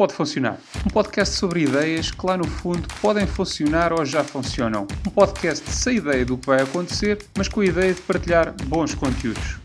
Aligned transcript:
Pode 0.00 0.14
Funcionar. 0.14 0.58
Um 0.86 0.88
podcast 0.88 1.36
sobre 1.36 1.64
ideias 1.64 2.10
que 2.10 2.26
lá 2.26 2.34
no 2.34 2.46
fundo 2.46 2.88
podem 3.02 3.26
funcionar 3.26 3.92
ou 3.92 4.02
já 4.02 4.24
funcionam. 4.24 4.86
Um 5.06 5.10
podcast 5.10 5.70
sem 5.70 5.98
ideia 5.98 6.24
do 6.24 6.38
que 6.38 6.46
vai 6.46 6.62
acontecer, 6.62 7.22
mas 7.36 7.48
com 7.48 7.60
a 7.60 7.66
ideia 7.66 7.92
de 7.92 8.00
partilhar 8.00 8.56
bons 8.64 8.94
conteúdos. 8.94 9.58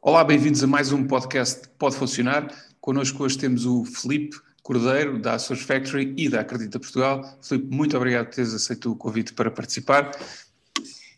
Olá, 0.00 0.24
bem-vindos 0.24 0.64
a 0.64 0.66
mais 0.66 0.90
um 0.90 1.06
podcast 1.06 1.68
Pode 1.78 1.96
Funcionar. 1.96 2.48
Connosco 2.80 3.22
hoje 3.22 3.36
temos 3.36 3.66
o 3.66 3.84
Felipe 3.84 4.38
Cordeiro, 4.62 5.20
da 5.20 5.38
Source 5.38 5.64
Factory 5.64 6.14
e 6.16 6.30
da 6.30 6.40
Acredita 6.40 6.80
Portugal. 6.80 7.38
Felipe, 7.42 7.76
muito 7.76 7.94
obrigado 7.98 8.28
por 8.28 8.36
teres 8.36 8.54
aceito 8.54 8.90
o 8.90 8.96
convite 8.96 9.34
para 9.34 9.50
participar. 9.50 10.12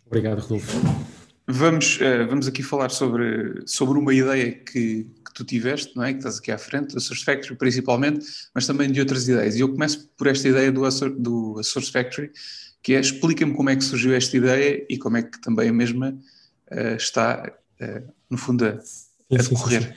Obrigado, 0.05 0.41
Rodolfo. 0.41 0.77
Vamos, 1.47 2.01
uh, 2.01 2.27
vamos 2.29 2.49
aqui 2.49 2.65
falar 2.65 2.91
sobre, 2.91 3.63
sobre 3.65 3.97
uma 3.97 4.13
ideia 4.13 4.51
que, 4.51 5.07
tu 5.37 5.45
tiveste, 5.45 5.95
não 5.95 6.03
é? 6.03 6.13
Que 6.13 6.19
estás 6.19 6.39
aqui 6.39 6.51
à 6.51 6.57
frente, 6.57 6.95
da 6.95 7.01
Source 7.01 7.25
Factory 7.25 7.55
principalmente, 7.57 8.27
mas 8.55 8.67
também 8.67 8.91
de 8.91 9.01
outras 9.01 9.29
ideias. 9.29 9.55
E 9.55 9.61
eu 9.61 9.69
começo 9.69 10.09
por 10.17 10.27
esta 10.27 10.49
ideia 10.49 10.73
do, 10.73 10.83
do 11.19 11.63
Source 11.63 11.93
Factory, 11.93 12.33
que 12.83 12.95
é 12.95 13.01
explica-me 13.01 13.55
como 13.55 13.69
é 13.69 13.77
que 13.77 13.85
surgiu 13.85 14.15
esta 14.15 14.35
ideia 14.37 14.87
e 14.89 14.97
como 14.97 15.19
é 15.19 15.23
que 15.23 15.39
também 15.41 15.69
a 15.69 15.73
mesma 15.73 16.19
uh, 16.73 16.97
está, 16.97 17.53
uh, 17.81 18.13
no 18.31 18.39
fundo, 18.39 18.65
a, 18.65 18.69
a 18.71 19.37
decorrer. 19.37 19.95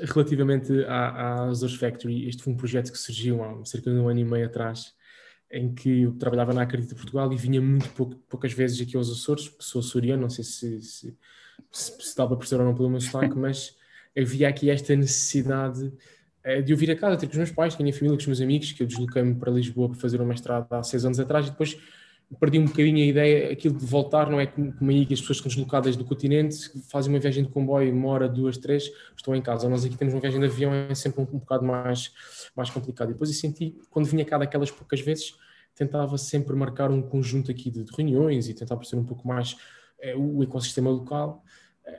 Relativamente 0.00 0.72
à, 0.84 1.48
à 1.48 1.54
Source 1.54 1.76
Factory, 1.76 2.26
este 2.28 2.42
foi 2.42 2.52
um 2.54 2.56
projeto 2.56 2.90
que 2.90 2.98
surgiu 2.98 3.44
há 3.44 3.64
cerca 3.66 3.90
de 3.90 3.96
um 3.98 4.08
ano 4.08 4.20
e 4.20 4.24
meio 4.24 4.46
atrás, 4.46 4.94
em 5.50 5.74
que 5.74 6.02
eu 6.02 6.12
trabalhava 6.12 6.54
na 6.54 6.62
Acredita 6.62 6.94
Portugal 6.94 7.30
e 7.32 7.36
vinha 7.36 7.60
muito 7.60 7.88
pouco, 7.90 8.14
poucas 8.28 8.52
vezes 8.52 8.80
aqui 8.80 8.96
aos 8.96 9.10
Açores, 9.10 9.50
sou 9.58 9.80
açoriano, 9.80 10.22
não 10.22 10.30
sei 10.30 10.44
se, 10.44 10.80
se, 10.82 11.16
se, 11.70 11.92
se 12.00 12.16
dá 12.16 12.26
para 12.26 12.36
perceber 12.36 12.62
ou 12.62 12.68
não 12.68 12.74
pelo 12.74 12.90
meu 12.90 13.00
sotaque, 13.00 13.36
mas 13.36 13.76
havia 14.16 14.48
aqui 14.48 14.70
esta 14.70 14.94
necessidade 14.94 15.92
uh, 16.46 16.62
de 16.62 16.72
eu 16.72 16.76
vir 16.76 16.90
a 16.90 16.96
casa, 16.96 17.16
ter 17.16 17.26
com 17.26 17.32
os 17.32 17.38
meus 17.38 17.50
pais, 17.50 17.74
com 17.74 17.82
a 17.82 17.84
minha 17.84 17.94
família, 17.94 18.16
com 18.16 18.20
os 18.20 18.26
meus 18.26 18.40
amigos, 18.40 18.72
que 18.72 18.82
eu 18.82 18.86
desloquei-me 18.86 19.34
para 19.34 19.50
Lisboa 19.50 19.88
para 19.88 19.98
fazer 19.98 20.20
um 20.20 20.26
mestrado 20.26 20.66
há 20.72 20.82
seis 20.82 21.04
anos 21.04 21.18
atrás 21.18 21.46
e 21.46 21.50
depois 21.50 21.78
perdi 22.38 22.58
um 22.58 22.66
bocadinho 22.66 22.98
a 22.98 23.06
ideia, 23.06 23.52
aquilo 23.52 23.76
de 23.78 23.86
voltar, 23.86 24.30
não 24.30 24.38
é 24.38 24.46
como, 24.46 24.72
como 24.74 24.90
aí 24.90 25.06
que 25.06 25.14
as 25.14 25.20
pessoas 25.20 25.40
que 25.40 25.48
estão 25.48 25.62
deslocadas 25.62 25.96
do 25.96 26.04
continente 26.04 26.56
fazem 26.90 27.12
uma 27.12 27.18
viagem 27.18 27.42
de 27.44 27.50
comboio, 27.50 27.92
uma 27.92 28.08
hora, 28.08 28.28
duas, 28.28 28.58
três, 28.58 28.90
estão 29.16 29.34
em 29.34 29.40
casa. 29.40 29.68
Nós 29.68 29.84
aqui 29.84 29.96
temos 29.96 30.12
uma 30.12 30.20
viagem 30.20 30.38
de 30.38 30.46
avião, 30.46 30.74
é 30.74 30.94
sempre 30.94 31.22
um, 31.22 31.24
um 31.24 31.38
bocado 31.38 31.64
mais, 31.64 32.12
mais 32.54 32.68
complicado. 32.68 33.10
E 33.10 33.12
depois 33.14 33.30
eu 33.30 33.36
senti, 33.36 33.78
quando 33.88 34.04
vinha 34.06 34.24
cá 34.26 34.36
daquelas 34.36 34.70
poucas 34.70 35.00
vezes, 35.00 35.34
tentava 35.74 36.18
sempre 36.18 36.54
marcar 36.54 36.90
um 36.90 37.00
conjunto 37.00 37.50
aqui 37.50 37.70
de, 37.70 37.82
de 37.82 37.92
reuniões 37.96 38.48
e 38.48 38.54
tentar 38.54 38.76
perceber 38.76 39.00
um 39.00 39.06
pouco 39.06 39.26
mais 39.26 39.56
é, 40.00 40.14
o 40.14 40.42
ecossistema 40.42 40.90
local 40.90 41.42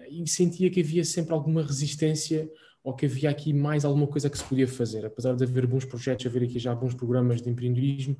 e 0.09 0.27
sentia 0.27 0.69
que 0.69 0.81
havia 0.81 1.03
sempre 1.03 1.33
alguma 1.33 1.61
resistência 1.61 2.49
ou 2.83 2.95
que 2.95 3.05
havia 3.05 3.29
aqui 3.29 3.53
mais 3.53 3.85
alguma 3.85 4.07
coisa 4.07 4.29
que 4.29 4.37
se 4.37 4.43
podia 4.43 4.67
fazer. 4.67 5.05
Apesar 5.05 5.35
de 5.35 5.43
haver 5.43 5.67
bons 5.67 5.85
projetos, 5.85 6.25
haver 6.25 6.43
aqui 6.43 6.59
já 6.59 6.73
bons 6.73 6.93
programas 6.93 7.41
de 7.41 7.49
empreendedorismo, 7.49 8.17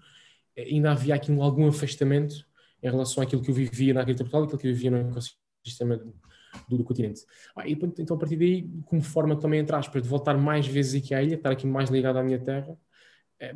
eh, 0.56 0.64
ainda 0.64 0.92
havia 0.92 1.16
aqui 1.16 1.31
um, 1.31 1.42
algum 1.42 1.67
afastamento 1.67 2.45
em 2.81 2.90
relação 2.90 3.23
àquilo 3.23 3.42
que 3.42 3.50
eu 3.50 3.56
vivia 3.56 3.94
na 3.94 4.02
agricultura 4.02 4.30
Portugal 4.30 4.44
e 4.44 4.45
aquilo 4.45 4.59
que 4.62 4.67
eu 4.67 4.73
vivia 4.73 4.92
no 4.92 5.09
ecossistema 5.09 5.97
do, 5.97 6.78
do 6.78 6.84
continente. 6.84 7.22
Ah, 7.56 7.67
e, 7.67 7.73
então, 7.73 8.16
a 8.16 8.20
partir 8.20 8.38
daí, 8.38 8.70
como 8.86 9.02
forma 9.02 9.36
também, 9.36 9.59
entre 9.59 9.75
aspas, 9.75 10.02
de 10.02 10.08
voltar 10.08 10.38
mais 10.38 10.67
vezes 10.67 11.02
aqui 11.02 11.14
à 11.14 11.23
ilha, 11.23 11.36
estar 11.36 11.52
aqui 11.52 11.67
mais 11.67 11.90
ligado 11.90 12.17
à 12.17 12.23
minha 12.23 12.40
terra, 12.40 12.70
eh, 12.72 12.78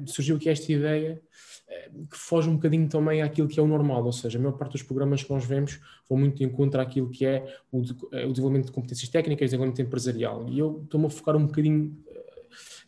surgiu 0.05 0.35
aqui 0.37 0.49
esta 0.49 0.71
ideia 0.71 1.21
eh, 1.67 1.89
que 2.09 2.17
foge 2.17 2.49
um 2.49 2.55
bocadinho 2.55 2.87
também 2.87 3.21
àquilo 3.21 3.47
que 3.47 3.59
é 3.59 3.63
o 3.63 3.67
normal, 3.67 4.03
ou 4.03 4.13
seja, 4.13 4.37
a 4.37 4.41
maior 4.41 4.57
parte 4.57 4.73
dos 4.73 4.83
programas 4.83 5.23
que 5.23 5.29
nós 5.31 5.45
vemos 5.45 5.79
vão 6.09 6.17
muito 6.17 6.37
de 6.37 6.43
encontro 6.43 6.79
àquilo 6.79 7.09
que 7.09 7.25
é 7.25 7.57
o, 7.71 7.81
eh, 8.11 8.25
o 8.25 8.31
desenvolvimento 8.31 8.67
de 8.67 8.71
competências 8.71 9.09
técnicas, 9.09 9.47
desenvolvimento 9.47 9.81
empresarial. 9.81 10.47
E 10.49 10.59
eu 10.59 10.81
estou-me 10.83 11.07
a 11.07 11.09
focar 11.09 11.35
um 11.35 11.45
bocadinho 11.45 11.97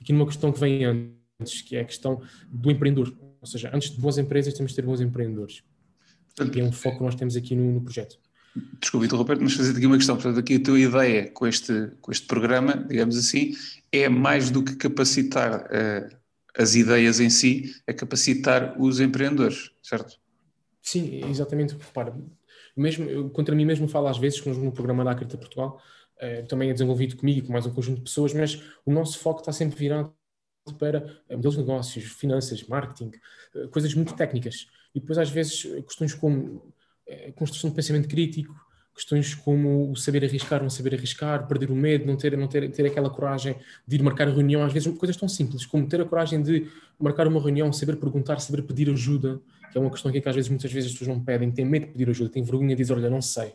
aqui 0.02 0.14
numa 0.14 0.26
questão 0.26 0.52
que 0.52 0.60
vem 0.60 0.84
antes, 0.86 1.62
que 1.62 1.76
é 1.76 1.82
a 1.82 1.86
questão 1.86 2.22
do 2.48 2.72
empreendedor. 2.72 3.16
Ou 3.42 3.48
seja, 3.48 3.70
antes 3.74 3.92
de 3.92 4.00
boas 4.00 4.18
empresas, 4.18 4.54
temos 4.54 4.72
de 4.72 4.76
ter 4.76 4.86
bons 4.86 5.02
empreendedores. 5.02 5.64
E 6.54 6.60
é 6.60 6.64
um 6.64 6.72
foco 6.72 6.98
que 6.98 7.04
nós 7.04 7.16
temos 7.16 7.36
aqui 7.36 7.56
no, 7.56 7.72
no 7.72 7.82
projeto. 7.82 8.18
Desculpe, 8.80 9.08
Roberto, 9.08 9.42
mas 9.42 9.54
fazer 9.54 9.76
aqui 9.76 9.86
uma 9.86 9.98
questão. 9.98 10.16
Portanto, 10.16 10.40
aqui 10.40 10.56
a 10.56 10.64
tua 10.64 10.80
ideia 10.80 11.30
com 11.32 11.46
este, 11.46 11.92
com 12.02 12.12
este 12.12 12.26
programa, 12.26 12.86
digamos 12.88 13.18
assim, 13.18 13.54
é 13.92 14.08
mais 14.08 14.50
do 14.50 14.64
que 14.64 14.76
capacitar 14.76 15.66
uh, 15.66 16.16
as 16.58 16.76
ideias 16.76 17.20
em 17.20 17.30
si, 17.30 17.76
é 17.86 17.94
capacitar 17.94 18.80
os 18.82 19.00
empreendedores, 19.00 19.72
certo? 19.84 20.18
Sim, 20.82 21.30
exatamente. 21.30 21.74
Repara, 21.74 22.16
mesmo, 22.76 23.10
eu, 23.10 23.30
contra 23.30 23.56
mim 23.56 23.66
mesmo 23.66 23.88
falo 23.88 24.08
às 24.08 24.18
vezes 24.18 24.44
no 24.46 24.72
programa 24.72 25.04
da 25.04 25.12
Acrita 25.12 25.38
Portugal, 25.38 25.82
eh, 26.18 26.44
também 26.44 26.70
é 26.70 26.74
desenvolvido 26.74 27.18
comigo 27.18 27.40
e 27.40 27.42
com 27.42 27.52
mais 27.52 27.66
um 27.66 27.74
conjunto 27.74 27.98
de 27.98 28.04
pessoas, 28.04 28.34
mas 28.34 28.62
o 28.86 28.92
nosso 28.92 29.20
foco 29.20 29.42
está 29.42 29.52
sempre 29.52 29.78
virado 29.78 30.14
para 30.80 31.22
eh, 31.30 31.36
modelos 31.36 31.56
de 31.56 31.62
negócios, 31.62 32.06
finanças, 32.06 32.64
marketing, 32.68 33.12
eh, 33.56 33.68
coisas 33.68 33.94
muito 33.94 34.16
técnicas. 34.16 34.68
E 34.94 35.00
depois, 35.00 35.18
às 35.18 35.30
vezes, 35.30 35.64
questões 35.86 36.14
como 36.14 36.74
construção 37.36 37.70
de 37.70 37.76
pensamento 37.76 38.08
crítico, 38.08 38.56
questões 38.96 39.36
como 39.36 39.92
o 39.92 39.96
saber 39.96 40.24
arriscar, 40.24 40.62
não 40.62 40.70
saber 40.70 40.96
arriscar, 40.96 41.46
perder 41.48 41.70
o 41.70 41.76
medo, 41.76 42.06
não 42.06 42.16
ter, 42.16 42.38
não 42.38 42.48
ter, 42.48 42.72
ter 42.72 42.86
aquela 42.86 43.10
coragem 43.10 43.58
de 43.86 43.98
ir 43.98 44.02
marcar 44.02 44.28
a 44.30 44.32
reunião, 44.32 44.64
às 44.64 44.72
vezes 44.72 44.98
coisas 44.98 45.18
tão 45.18 45.28
simples 45.28 45.66
como 45.66 45.86
ter 45.86 46.00
a 46.00 46.06
coragem 46.06 46.42
de 46.42 46.68
marcar 46.98 47.28
uma 47.28 47.42
reunião, 47.42 47.72
saber 47.74 47.98
perguntar, 47.98 48.40
saber 48.40 48.62
pedir 48.62 48.90
ajuda, 48.90 49.42
que 49.70 49.78
é 49.78 49.82
uma 49.82 49.92
questão 49.92 50.10
que 50.10 50.18
às 50.18 50.36
vezes 50.36 50.50
muitas 50.50 50.72
vezes 50.72 50.92
as 50.92 50.98
pessoas 50.98 51.16
não 51.16 51.24
pedem, 51.24 51.52
têm 51.52 51.66
medo 51.66 51.88
de 51.88 51.92
pedir 51.92 52.10
ajuda, 52.10 52.30
têm 52.30 52.42
vergonha 52.42 52.70
de 52.70 52.82
dizer, 52.82 52.94
olha, 52.94 53.10
não 53.10 53.22
sei. 53.22 53.54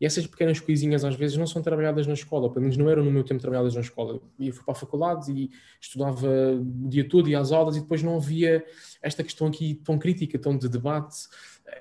E 0.00 0.06
essas 0.06 0.26
pequenas 0.26 0.58
coisinhas 0.58 1.04
às 1.04 1.14
vezes 1.14 1.36
não 1.36 1.46
são 1.46 1.60
trabalhadas 1.60 2.06
na 2.06 2.14
escola, 2.14 2.48
pelo 2.48 2.62
menos 2.62 2.76
não 2.76 2.88
eram 2.88 3.04
no 3.04 3.10
meu 3.10 3.22
tempo 3.22 3.40
trabalhadas 3.40 3.74
na 3.74 3.82
escola. 3.82 4.18
Eu 4.38 4.52
fui 4.52 4.64
para 4.64 4.72
a 4.72 4.74
faculdade 4.74 5.30
e 5.30 5.50
estudava 5.78 6.26
o 6.26 6.88
dia 6.88 7.06
todo 7.06 7.28
e 7.28 7.34
às 7.34 7.52
aulas 7.52 7.76
e 7.76 7.80
depois 7.80 8.02
não 8.02 8.16
havia 8.16 8.64
esta 9.02 9.22
questão 9.22 9.46
aqui 9.46 9.74
tão 9.84 9.98
crítica, 9.98 10.38
tão 10.38 10.56
de 10.56 10.70
debate, 10.70 11.28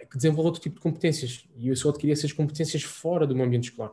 que 0.10 0.18
desenvolve 0.18 0.48
outro 0.48 0.62
tipo 0.62 0.76
de 0.76 0.82
competências. 0.82 1.46
E 1.56 1.68
eu 1.68 1.76
só 1.76 1.90
adquiri 1.90 2.12
essas 2.12 2.32
competências 2.32 2.84
fora 2.84 3.26
do 3.26 3.36
meu 3.36 3.46
ambiente 3.46 3.70
escolar. 3.70 3.92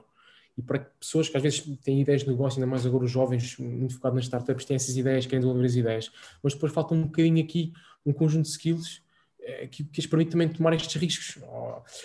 E 0.57 0.63
para 0.63 0.79
pessoas 0.79 1.29
que 1.29 1.37
às 1.37 1.43
vezes 1.43 1.61
têm 1.83 2.01
ideias 2.01 2.23
de 2.23 2.29
negócio, 2.29 2.59
ainda 2.59 2.71
mais 2.71 2.87
agora 2.87 3.05
os 3.05 3.11
jovens, 3.11 3.59
muito 3.59 3.95
focados 3.95 4.17
nas 4.17 4.25
startups, 4.25 4.65
têm 4.65 4.77
essas 4.77 4.97
ideias, 4.97 5.27
querem 5.27 5.41
desenvolver 5.41 5.67
as 5.67 5.77
ideias, 5.77 6.11
mas 6.43 6.55
depois 6.55 6.73
falta 6.73 6.95
um 6.95 7.03
bocadinho 7.03 7.45
aqui 7.45 7.73
um 8.07 8.13
conjunto 8.13 8.45
de 8.45 8.51
skills 8.53 9.03
eh, 9.41 9.67
que, 9.67 9.85
que 9.85 10.01
as 10.01 10.07
permite 10.07 10.31
também 10.31 10.49
tomar 10.49 10.73
estes 10.75 10.95
riscos. 11.01 11.43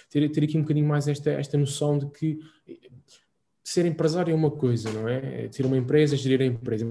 Ter, 0.09 0.29
ter 0.29 0.43
aqui 0.43 0.57
um 0.57 0.61
bocadinho 0.61 0.85
mais 0.85 1.07
esta, 1.07 1.31
esta 1.31 1.57
noção 1.57 1.97
de 1.97 2.07
que 2.07 2.39
ser 3.71 3.85
empresário 3.85 4.31
é 4.31 4.35
uma 4.35 4.51
coisa, 4.51 4.91
não 4.91 5.07
é? 5.07 5.45
é? 5.45 5.47
Ter 5.47 5.65
uma 5.65 5.77
empresa, 5.77 6.15
gerir 6.17 6.41
a 6.41 6.45
empresa. 6.45 6.85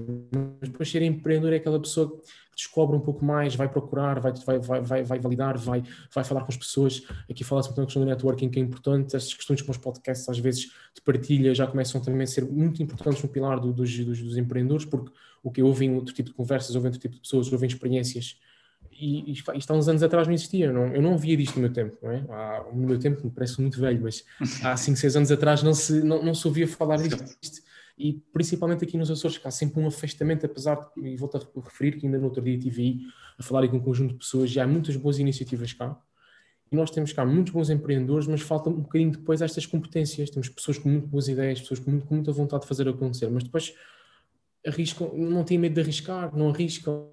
Mas 0.59 0.69
depois 0.69 0.89
ser 0.89 1.01
empreendedor 1.01 1.53
é 1.53 1.57
aquela 1.57 1.79
pessoa 1.79 2.09
que 2.09 2.55
descobre 2.55 2.95
um 2.95 2.99
pouco 2.99 3.23
mais, 3.23 3.55
vai 3.55 3.69
procurar, 3.69 4.19
vai, 4.19 4.33
vai, 4.59 4.81
vai, 4.81 5.03
vai 5.03 5.19
validar, 5.19 5.57
vai, 5.57 5.83
vai 6.13 6.23
falar 6.23 6.41
com 6.41 6.51
as 6.51 6.57
pessoas. 6.57 7.03
Aqui 7.29 7.43
fala-se 7.43 7.69
muito 7.69 7.79
na 7.79 7.85
questão 7.85 8.03
do 8.03 8.09
networking, 8.09 8.49
que 8.49 8.59
é 8.59 8.61
importante. 8.61 9.15
Estas 9.15 9.33
questões 9.33 9.61
com 9.61 9.71
os 9.71 9.77
podcasts, 9.77 10.27
às 10.27 10.39
vezes, 10.39 10.71
de 10.93 11.01
partilha, 11.03 11.53
já 11.53 11.67
começam 11.67 12.01
também 12.01 12.23
a 12.23 12.27
ser 12.27 12.45
muito 12.45 12.81
importantes 12.81 13.21
no 13.21 13.29
pilar 13.29 13.59
do, 13.59 13.71
dos, 13.71 13.97
dos, 14.05 14.21
dos, 14.21 14.37
empreendedores, 14.37 14.85
porque 14.85 15.11
o 15.43 15.51
que 15.51 15.61
ouvem 15.61 15.93
outro 15.93 16.13
tipo 16.13 16.29
de 16.29 16.35
conversas, 16.35 16.75
ouvem 16.75 16.87
outro 16.87 17.01
tipo 17.01 17.15
de 17.15 17.21
pessoas, 17.21 17.51
ouvem 17.51 17.67
experiências. 17.67 18.37
E, 19.01 19.31
e 19.31 19.33
isto 19.33 19.71
há 19.71 19.75
uns 19.75 19.87
anos 19.87 20.03
atrás 20.03 20.27
não 20.27 20.33
existia, 20.35 20.67
eu 20.67 20.73
não, 20.73 20.87
eu 20.93 21.01
não 21.01 21.17
via 21.17 21.35
disto 21.35 21.55
no 21.55 21.61
meu 21.61 21.73
tempo, 21.73 21.97
não 22.03 22.11
é? 22.11 22.23
Há, 22.29 22.65
no 22.71 22.87
meu 22.87 22.99
tempo, 22.99 23.25
me 23.25 23.31
parece 23.31 23.59
muito 23.59 23.81
velho, 23.81 23.99
mas 24.03 24.23
há 24.63 24.77
5, 24.77 24.95
6 24.95 25.15
anos 25.15 25.31
atrás 25.31 25.63
não 25.63 25.73
se, 25.73 26.03
não, 26.03 26.23
não 26.23 26.35
se 26.35 26.47
ouvia 26.47 26.67
falar 26.67 26.97
disto. 26.97 27.63
E 27.97 28.21
principalmente 28.31 28.83
aqui 28.83 28.97
nos 28.97 29.09
Açores, 29.09 29.39
que 29.39 29.47
há 29.47 29.51
sempre 29.51 29.81
um 29.81 29.87
afastamento, 29.87 30.45
apesar 30.45 30.75
de, 30.95 31.07
e 31.07 31.17
volto 31.17 31.37
a 31.37 31.61
referir 31.61 31.93
que 31.97 32.05
ainda 32.05 32.19
no 32.19 32.25
outro 32.25 32.43
dia 32.43 32.55
estive 32.55 32.81
aí 32.81 32.99
a 33.39 33.43
falar 33.43 33.67
com 33.67 33.77
um 33.77 33.79
conjunto 33.79 34.13
de 34.13 34.19
pessoas, 34.19 34.51
já 34.51 34.63
há 34.63 34.67
muitas 34.67 34.95
boas 34.95 35.17
iniciativas 35.17 35.73
cá, 35.73 35.99
e 36.71 36.75
nós 36.75 36.91
temos 36.91 37.11
cá 37.11 37.25
muitos 37.25 37.51
bons 37.51 37.71
empreendedores, 37.71 38.27
mas 38.27 38.41
falta 38.41 38.69
um 38.69 38.81
bocadinho 38.81 39.11
depois 39.11 39.41
estas 39.41 39.65
competências, 39.65 40.29
temos 40.29 40.47
pessoas 40.47 40.77
com 40.77 40.89
muito 40.89 41.07
boas 41.07 41.27
ideias, 41.27 41.59
pessoas 41.59 41.79
com, 41.79 41.89
muito, 41.89 42.05
com 42.05 42.15
muita 42.15 42.31
vontade 42.31 42.61
de 42.61 42.67
fazer 42.67 42.87
acontecer, 42.87 43.29
mas 43.29 43.43
depois 43.43 43.73
arriscam, 44.65 45.11
não 45.13 45.43
têm 45.43 45.57
medo 45.57 45.73
de 45.73 45.81
arriscar, 45.81 46.35
não 46.35 46.49
arriscam, 46.49 47.09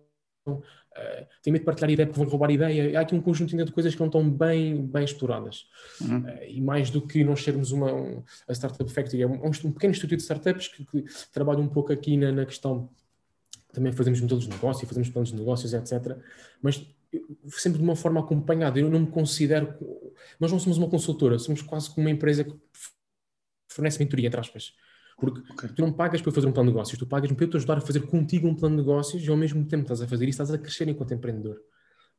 uh, 0.54 1.26
têm 1.42 1.52
medo 1.52 1.62
de 1.62 1.66
partilhar 1.66 1.90
ideia 1.90 2.06
porque 2.06 2.20
vão 2.20 2.28
roubar 2.28 2.50
ideia. 2.50 2.98
Há 2.98 3.02
aqui 3.02 3.14
um 3.14 3.20
conjunto 3.20 3.56
de 3.56 3.72
coisas 3.72 3.94
que 3.94 4.00
não 4.00 4.06
estão 4.06 4.28
bem, 4.28 4.86
bem 4.86 5.04
exploradas. 5.04 5.66
Uhum. 6.00 6.20
Uh, 6.20 6.44
e 6.46 6.60
mais 6.60 6.90
do 6.90 7.00
que 7.00 7.22
nós 7.24 7.42
sermos 7.42 7.72
uma 7.72 7.92
um, 7.92 8.22
a 8.48 8.52
Startup 8.52 8.90
Factory, 8.92 9.22
é 9.22 9.26
um, 9.26 9.46
um, 9.46 9.72
pequeno 9.72 9.92
estúdio 9.92 10.16
de 10.16 10.22
startups 10.22 10.68
que, 10.68 10.84
que 10.84 11.04
trabalha 11.32 11.60
um 11.60 11.68
pouco 11.68 11.92
aqui 11.92 12.16
na, 12.16 12.32
na 12.32 12.46
questão. 12.46 12.88
Também 13.72 13.92
fazemos 13.92 14.20
modelos 14.20 14.44
de 14.44 14.50
negócio, 14.50 14.86
fazemos 14.86 15.08
planos 15.10 15.30
de 15.30 15.36
negócios, 15.36 15.74
etc. 15.74 16.16
Mas 16.62 16.86
sempre 17.50 17.78
de 17.78 17.84
uma 17.84 17.96
forma 17.96 18.20
acompanhada. 18.20 18.78
Eu 18.78 18.90
não 18.90 19.00
me 19.00 19.06
considero. 19.06 19.74
Nós 20.38 20.52
não 20.52 20.58
somos 20.58 20.78
uma 20.78 20.88
consultora, 20.88 21.38
somos 21.38 21.62
quase 21.62 21.90
como 21.90 22.06
uma 22.06 22.10
empresa 22.10 22.44
que 22.44 22.54
fornece 23.68 23.98
mentoria, 23.98 24.26
entre 24.26 24.40
aspas. 24.40 24.74
Porque 25.18 25.40
okay. 25.52 25.68
tu 25.70 25.82
não 25.82 25.92
pagas 25.92 26.22
para 26.22 26.30
fazer 26.30 26.46
um 26.46 26.52
plano 26.52 26.70
de 26.70 26.74
negócios, 26.74 26.96
tu 26.96 27.06
pagas 27.06 27.30
para 27.32 27.44
eu 27.44 27.50
te 27.50 27.56
ajudar 27.56 27.78
a 27.78 27.80
fazer 27.80 28.00
contigo 28.06 28.46
um 28.46 28.54
plano 28.54 28.76
de 28.76 28.82
negócios 28.82 29.22
e 29.22 29.28
ao 29.28 29.36
mesmo 29.36 29.64
tempo 29.64 29.82
estás 29.82 30.00
a 30.00 30.06
fazer 30.06 30.24
isso, 30.28 30.40
estás 30.40 30.52
a 30.52 30.58
crescer 30.58 30.88
enquanto 30.88 31.12
empreendedor. 31.12 31.60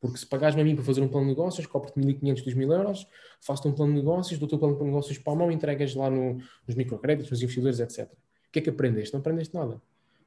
Porque 0.01 0.17
se 0.17 0.25
pagares-me 0.25 0.61
a 0.61 0.65
mim 0.65 0.75
para 0.75 0.83
fazer 0.83 1.01
um 1.01 1.07
plano 1.07 1.27
de 1.27 1.31
negócios, 1.31 1.65
cobro-te 1.65 1.99
1.500, 1.99 2.45
2.000 2.45 2.73
euros, 2.73 3.07
faço-te 3.41 3.67
um 3.69 3.71
plano 3.71 3.93
de 3.93 3.99
negócios, 3.99 4.37
dou-te 4.37 4.55
o 4.55 4.57
plano 4.57 4.77
de 4.77 4.83
negócios 4.83 5.17
para 5.17 5.33
a 5.33 5.35
mão, 5.35 5.51
entregas 5.51 5.95
lá 5.95 6.09
no, 6.09 6.35
nos 6.67 6.75
microcréditos, 6.75 7.31
nos 7.31 7.41
investidores, 7.41 7.79
etc. 7.79 8.11
O 8.11 8.51
que 8.51 8.59
é 8.59 8.61
que 8.61 8.69
aprendeste? 8.69 9.13
Não 9.13 9.19
aprendeste 9.19 9.53
nada. 9.53 9.81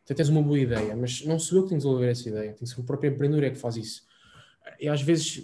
até 0.05 0.15
tens 0.15 0.29
uma 0.29 0.43
boa 0.43 0.59
ideia, 0.59 0.97
mas 0.97 1.25
não 1.25 1.39
sou 1.39 1.59
eu 1.59 1.63
que 1.65 1.71
tenho 1.71 1.79
de 1.79 1.85
desenvolver 1.85 2.11
essa 2.11 2.29
ideia, 2.29 2.53
tem 2.53 2.65
que 2.65 2.67
ser 2.67 2.81
o 2.81 2.85
próprio 2.85 3.13
empreendedor 3.13 3.45
é 3.45 3.51
que 3.51 3.59
faz 3.59 3.77
isso. 3.77 4.03
E 4.79 4.89
às 4.89 5.03
vezes, 5.03 5.43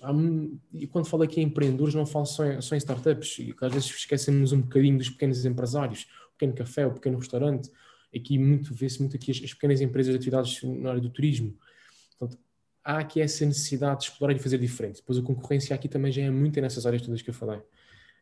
e 0.73 0.87
quando 0.87 1.07
falo 1.07 1.25
aqui 1.25 1.41
em 1.41 1.45
empreendedores, 1.45 1.95
não 1.95 2.07
falo 2.07 2.27
só 2.27 2.45
em, 2.47 2.61
só 2.61 2.75
em 2.75 2.79
startups, 2.79 3.39
e 3.39 3.55
às 3.61 3.73
vezes 3.73 3.91
esquecemos 3.91 4.53
um 4.53 4.61
bocadinho 4.61 4.99
dos 4.99 5.11
pequenos 5.11 5.45
empresários, 5.45 6.07
pequeno 6.39 6.55
café, 6.55 6.87
o 6.87 6.93
pequeno 6.93 7.19
restaurante, 7.19 7.71
aqui 8.15 8.39
muito, 8.39 8.73
vê-se 8.73 9.01
muito 9.01 9.17
aqui 9.17 9.31
as, 9.31 9.43
as, 9.43 9.53
pequenas 9.53 9.81
empresas 9.81 10.13
de 10.13 10.17
atividades 10.17 10.63
na 10.63 10.91
área 10.91 11.01
do 11.01 11.11
turismo. 11.11 11.57
Portanto, 12.17 12.41
há 12.85 12.99
aqui 12.99 13.21
essa 13.21 13.45
necessidade 13.45 14.01
de 14.01 14.07
explorar 14.07 14.35
e 14.35 14.39
fazer 14.39 14.59
diferente. 14.59 14.97
Depois 14.97 15.19
a 15.19 15.23
concorrência 15.23 15.75
aqui 15.75 15.89
também 15.89 16.13
já 16.13 16.23
é 16.23 16.31
muito 16.31 16.61
nessas 16.61 16.87
áreas 16.87 17.03
todas 17.03 17.21
que 17.21 17.31
eu 17.31 17.35
falei. 17.35 17.61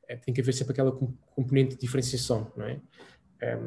É, 0.09 0.17
tem 0.17 0.33
que 0.33 0.41
haver 0.41 0.53
sempre 0.53 0.73
aquela 0.73 0.93
componente 1.35 1.75
de 1.75 1.81
diferenciação, 1.81 2.51
não 2.57 2.65
é? 2.65 2.81
é 3.41 3.59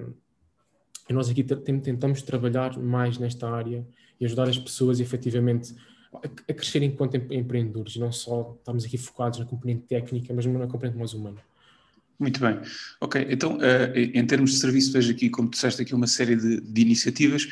e 1.09 1.13
nós 1.13 1.27
aqui 1.27 1.43
tentamos 1.43 2.21
trabalhar 2.21 2.77
mais 2.77 3.17
nesta 3.17 3.49
área 3.49 3.85
e 4.19 4.25
ajudar 4.25 4.47
as 4.47 4.59
pessoas 4.59 4.99
efetivamente 4.99 5.73
a 6.13 6.53
crescer 6.53 6.83
enquanto 6.83 7.15
empreendedores, 7.15 7.95
não 7.97 8.11
só 8.11 8.55
estamos 8.59 8.85
aqui 8.85 8.97
focados 8.97 9.39
na 9.39 9.45
componente 9.45 9.87
técnica, 9.87 10.33
mas 10.33 10.45
na 10.45 10.67
componente 10.67 10.97
mais 10.97 11.13
humana. 11.13 11.41
Muito 12.19 12.41
bem. 12.41 12.59
Ok, 12.99 13.25
então, 13.29 13.57
uh, 13.57 13.95
em 13.95 14.25
termos 14.27 14.51
de 14.51 14.57
serviço, 14.57 14.91
vejo 14.91 15.09
aqui, 15.09 15.29
como 15.29 15.49
disseste 15.49 15.81
aqui, 15.81 15.95
uma 15.95 16.05
série 16.05 16.35
de, 16.35 16.59
de 16.59 16.81
iniciativas 16.81 17.43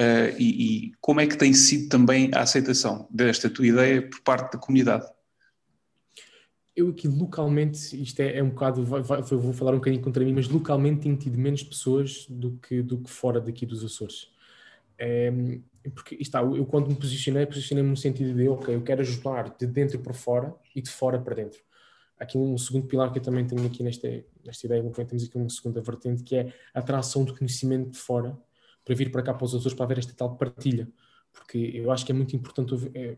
uh, 0.00 0.34
e, 0.36 0.88
e, 0.88 0.92
como 1.00 1.20
é 1.20 1.28
que 1.28 1.38
tem 1.38 1.54
sido 1.54 1.88
também 1.88 2.28
a 2.34 2.40
aceitação 2.40 3.06
desta 3.08 3.48
tua 3.48 3.68
ideia 3.68 4.02
por 4.02 4.20
parte 4.22 4.54
da 4.54 4.58
comunidade? 4.58 5.06
Eu 6.74 6.88
aqui 6.88 7.06
localmente, 7.06 7.78
isto 8.02 8.18
é, 8.18 8.38
é 8.38 8.42
um 8.42 8.50
bocado, 8.50 8.84
vai, 8.84 9.00
vai, 9.00 9.22
vou 9.22 9.52
falar 9.52 9.72
um 9.72 9.76
bocadinho 9.76 10.02
contra 10.02 10.24
mim, 10.24 10.32
mas 10.32 10.48
localmente 10.48 11.02
tenho 11.02 11.16
tido 11.16 11.38
menos 11.38 11.62
pessoas 11.62 12.26
do 12.28 12.58
que, 12.58 12.82
do 12.82 12.98
que 12.98 13.08
fora 13.08 13.40
daqui 13.40 13.64
dos 13.64 13.84
Açores. 13.84 14.28
É, 14.98 15.32
porque 15.94 16.16
está, 16.16 16.40
eu 16.40 16.66
quando 16.66 16.88
me 16.88 16.96
posicionei, 16.96 17.46
posicionei-me 17.46 17.90
no 17.90 17.96
sentido 17.96 18.34
de, 18.34 18.48
ok, 18.48 18.74
eu 18.74 18.82
quero 18.82 19.02
ajudar 19.02 19.54
de 19.56 19.66
dentro 19.68 20.00
para 20.00 20.12
fora 20.12 20.52
e 20.74 20.82
de 20.82 20.90
fora 20.90 21.16
para 21.20 21.36
dentro 21.36 21.65
aqui 22.18 22.38
um 22.38 22.56
segundo 22.56 22.86
pilar 22.86 23.12
que 23.12 23.18
eu 23.18 23.22
também 23.22 23.46
tenho 23.46 23.64
aqui 23.66 23.82
nesta, 23.82 24.08
nesta 24.44 24.66
ideia, 24.66 24.82
temos 24.90 25.24
aqui 25.24 25.36
uma 25.36 25.48
segunda 25.48 25.80
vertente, 25.80 26.22
que 26.22 26.36
é 26.36 26.52
a 26.74 26.80
atração 26.80 27.24
de 27.24 27.34
conhecimento 27.34 27.90
de 27.90 27.98
fora 27.98 28.36
para 28.84 28.94
vir 28.94 29.10
para 29.10 29.22
cá 29.22 29.34
para 29.34 29.44
os 29.44 29.54
Açores 29.54 29.76
para 29.76 29.86
ver 29.86 29.98
esta 29.98 30.12
tal 30.14 30.36
partilha, 30.36 30.88
porque 31.32 31.58
eu 31.74 31.90
acho 31.90 32.06
que 32.06 32.12
é 32.12 32.14
muito 32.14 32.34
importante. 32.34 32.74
É, 32.94 33.16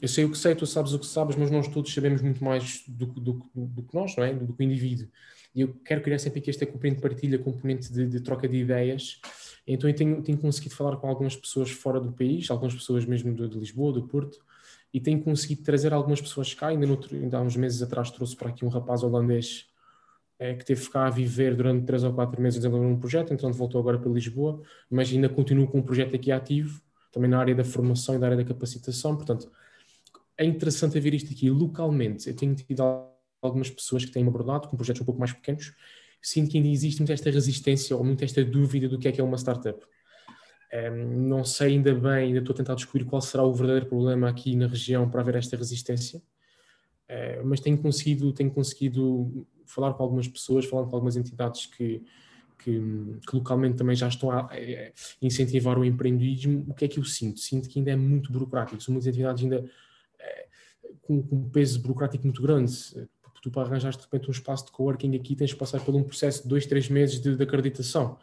eu 0.00 0.08
sei 0.08 0.24
o 0.24 0.30
que 0.30 0.38
sei, 0.38 0.54
tu 0.54 0.66
sabes 0.66 0.92
o 0.92 0.98
que 0.98 1.06
sabes, 1.06 1.36
mas 1.36 1.50
nós 1.50 1.68
todos 1.68 1.92
sabemos 1.92 2.22
muito 2.22 2.42
mais 2.42 2.84
do, 2.88 3.06
do, 3.06 3.20
do, 3.20 3.66
do 3.66 3.82
que 3.82 3.94
nós, 3.94 4.16
não 4.16 4.24
é? 4.24 4.32
Do, 4.32 4.54
que 4.54 4.62
o 4.62 4.64
indivíduo. 4.64 5.08
E 5.54 5.60
eu 5.60 5.74
quero 5.84 6.00
criar 6.00 6.18
sempre 6.18 6.38
aqui 6.38 6.48
esta 6.48 6.64
componente 6.64 6.96
de 6.96 7.02
partilha, 7.02 7.38
componente 7.38 7.92
de, 7.92 8.06
de 8.06 8.20
troca 8.20 8.48
de 8.48 8.56
ideias. 8.56 9.20
Então 9.66 9.90
eu 9.90 9.94
tenho, 9.94 10.22
tenho 10.22 10.38
conseguido 10.38 10.74
falar 10.74 10.96
com 10.96 11.08
algumas 11.08 11.36
pessoas 11.36 11.70
fora 11.70 12.00
do 12.00 12.12
país, 12.12 12.50
algumas 12.50 12.74
pessoas 12.74 13.04
mesmo 13.04 13.34
de, 13.34 13.48
de 13.48 13.58
Lisboa, 13.58 13.92
do 13.92 14.06
Porto, 14.06 14.38
e 14.92 15.00
tenho 15.00 15.22
conseguido 15.22 15.62
trazer 15.62 15.92
algumas 15.92 16.20
pessoas 16.20 16.52
cá. 16.52 16.68
Ainda, 16.68 16.86
noutro, 16.86 17.16
ainda 17.16 17.38
há 17.38 17.40
uns 17.40 17.56
meses 17.56 17.82
atrás 17.82 18.10
trouxe 18.10 18.36
para 18.36 18.48
aqui 18.48 18.64
um 18.64 18.68
rapaz 18.68 19.02
holandês 19.02 19.70
é, 20.38 20.54
que 20.54 20.64
teve 20.64 20.88
cá 20.88 21.06
a 21.06 21.10
viver 21.10 21.54
durante 21.54 21.84
três 21.84 22.02
ou 22.02 22.12
quatro 22.12 22.40
meses 22.40 22.58
desenvolvendo 22.58 22.92
um 22.92 22.98
projeto, 22.98 23.32
então 23.32 23.52
voltou 23.52 23.78
agora 23.78 23.98
para 23.98 24.10
Lisboa, 24.10 24.62
mas 24.90 25.12
ainda 25.12 25.28
continuo 25.28 25.68
com 25.68 25.78
um 25.78 25.82
projeto 25.82 26.16
aqui 26.16 26.32
ativo, 26.32 26.80
também 27.12 27.28
na 27.28 27.38
área 27.38 27.54
da 27.54 27.62
formação 27.62 28.14
e 28.14 28.18
da 28.18 28.26
área 28.26 28.36
da 28.38 28.44
capacitação. 28.44 29.14
Portanto, 29.16 29.50
é 30.38 30.44
interessante 30.44 30.98
ver 30.98 31.12
isto 31.12 31.30
aqui 31.30 31.50
localmente. 31.50 32.26
Eu 32.26 32.34
tenho 32.34 32.54
tido 32.54 32.82
algumas 33.42 33.68
pessoas 33.68 34.04
que 34.04 34.10
têm 34.10 34.26
abordado 34.26 34.68
com 34.68 34.76
projetos 34.76 35.02
um 35.02 35.04
pouco 35.04 35.20
mais 35.20 35.32
pequenos. 35.32 35.74
Sinto 36.22 36.50
que 36.50 36.56
ainda 36.56 36.68
existe 36.68 37.00
muita 37.00 37.12
esta 37.12 37.30
resistência 37.30 37.94
ou 37.94 38.02
muita 38.02 38.24
esta 38.24 38.42
dúvida 38.42 38.88
do 38.88 38.98
que 38.98 39.08
é 39.08 39.12
que 39.12 39.20
é 39.20 39.24
uma 39.24 39.36
startup. 39.36 39.84
Um, 40.72 41.26
não 41.26 41.44
sei 41.44 41.72
ainda 41.72 41.92
bem, 41.92 42.28
ainda 42.28 42.38
estou 42.38 42.54
a 42.54 42.56
tentar 42.56 42.74
descobrir 42.76 43.04
qual 43.04 43.20
será 43.20 43.42
o 43.42 43.52
verdadeiro 43.52 43.86
problema 43.86 44.28
aqui 44.28 44.54
na 44.54 44.68
região 44.68 45.10
para 45.10 45.20
haver 45.20 45.34
esta 45.34 45.56
resistência, 45.56 46.20
uh, 46.20 47.44
mas 47.44 47.58
tenho 47.58 47.76
conseguido, 47.76 48.32
tenho 48.32 48.52
conseguido 48.52 49.46
falar 49.66 49.94
com 49.94 50.02
algumas 50.04 50.28
pessoas, 50.28 50.64
falar 50.66 50.86
com 50.86 50.94
algumas 50.94 51.16
entidades 51.16 51.66
que, 51.66 52.04
que, 52.56 52.80
que, 53.26 53.36
localmente 53.36 53.78
também 53.78 53.96
já 53.96 54.06
estão 54.06 54.30
a, 54.30 54.48
incentivar 55.20 55.76
o 55.76 55.84
empreendedorismo. 55.84 56.64
O 56.68 56.74
que 56.74 56.84
é 56.84 56.88
que 56.88 57.00
eu 57.00 57.04
sinto? 57.04 57.40
Sinto 57.40 57.68
que 57.68 57.80
ainda 57.80 57.90
é 57.90 57.96
muito 57.96 58.32
burocrático, 58.32 58.80
são 58.80 58.92
muitas 58.92 59.08
entidades 59.08 59.42
ainda 59.42 59.68
é, 60.20 60.46
com, 61.02 61.20
com, 61.20 61.36
um 61.36 61.50
peso 61.50 61.80
burocrático 61.80 62.24
muito 62.24 62.42
grande. 62.42 62.72
Tu, 63.42 63.50
para 63.50 63.62
arranjar 63.62 63.90
de 63.96 64.02
repente 64.02 64.28
um 64.28 64.32
espaço 64.32 64.66
de 64.66 64.72
coworking 64.72 65.16
aqui, 65.16 65.34
tens 65.34 65.50
de 65.50 65.56
passar 65.56 65.80
por 65.80 65.94
um 65.94 66.02
processo 66.04 66.42
de 66.42 66.48
dois, 66.48 66.66
três 66.66 66.90
meses 66.90 67.18
de, 67.18 67.34
de 67.34 67.42
acreditação 67.42 68.18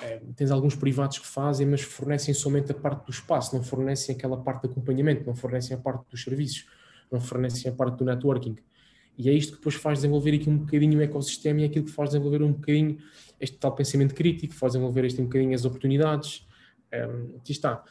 é, 0.00 0.20
tens 0.34 0.50
alguns 0.50 0.74
privados 0.74 1.18
que 1.18 1.26
fazem, 1.26 1.66
mas 1.66 1.80
fornecem 1.82 2.34
somente 2.34 2.72
a 2.72 2.74
parte 2.74 3.06
do 3.06 3.10
espaço, 3.10 3.54
não 3.54 3.62
fornecem 3.62 4.14
aquela 4.14 4.36
parte 4.36 4.62
de 4.62 4.72
acompanhamento, 4.72 5.24
não 5.24 5.34
fornecem 5.34 5.76
a 5.76 5.80
parte 5.80 6.10
dos 6.10 6.22
serviços, 6.22 6.66
não 7.10 7.20
fornecem 7.20 7.70
a 7.70 7.74
parte 7.74 7.98
do 7.98 8.04
networking. 8.04 8.56
E 9.16 9.28
é 9.28 9.32
isto 9.32 9.52
que 9.52 9.58
depois 9.58 9.76
faz 9.76 9.98
desenvolver 9.98 10.34
aqui 10.34 10.50
um 10.50 10.58
bocadinho 10.58 10.98
o 10.98 11.02
ecossistema 11.02 11.60
e 11.60 11.62
é 11.62 11.66
aquilo 11.66 11.84
que 11.84 11.92
faz 11.92 12.10
desenvolver 12.10 12.42
um 12.42 12.52
bocadinho 12.52 12.98
este 13.40 13.56
tal 13.56 13.72
pensamento 13.74 14.14
crítico, 14.14 14.54
faz 14.54 14.72
desenvolver 14.72 15.04
este 15.04 15.20
um 15.20 15.24
bocadinho 15.24 15.54
as 15.54 15.64
oportunidades. 15.64 16.46
Um, 16.92 17.36
aqui 17.36 17.52
está. 17.52 17.84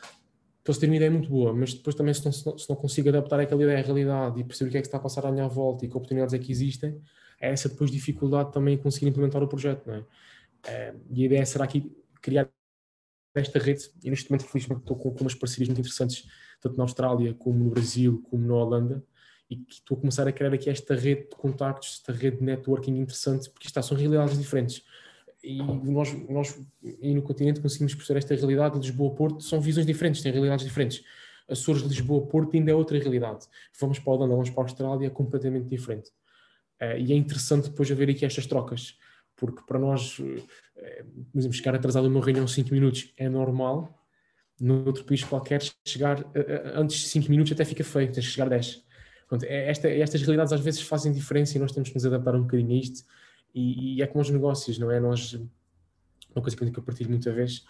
Posso 0.64 0.80
ter 0.80 0.88
uma 0.88 0.96
ideia 0.96 1.12
muito 1.12 1.30
boa, 1.30 1.54
mas 1.54 1.74
depois 1.74 1.96
também 1.96 2.14
se 2.14 2.26
não, 2.26 2.58
se 2.58 2.70
não 2.70 2.76
consigo 2.76 3.10
adaptar 3.10 3.40
aquela 3.40 3.62
ideia 3.64 3.80
à 3.80 3.82
realidade 3.82 4.40
e 4.40 4.44
perceber 4.44 4.70
o 4.70 4.72
que 4.72 4.78
é 4.78 4.82
que 4.82 4.88
está 4.88 4.98
a 4.98 5.02
passar 5.02 5.26
à 5.26 5.32
minha 5.32 5.48
volta 5.48 5.86
e 5.86 5.90
que 5.90 5.96
oportunidades 5.96 6.34
é 6.34 6.40
que 6.40 6.52
existem, 6.52 6.98
é 7.40 7.52
essa 7.52 7.68
depois 7.68 7.92
dificuldade 7.92 8.52
também 8.52 8.76
em 8.76 8.78
conseguir 8.78 9.08
implementar 9.08 9.44
o 9.44 9.48
projeto, 9.48 9.86
não 9.88 9.96
é? 9.96 10.04
E 11.10 11.24
a 11.24 11.26
ideia 11.26 11.46
será 11.46 11.66
aqui 11.66 11.92
criar 12.22 12.50
esta 13.36 13.60
rede, 13.60 13.90
e 14.04 14.10
neste 14.10 14.30
momento, 14.30 14.48
felizmente, 14.48 14.82
estou 14.82 14.96
com, 14.96 15.12
com 15.12 15.22
umas 15.22 15.34
parcerias 15.34 15.68
muito 15.68 15.80
interessantes, 15.80 16.28
tanto 16.62 16.78
na 16.78 16.84
Austrália, 16.84 17.34
como 17.34 17.64
no 17.64 17.72
Brasil, 17.72 18.22
como 18.30 18.46
na 18.46 18.54
Holanda, 18.54 19.04
e 19.50 19.58
que 19.58 19.74
estou 19.74 19.98
a 19.98 20.00
começar 20.00 20.28
a 20.28 20.32
criar 20.32 20.54
aqui 20.54 20.70
esta 20.70 20.96
rede 20.96 21.24
de 21.24 21.36
contactos, 21.36 22.00
esta 22.00 22.14
rede 22.14 22.38
de 22.38 22.44
networking 22.44 22.96
interessante, 22.98 23.50
porque 23.50 23.68
está, 23.68 23.82
são 23.82 23.98
realidades 23.98 24.38
diferentes. 24.38 24.84
E 25.44 25.62
nós, 25.62 26.14
nós 26.30 26.60
e 26.82 27.14
no 27.14 27.22
continente 27.22 27.60
conseguimos 27.60 27.94
perceber 27.94 28.20
esta 28.20 28.36
realidade, 28.36 28.80
Lisboa-Porto, 28.80 29.42
são 29.42 29.60
visões 29.60 29.86
diferentes, 29.86 30.22
têm 30.22 30.32
realidades 30.32 30.66
diferentes. 30.66 31.04
Açores, 31.50 31.82
Lisboa-Porto 31.82 32.56
ainda 32.56 32.72
é 32.72 32.76
outra 32.76 32.98
realidade. 32.98 33.46
Vamos 33.80 34.00
para 34.00 34.14
a 34.14 34.16
Holanda, 34.16 34.34
vamos 34.36 34.50
para 34.52 34.62
a 34.62 34.66
Austrália, 34.66 35.08
é 35.08 35.10
completamente 35.10 35.68
diferente. 35.68 36.12
Uh, 36.82 36.98
e 36.98 37.12
é 37.12 37.16
interessante 37.16 37.70
depois 37.70 37.92
haver 37.92 38.10
aqui 38.10 38.26
estas 38.26 38.46
trocas 38.48 38.98
porque 39.46 39.62
para 39.68 39.78
nós, 39.78 40.22
eh, 40.78 41.04
por 41.34 41.38
exemplo, 41.38 41.58
chegar 41.58 41.76
atrasado 41.76 42.06
a 42.06 42.10
uma 42.10 42.24
reunião 42.24 42.48
5 42.48 42.74
minutos 42.74 43.14
é 43.18 43.28
normal, 43.28 44.02
no 44.58 44.86
outro 44.86 45.04
país 45.04 45.22
qualquer, 45.22 45.62
chegar 45.86 46.22
eh, 46.34 46.46
eh, 46.48 46.72
antes 46.76 47.02
de 47.02 47.08
5 47.10 47.30
minutos 47.30 47.52
até 47.52 47.66
fica 47.66 47.84
feio, 47.84 48.10
tens 48.10 48.26
que 48.26 48.32
chegar 48.32 48.48
10. 48.48 48.86
Pronto, 49.28 49.44
é 49.44 49.70
esta, 49.70 49.90
estas 49.90 50.22
realidades 50.22 50.54
às 50.54 50.62
vezes 50.62 50.82
fazem 50.82 51.12
diferença 51.12 51.58
e 51.58 51.60
nós 51.60 51.74
temos 51.74 51.90
que 51.90 51.96
nos 51.96 52.06
adaptar 52.06 52.36
um 52.36 52.44
bocadinho 52.44 52.72
a 52.72 52.76
isto. 52.76 53.04
E, 53.54 53.98
e 53.98 54.02
é 54.02 54.08
como 54.08 54.22
os 54.22 54.30
negócios, 54.30 54.80
não 54.80 54.90
é? 54.90 55.02
Nós, 55.02 55.34
uma 56.34 56.42
coisa 56.42 56.56
que 56.56 56.80
eu 56.80 56.84
partilho 56.84 57.10
muita 57.10 57.34
vez, 57.34 57.66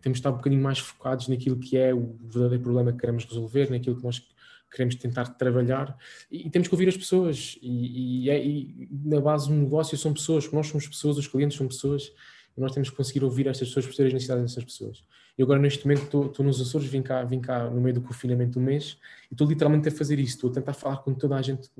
temos 0.00 0.18
de 0.18 0.20
estar 0.20 0.30
um 0.30 0.36
bocadinho 0.36 0.62
mais 0.62 0.78
focados 0.78 1.26
naquilo 1.26 1.58
que 1.58 1.76
é 1.76 1.92
o 1.92 2.16
verdadeiro 2.22 2.62
problema 2.62 2.92
que 2.92 2.98
queremos 2.98 3.24
resolver, 3.24 3.68
naquilo 3.68 3.96
que 3.96 4.04
nós 4.04 4.24
queremos 4.70 4.94
tentar 4.96 5.26
trabalhar 5.34 5.96
e, 6.30 6.46
e 6.46 6.50
temos 6.50 6.68
que 6.68 6.74
ouvir 6.74 6.88
as 6.88 6.96
pessoas 6.96 7.58
e, 7.62 8.24
e, 8.24 8.30
é, 8.30 8.44
e, 8.44 8.88
na 9.04 9.20
base 9.20 9.48
do 9.48 9.54
negócio 9.54 9.96
são 9.96 10.12
pessoas, 10.12 10.50
nós 10.52 10.66
somos 10.66 10.86
pessoas, 10.86 11.16
os 11.16 11.26
clientes 11.26 11.56
são 11.56 11.66
pessoas 11.66 12.12
e 12.56 12.60
nós 12.60 12.72
temos 12.72 12.90
que 12.90 12.96
conseguir 12.96 13.24
ouvir 13.24 13.46
estas 13.46 13.68
pessoas, 13.68 13.86
perceber 13.86 14.08
as 14.08 14.14
necessidades 14.14 14.44
dessas 14.44 14.64
pessoas. 14.64 15.04
Eu 15.36 15.44
agora 15.44 15.60
neste 15.60 15.86
momento 15.86 16.26
estou, 16.26 16.44
nos 16.44 16.60
Açores, 16.60 16.88
vim 16.88 17.02
cá, 17.02 17.22
vim 17.22 17.40
cá 17.40 17.68
no 17.68 17.80
meio 17.80 17.94
do 17.94 18.00
confinamento 18.00 18.52
do 18.52 18.60
mês 18.60 18.98
e 19.30 19.34
estou 19.34 19.46
literalmente 19.46 19.88
a 19.88 19.92
fazer 19.92 20.18
isso, 20.18 20.36
estou 20.36 20.50
a 20.50 20.54
tentar 20.54 20.72
falar 20.72 20.98
com 20.98 21.12
toda 21.12 21.36
a 21.36 21.42
gente 21.42 21.70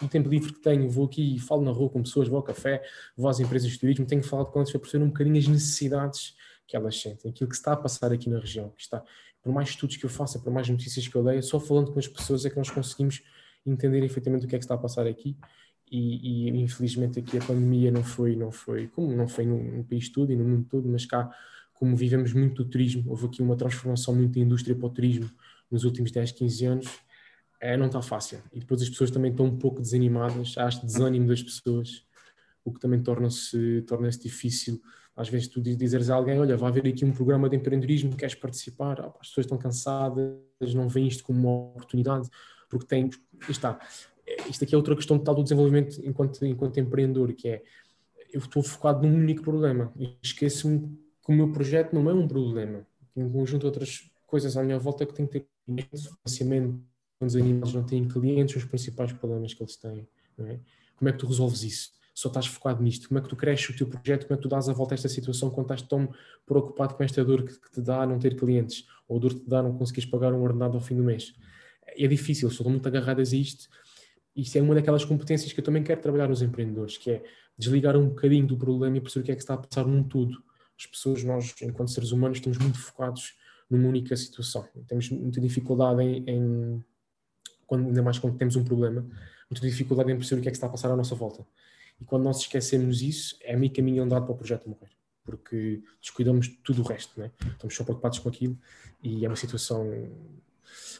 no 0.00 0.08
tempo 0.08 0.28
livre 0.28 0.52
que 0.52 0.60
tenho, 0.60 0.88
vou 0.88 1.06
aqui 1.06 1.36
e 1.36 1.38
falo 1.38 1.62
na 1.62 1.70
rua 1.70 1.90
com 1.90 2.02
pessoas, 2.02 2.26
vou 2.26 2.38
ao 2.38 2.42
café, 2.42 2.82
vou 3.16 3.28
às 3.28 3.38
empresas 3.38 3.70
de 3.70 3.78
turismo, 3.78 4.06
tenho 4.06 4.22
falado 4.22 4.46
com 4.46 4.58
elas 4.58 4.70
para 4.70 4.80
perceber 4.80 5.04
um 5.04 5.08
bocadinho 5.08 5.38
as 5.38 5.46
necessidades 5.46 6.34
que 6.66 6.76
elas 6.76 7.00
sentem, 7.00 7.30
aquilo 7.30 7.50
que 7.50 7.56
está 7.56 7.72
a 7.72 7.76
passar 7.76 8.12
aqui 8.12 8.30
na 8.30 8.38
região, 8.38 8.70
que 8.70 8.82
está, 8.82 9.02
por 9.42 9.52
mais 9.52 9.70
estudos 9.70 9.96
que 9.96 10.04
eu 10.04 10.10
faça, 10.10 10.38
por 10.38 10.52
mais 10.52 10.68
notícias 10.68 11.06
que 11.06 11.14
eu 11.14 11.22
leia, 11.22 11.42
só 11.42 11.58
falando 11.58 11.92
com 11.92 11.98
as 11.98 12.06
pessoas 12.06 12.44
é 12.44 12.50
que 12.50 12.56
nós 12.56 12.70
conseguimos 12.70 13.22
entender 13.64 14.02
efetivamente 14.04 14.46
o 14.46 14.48
que 14.48 14.54
é 14.54 14.58
que 14.58 14.64
está 14.64 14.74
a 14.74 14.78
passar 14.78 15.06
aqui. 15.06 15.36
E, 15.90 16.48
e 16.48 16.62
infelizmente 16.62 17.18
aqui 17.18 17.36
a 17.36 17.40
pandemia 17.40 17.90
não 17.90 18.04
foi, 18.04 18.36
não 18.36 18.52
foi, 18.52 18.86
como 18.88 19.12
não 19.14 19.26
foi 19.26 19.44
no, 19.44 19.60
no, 19.78 19.84
país 19.84 20.08
todo 20.08 20.32
e 20.32 20.36
no 20.36 20.44
mundo 20.44 20.66
todo, 20.70 20.88
mas 20.88 21.04
cá, 21.04 21.28
como 21.74 21.96
vivemos 21.96 22.32
muito 22.32 22.62
do 22.62 22.70
turismo, 22.70 23.10
houve 23.10 23.26
aqui 23.26 23.42
uma 23.42 23.56
transformação 23.56 24.14
muito 24.14 24.34
da 24.34 24.40
indústria 24.40 24.76
para 24.76 24.86
o 24.86 24.90
turismo 24.90 25.28
nos 25.68 25.82
últimos 25.82 26.12
10, 26.12 26.30
15 26.32 26.64
anos, 26.64 26.88
é, 27.60 27.76
não 27.76 27.86
está 27.86 28.00
fácil. 28.00 28.40
E 28.52 28.60
depois 28.60 28.80
as 28.82 28.88
pessoas 28.88 29.10
também 29.10 29.32
estão 29.32 29.46
um 29.46 29.58
pouco 29.58 29.80
desanimadas, 29.80 30.56
há 30.56 30.68
este 30.68 30.86
desânimo 30.86 31.26
das 31.26 31.42
pessoas, 31.42 32.04
o 32.64 32.72
que 32.72 32.78
também 32.78 33.02
torna-se 33.02 33.82
torna, 33.82 34.10
-se, 34.10 34.22
difícil 34.22 34.80
às 35.16 35.28
vezes 35.28 35.48
tu 35.48 35.60
dizeres 35.60 36.08
a 36.10 36.14
alguém, 36.14 36.38
olha, 36.38 36.56
vai 36.56 36.70
haver 36.70 36.86
aqui 36.86 37.04
um 37.04 37.12
programa 37.12 37.48
de 37.48 37.56
empreendedorismo, 37.56 38.16
queres 38.16 38.34
participar? 38.34 39.00
as 39.20 39.28
pessoas 39.28 39.46
estão 39.46 39.58
cansadas, 39.58 40.34
não 40.74 40.88
veem 40.88 41.08
isto 41.08 41.24
como 41.24 41.40
uma 41.40 41.70
oportunidade, 41.70 42.28
porque 42.68 42.86
tem, 42.86 43.10
está, 43.48 43.78
isto 44.48 44.64
aqui 44.64 44.74
é 44.74 44.78
outra 44.78 44.94
questão 44.94 45.18
tal 45.18 45.34
do 45.34 45.42
desenvolvimento 45.42 46.00
enquanto, 46.04 46.44
enquanto 46.44 46.78
empreendedor, 46.78 47.32
que 47.32 47.48
é, 47.48 47.62
eu 48.32 48.40
estou 48.40 48.62
focado 48.62 49.06
num 49.06 49.14
único 49.14 49.42
problema, 49.42 49.92
esqueço-me 50.22 50.80
que 51.24 51.32
o 51.32 51.32
meu 51.32 51.52
projeto 51.52 51.92
não 51.92 52.08
é 52.08 52.14
um 52.14 52.26
problema, 52.26 52.86
Tem 53.14 53.24
um 53.24 53.30
conjunto 53.30 53.60
de 53.60 53.66
outras 53.66 54.10
coisas 54.26 54.56
à 54.56 54.62
minha 54.62 54.78
volta 54.78 55.04
que 55.04 55.12
tem 55.12 55.26
que 55.26 55.40
ter 55.40 55.46
financiamento, 55.66 56.80
os 57.20 57.36
animais 57.36 57.74
não 57.74 57.84
têm 57.84 58.08
clientes, 58.08 58.56
os 58.56 58.64
principais 58.64 59.12
problemas 59.12 59.52
que 59.52 59.62
eles 59.62 59.76
têm. 59.76 60.08
É? 60.38 60.58
Como 60.96 61.08
é 61.08 61.12
que 61.12 61.18
tu 61.18 61.26
resolves 61.26 61.62
isso? 61.62 61.90
Só 62.20 62.28
estás 62.28 62.46
focado 62.46 62.82
nisto. 62.82 63.08
Como 63.08 63.18
é 63.18 63.22
que 63.22 63.30
tu 63.30 63.34
cresces 63.34 63.70
o 63.70 63.76
teu 63.78 63.86
projeto? 63.86 64.26
Como 64.26 64.34
é 64.34 64.36
que 64.36 64.42
tu 64.42 64.48
dás 64.48 64.68
a 64.68 64.74
volta 64.74 64.92
a 64.92 64.96
esta 64.96 65.08
situação 65.08 65.48
quando 65.48 65.72
estás 65.72 65.80
tão 65.80 66.12
preocupado 66.44 66.94
com 66.94 67.02
esta 67.02 67.24
dor 67.24 67.44
que, 67.44 67.58
que 67.58 67.70
te 67.70 67.80
dá 67.80 68.06
não 68.06 68.18
ter 68.18 68.36
clientes? 68.36 68.86
Ou 69.08 69.16
a 69.16 69.20
dor 69.20 69.32
que 69.32 69.40
te 69.40 69.48
dá 69.48 69.62
não 69.62 69.72
conseguires 69.72 70.10
pagar 70.10 70.30
um 70.34 70.42
ordenado 70.42 70.74
ao 70.74 70.82
fim 70.82 70.94
do 70.94 71.02
mês? 71.02 71.32
É 71.86 72.06
difícil, 72.06 72.48
estou 72.50 72.68
muito 72.68 72.86
agarradas 72.86 73.32
a 73.32 73.36
isto. 73.36 73.70
Isto 74.36 74.58
é 74.58 74.60
uma 74.60 74.74
daquelas 74.74 75.02
competências 75.02 75.50
que 75.50 75.60
eu 75.60 75.64
também 75.64 75.82
quero 75.82 75.98
trabalhar 76.02 76.28
nos 76.28 76.42
empreendedores, 76.42 76.98
que 76.98 77.10
é 77.10 77.24
desligar 77.56 77.96
um 77.96 78.10
bocadinho 78.10 78.46
do 78.46 78.54
problema 78.54 78.98
e 78.98 79.00
perceber 79.00 79.22
o 79.22 79.24
que 79.24 79.32
é 79.32 79.34
que 79.34 79.40
está 79.40 79.54
a 79.54 79.56
passar 79.56 79.86
num 79.86 80.02
tudo. 80.02 80.42
As 80.78 80.84
pessoas, 80.84 81.24
nós, 81.24 81.54
enquanto 81.62 81.90
seres 81.90 82.12
humanos, 82.12 82.36
estamos 82.36 82.58
muito 82.58 82.78
focados 82.78 83.34
numa 83.70 83.88
única 83.88 84.14
situação. 84.14 84.68
Temos 84.86 85.08
muita 85.08 85.40
dificuldade 85.40 86.02
em, 86.02 86.22
em 86.28 86.84
quando, 87.66 87.86
ainda 87.86 88.02
mais 88.02 88.18
quando 88.18 88.36
temos 88.36 88.56
um 88.56 88.64
problema, 88.64 89.06
muita 89.50 89.66
dificuldade 89.66 90.12
em 90.12 90.16
perceber 90.16 90.40
o 90.40 90.42
que 90.42 90.48
é 90.48 90.52
que 90.52 90.56
está 90.58 90.66
a 90.66 90.70
passar 90.70 90.90
à 90.90 90.96
nossa 90.96 91.14
volta. 91.14 91.46
E 92.00 92.04
quando 92.04 92.24
nós 92.24 92.38
esquecemos 92.38 93.02
isso, 93.02 93.36
é 93.42 93.56
meio 93.56 93.72
caminho 93.72 94.02
andado 94.02 94.24
para 94.24 94.32
o 94.32 94.36
projeto 94.36 94.68
morrer, 94.68 94.90
porque 95.24 95.82
descuidamos 96.00 96.48
de 96.48 96.54
tudo 96.62 96.82
o 96.82 96.84
resto, 96.84 97.18
né? 97.20 97.30
estamos 97.52 97.74
só 97.74 97.84
preocupados 97.84 98.18
com 98.18 98.28
aquilo 98.28 98.58
e 99.02 99.24
é 99.24 99.28
uma 99.28 99.36
situação 99.36 99.86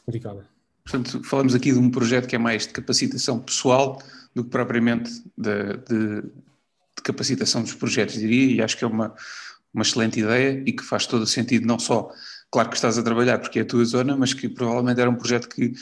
complicada. 0.05 0.47
Portanto, 0.83 1.23
falamos 1.23 1.55
aqui 1.55 1.71
de 1.71 1.79
um 1.79 1.89
projeto 1.89 2.27
que 2.27 2.35
é 2.35 2.39
mais 2.39 2.67
de 2.67 2.73
capacitação 2.73 3.39
pessoal 3.39 4.01
do 4.33 4.43
que 4.43 4.49
propriamente 4.49 5.11
de, 5.37 5.77
de, 5.77 6.21
de 6.21 7.03
capacitação 7.03 7.61
dos 7.61 7.73
projetos, 7.73 8.15
diria, 8.15 8.55
e 8.55 8.61
acho 8.61 8.77
que 8.77 8.83
é 8.83 8.87
uma, 8.87 9.13
uma 9.73 9.83
excelente 9.83 10.19
ideia 10.19 10.63
e 10.65 10.71
que 10.71 10.83
faz 10.83 11.05
todo 11.05 11.21
o 11.21 11.27
sentido, 11.27 11.65
não 11.65 11.79
só, 11.79 12.11
claro 12.49 12.69
que 12.69 12.75
estás 12.75 12.97
a 12.97 13.03
trabalhar 13.03 13.39
porque 13.39 13.59
é 13.59 13.61
a 13.61 13.65
tua 13.65 13.85
zona, 13.85 14.15
mas 14.15 14.33
que 14.33 14.49
provavelmente 14.49 14.99
era 14.99 15.09
um 15.09 15.15
projeto 15.15 15.47
que 15.47 15.73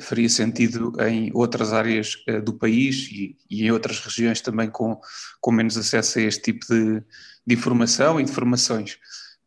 faria 0.00 0.28
sentido 0.28 0.92
em 1.00 1.30
outras 1.34 1.72
áreas 1.72 2.16
uh, 2.28 2.40
do 2.40 2.52
país 2.52 3.08
e, 3.10 3.36
e, 3.50 3.64
em 3.64 3.70
outras 3.70 3.98
regiões 4.00 4.40
também 4.40 4.70
com, 4.70 5.00
com 5.40 5.50
menos 5.50 5.76
acesso 5.76 6.18
a 6.18 6.22
este 6.22 6.52
tipo 6.52 6.66
de, 6.68 7.02
de 7.46 7.54
informação 7.54 8.20
e 8.20 8.24
de 8.24 8.30
formações. 8.30 8.94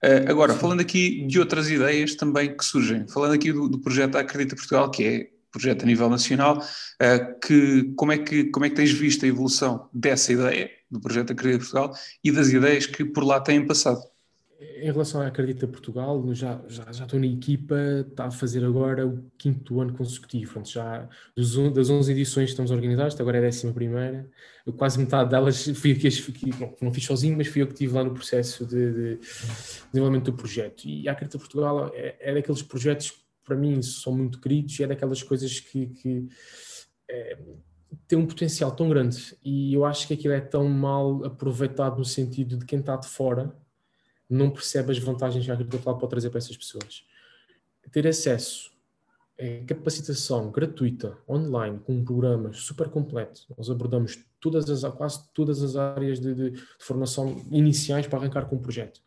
Uh, 0.03 0.29
agora, 0.29 0.53
falando 0.53 0.81
aqui 0.81 1.25
de 1.25 1.39
outras 1.39 1.69
ideias 1.69 2.15
também 2.15 2.55
que 2.55 2.65
surgem, 2.65 3.07
falando 3.07 3.33
aqui 3.33 3.51
do, 3.51 3.69
do 3.69 3.79
projeto 3.79 4.17
Acredita 4.17 4.55
Portugal, 4.55 4.91
que 4.91 5.03
é 5.03 5.29
projeto 5.51 5.83
a 5.83 5.85
nível 5.85 6.09
nacional, 6.09 6.61
que, 7.41 7.93
como, 7.95 8.11
é 8.11 8.17
que, 8.17 8.43
como 8.51 8.65
é 8.65 8.69
que 8.69 8.75
tens 8.75 8.91
visto 8.91 9.23
a 9.23 9.27
evolução 9.29 9.87
dessa 9.93 10.33
ideia, 10.33 10.69
do 10.91 10.99
projeto 10.99 11.31
Acredita 11.31 11.59
Portugal, 11.59 11.93
e 12.21 12.29
das 12.29 12.49
ideias 12.49 12.85
que 12.85 13.05
por 13.05 13.23
lá 13.23 13.39
têm 13.39 13.65
passado? 13.65 14.01
Em 14.57 14.85
relação 14.85 15.21
à 15.21 15.27
Acredita 15.27 15.67
Portugal, 15.67 16.23
já, 16.33 16.61
já, 16.67 16.89
já 16.89 17.03
estou 17.03 17.19
na 17.19 17.25
equipa, 17.25 17.75
está 18.09 18.25
a 18.25 18.31
fazer 18.31 18.63
agora 18.63 19.05
o 19.05 19.29
quinto 19.37 19.81
ano 19.81 19.93
consecutivo. 19.93 20.61
Já 20.63 21.09
dos, 21.35 21.55
das 21.73 21.89
11 21.89 22.11
edições 22.11 22.45
que 22.45 22.51
estamos 22.51 22.71
a 22.71 22.75
organizar, 22.75 23.09
agora 23.19 23.37
é 23.37 23.39
a 23.39 23.43
décima 23.43 23.73
primeira. 23.73 24.29
Quase 24.77 24.97
metade 24.97 25.29
delas 25.29 25.67
fui 25.75 25.91
eu 25.91 25.95
que, 25.97 26.09
que 26.09 26.85
não 26.85 26.93
fiz 26.93 27.03
sozinho, 27.03 27.35
mas 27.35 27.47
fui 27.47 27.63
eu 27.63 27.67
que 27.67 27.73
estive 27.73 27.93
lá 27.93 28.03
no 28.03 28.13
processo 28.13 28.65
de, 28.65 28.93
de 28.93 29.19
desenvolvimento 29.91 30.31
do 30.31 30.37
projeto. 30.37 30.85
E 30.85 31.09
a 31.09 31.11
Acredita 31.11 31.37
Portugal 31.37 31.91
é, 31.93 32.15
é 32.19 32.33
daqueles 32.33 32.61
projetos 32.61 33.11
que 33.11 33.17
para 33.43 33.57
mim 33.57 33.81
são 33.81 34.15
muito 34.15 34.39
queridos 34.39 34.79
e 34.79 34.83
é 34.83 34.87
daquelas 34.87 35.21
coisas 35.21 35.59
que, 35.59 35.87
que 35.87 36.29
é, 37.09 37.37
tem 38.07 38.17
um 38.17 38.25
potencial 38.25 38.71
tão 38.71 38.89
grande 38.89 39.37
e 39.43 39.73
eu 39.73 39.85
acho 39.85 40.07
que 40.07 40.13
aquilo 40.13 40.33
é 40.33 40.41
tão 40.41 40.67
mal 40.67 41.23
aproveitado 41.25 41.97
no 41.97 42.05
sentido 42.05 42.57
de 42.57 42.65
quem 42.65 42.79
está 42.79 42.95
de 42.95 43.07
fora 43.07 43.53
não 44.29 44.49
percebe 44.49 44.91
as 44.91 44.97
vantagens 44.97 45.45
que 45.45 45.51
a 45.51 45.53
agricultura 45.53 45.97
pode 45.97 46.09
trazer 46.09 46.29
para 46.29 46.39
essas 46.39 46.57
pessoas. 46.57 47.03
Ter 47.91 48.07
acesso 48.07 48.75
a 49.39 49.65
capacitação 49.65 50.49
gratuita, 50.49 51.17
online, 51.27 51.79
com 51.79 51.93
um 51.93 52.03
programa 52.05 52.53
super 52.53 52.89
completo. 52.89 53.41
Nós 53.57 53.69
abordamos 53.69 54.17
todas 54.39 54.69
as, 54.69 54.93
quase 54.93 55.29
todas 55.33 55.61
as 55.61 55.75
áreas 55.75 56.19
de, 56.19 56.33
de, 56.33 56.51
de 56.51 56.63
formação 56.79 57.45
iniciais 57.51 58.07
para 58.07 58.19
arrancar 58.19 58.45
com 58.45 58.55
o 58.55 58.61
projeto. 58.61 59.01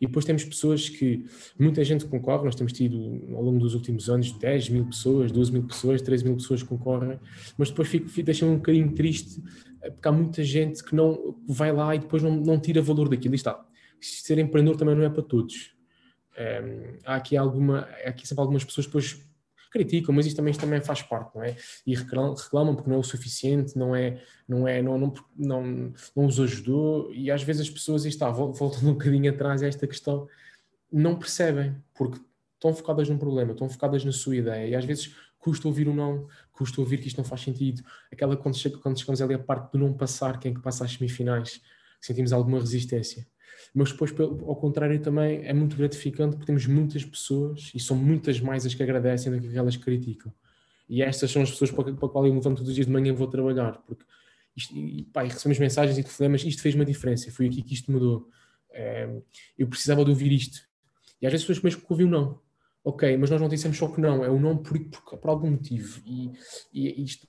E 0.00 0.06
depois 0.06 0.24
temos 0.24 0.44
pessoas 0.44 0.88
que, 0.88 1.24
muita 1.58 1.82
gente 1.84 2.04
concorre, 2.04 2.44
nós 2.44 2.54
temos 2.54 2.72
tido 2.72 2.96
ao 3.34 3.42
longo 3.42 3.58
dos 3.58 3.74
últimos 3.74 4.10
anos 4.10 4.32
10 4.32 4.68
mil 4.70 4.86
pessoas, 4.86 5.32
12 5.32 5.52
mil 5.52 5.62
pessoas, 5.64 6.02
13 6.02 6.24
mil 6.24 6.36
pessoas 6.36 6.62
concorrem, 6.62 7.18
mas 7.56 7.70
depois 7.70 7.88
fico, 7.88 8.08
fico, 8.08 8.26
deixa-me 8.26 8.52
um 8.52 8.56
bocadinho 8.56 8.92
triste, 8.92 9.42
porque 9.80 10.08
há 10.08 10.12
muita 10.12 10.42
gente 10.42 10.82
que 10.82 10.94
não 10.94 11.36
vai 11.46 11.72
lá 11.72 11.94
e 11.94 12.00
depois 12.00 12.22
não, 12.22 12.36
não 12.36 12.58
tira 12.58 12.82
valor 12.82 13.08
daquilo. 13.08 13.34
E 13.34 13.36
está, 13.36 13.64
ser 14.00 14.38
empreendedor 14.38 14.76
também 14.76 14.94
não 14.94 15.04
é 15.04 15.10
para 15.10 15.22
todos. 15.22 15.74
Um, 16.36 16.98
há 17.04 17.16
aqui 17.16 17.36
alguma, 17.36 17.88
há 18.04 18.08
aqui 18.08 18.26
sempre 18.26 18.42
algumas 18.42 18.64
pessoas 18.64 18.86
depois 18.86 19.24
criticam, 19.74 20.14
mas 20.14 20.24
isto 20.26 20.36
também, 20.36 20.52
isto 20.52 20.60
também 20.60 20.80
faz 20.80 21.02
parte, 21.02 21.34
não 21.34 21.42
é? 21.42 21.56
E 21.84 21.96
reclamam 21.96 22.76
porque 22.76 22.88
não 22.88 22.96
é 22.96 23.00
o 23.00 23.02
suficiente, 23.02 23.76
não 23.76 23.94
é, 23.94 24.22
não 24.46 24.68
é, 24.68 24.80
não, 24.80 24.96
não, 24.96 25.14
não, 25.36 25.92
não 26.14 26.26
os 26.26 26.38
ajudou, 26.38 27.12
e 27.12 27.28
às 27.28 27.42
vezes 27.42 27.62
as 27.62 27.70
pessoas, 27.70 28.04
está, 28.04 28.30
voltando 28.30 28.90
um 28.90 28.92
bocadinho 28.92 29.32
atrás 29.32 29.64
a 29.64 29.66
esta 29.66 29.84
questão, 29.88 30.28
não 30.92 31.18
percebem, 31.18 31.74
porque 31.92 32.20
estão 32.54 32.72
focadas 32.72 33.08
num 33.08 33.18
problema, 33.18 33.50
estão 33.50 33.68
focadas 33.68 34.04
na 34.04 34.12
sua 34.12 34.36
ideia, 34.36 34.68
e 34.68 34.74
às 34.76 34.84
vezes 34.84 35.12
custa 35.40 35.66
ouvir 35.66 35.88
o 35.88 35.90
um 35.90 35.94
não, 35.94 36.28
custa 36.52 36.80
ouvir 36.80 36.98
que 36.98 37.08
isto 37.08 37.18
não 37.18 37.24
faz 37.24 37.40
sentido, 37.40 37.82
aquela 38.12 38.36
quando, 38.36 38.56
chega, 38.56 38.78
quando 38.78 38.96
chegamos 38.96 39.20
ali 39.20 39.34
a 39.34 39.38
parte 39.40 39.72
do 39.72 39.78
não 39.78 39.92
passar, 39.92 40.38
quem 40.38 40.52
é 40.52 40.54
que 40.54 40.62
passa 40.62 40.84
às 40.84 40.92
semifinais, 40.92 41.60
sentimos 42.00 42.32
alguma 42.32 42.60
resistência 42.60 43.26
mas 43.72 43.92
depois, 43.92 44.12
ao 44.18 44.56
contrário, 44.56 45.00
também 45.00 45.44
é 45.44 45.52
muito 45.52 45.76
gratificante 45.76 46.36
porque 46.36 46.46
temos 46.46 46.66
muitas 46.66 47.04
pessoas 47.04 47.70
e 47.74 47.80
são 47.80 47.96
muitas 47.96 48.40
mais 48.40 48.66
as 48.66 48.74
que 48.74 48.82
agradecem 48.82 49.32
do 49.32 49.40
que 49.40 49.48
aquelas 49.48 49.76
que 49.76 49.84
criticam. 49.84 50.32
E 50.88 51.02
estas 51.02 51.30
são 51.30 51.42
as 51.42 51.50
pessoas 51.50 51.70
para, 51.70 51.92
para 51.92 52.08
qual 52.08 52.26
eu 52.26 52.34
levanto 52.34 52.58
todos 52.58 52.68
os 52.68 52.74
dias 52.74 52.86
de 52.86 52.92
manhã 52.92 53.08
e 53.08 53.16
vou 53.16 53.26
trabalhar, 53.26 53.82
porque 53.86 54.04
isto, 54.56 54.76
e, 54.76 55.04
pá, 55.04 55.22
recebemos 55.22 55.58
mensagens 55.58 55.98
e 55.98 56.02
telefonemas, 56.02 56.44
isto 56.44 56.62
fez 56.62 56.74
uma 56.74 56.84
diferença, 56.84 57.30
foi 57.30 57.46
aqui 57.46 57.62
que 57.62 57.74
isto 57.74 57.90
mudou. 57.90 58.28
É, 58.70 59.08
eu 59.58 59.66
precisava 59.66 60.04
de 60.04 60.10
ouvir 60.10 60.32
isto. 60.32 60.60
E 61.20 61.26
às 61.26 61.32
vezes 61.32 61.44
as 61.44 61.48
pessoas 61.48 61.62
mesmo 61.62 61.80
que 61.80 61.92
ouviu 61.92 62.08
não 62.08 62.38
ok, 62.84 63.16
mas 63.16 63.30
nós 63.30 63.40
não 63.40 63.48
dissemos 63.48 63.78
só 63.78 63.88
que 63.88 64.00
não, 64.00 64.22
é 64.22 64.28
o 64.28 64.38
não 64.38 64.58
por, 64.58 64.78
por, 64.78 65.18
por 65.18 65.30
algum 65.30 65.50
motivo. 65.50 66.02
E, 66.04 66.30
e, 66.72 67.02
isto, 67.02 67.26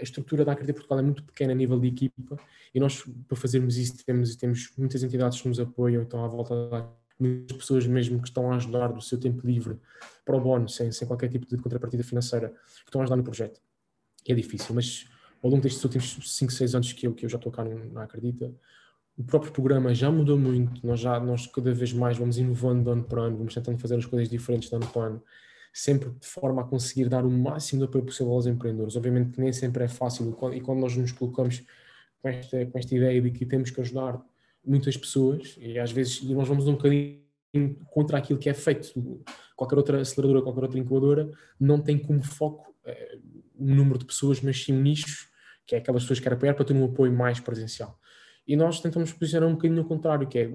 a 0.00 0.02
estrutura 0.02 0.44
da 0.44 0.52
Acredita 0.52 0.74
Portugal 0.74 0.98
é 0.98 1.02
muito 1.02 1.22
pequena 1.22 1.52
a 1.52 1.54
nível 1.54 1.78
de 1.78 1.88
equipa 1.88 2.38
e 2.74 2.80
nós, 2.80 3.04
para 3.28 3.36
fazermos 3.36 3.76
isso, 3.76 4.04
temos, 4.04 4.34
temos 4.34 4.72
muitas 4.78 5.02
entidades 5.02 5.40
que 5.40 5.48
nos 5.48 5.60
apoiam, 5.60 6.02
então 6.02 6.24
à 6.24 6.28
volta 6.28 6.68
da 6.68 6.90
muitas 7.18 7.56
pessoas 7.56 7.86
mesmo 7.86 8.20
que 8.20 8.28
estão 8.28 8.50
a 8.50 8.56
ajudar 8.56 8.88
do 8.88 9.00
seu 9.00 9.18
tempo 9.18 9.46
livre 9.46 9.78
para 10.24 10.36
o 10.36 10.40
bono, 10.40 10.68
sem, 10.68 10.90
sem 10.90 11.06
qualquer 11.06 11.28
tipo 11.28 11.46
de 11.46 11.56
contrapartida 11.56 12.02
financeira, 12.02 12.48
que 12.48 12.88
estão 12.88 13.00
a 13.00 13.04
ajudar 13.04 13.16
no 13.16 13.22
projeto. 13.22 13.60
E 14.26 14.32
é 14.32 14.34
difícil, 14.34 14.74
mas 14.74 15.06
ao 15.42 15.50
longo 15.50 15.62
destes 15.62 15.84
últimos 15.84 16.36
5, 16.36 16.52
6 16.52 16.74
anos 16.74 16.92
que 16.92 17.06
eu, 17.06 17.14
que 17.14 17.24
eu 17.24 17.28
já 17.28 17.36
estou 17.36 17.52
cá 17.52 17.64
na 17.64 18.02
Acredita, 18.02 18.52
o 19.16 19.22
próprio 19.22 19.52
programa 19.52 19.94
já 19.94 20.10
mudou 20.10 20.36
muito, 20.36 20.84
nós 20.84 21.00
já 21.00 21.20
nós 21.20 21.46
cada 21.46 21.72
vez 21.72 21.92
mais 21.92 22.18
vamos 22.18 22.36
inovando 22.36 22.84
de 22.84 22.90
ano 22.90 23.04
para 23.04 23.22
ano, 23.22 23.36
vamos 23.36 23.54
tentando 23.54 23.78
fazer 23.78 23.96
as 23.96 24.06
coisas 24.06 24.28
diferentes 24.28 24.68
de 24.68 24.74
ano 24.74 24.86
para 24.88 25.06
ano, 25.06 25.22
sempre 25.72 26.10
de 26.10 26.26
forma 26.26 26.62
a 26.62 26.64
conseguir 26.64 27.08
dar 27.08 27.24
o 27.24 27.30
máximo 27.30 27.80
de 27.80 27.86
apoio 27.86 28.04
possível 28.04 28.32
aos 28.32 28.46
empreendedores. 28.46 28.96
Obviamente 28.96 29.30
que 29.30 29.40
nem 29.40 29.52
sempre 29.52 29.84
é 29.84 29.88
fácil 29.88 30.36
e 30.52 30.60
quando 30.60 30.80
nós 30.80 30.96
nos 30.96 31.12
colocamos 31.12 31.62
com 32.20 32.28
esta, 32.28 32.66
com 32.66 32.78
esta 32.78 32.94
ideia 32.94 33.20
de 33.20 33.30
que 33.30 33.46
temos 33.46 33.70
que 33.70 33.80
ajudar 33.80 34.20
muitas 34.64 34.96
pessoas 34.96 35.56
e 35.60 35.78
às 35.78 35.92
vezes 35.92 36.20
e 36.22 36.34
nós 36.34 36.48
vamos 36.48 36.66
um 36.66 36.72
bocadinho 36.72 37.20
contra 37.90 38.18
aquilo 38.18 38.38
que 38.38 38.48
é 38.48 38.54
feito. 38.54 38.92
Qualquer 39.54 39.76
outra 39.76 40.00
aceleradora, 40.00 40.42
qualquer 40.42 40.62
outra 40.64 40.78
incubadora 40.78 41.30
não 41.58 41.80
tem 41.80 41.98
como 41.98 42.22
foco 42.22 42.74
é, 42.84 43.18
um 43.56 43.74
número 43.74 43.98
de 43.98 44.04
pessoas, 44.04 44.40
mas 44.40 44.62
sim 44.62 44.72
um 44.72 44.82
nicho, 44.82 45.28
que 45.64 45.76
é 45.76 45.78
aquelas 45.78 46.02
pessoas 46.02 46.18
que 46.18 46.24
querem 46.24 46.36
apoiar 46.36 46.54
para 46.54 46.64
ter 46.64 46.74
um 46.74 46.84
apoio 46.84 47.12
mais 47.12 47.38
presencial. 47.38 47.98
E 48.46 48.56
nós 48.56 48.80
tentamos 48.80 49.12
posicionar 49.12 49.48
um 49.48 49.52
bocadinho 49.52 49.82
no 49.82 49.88
contrário, 49.88 50.26
que 50.26 50.38
é 50.38 50.50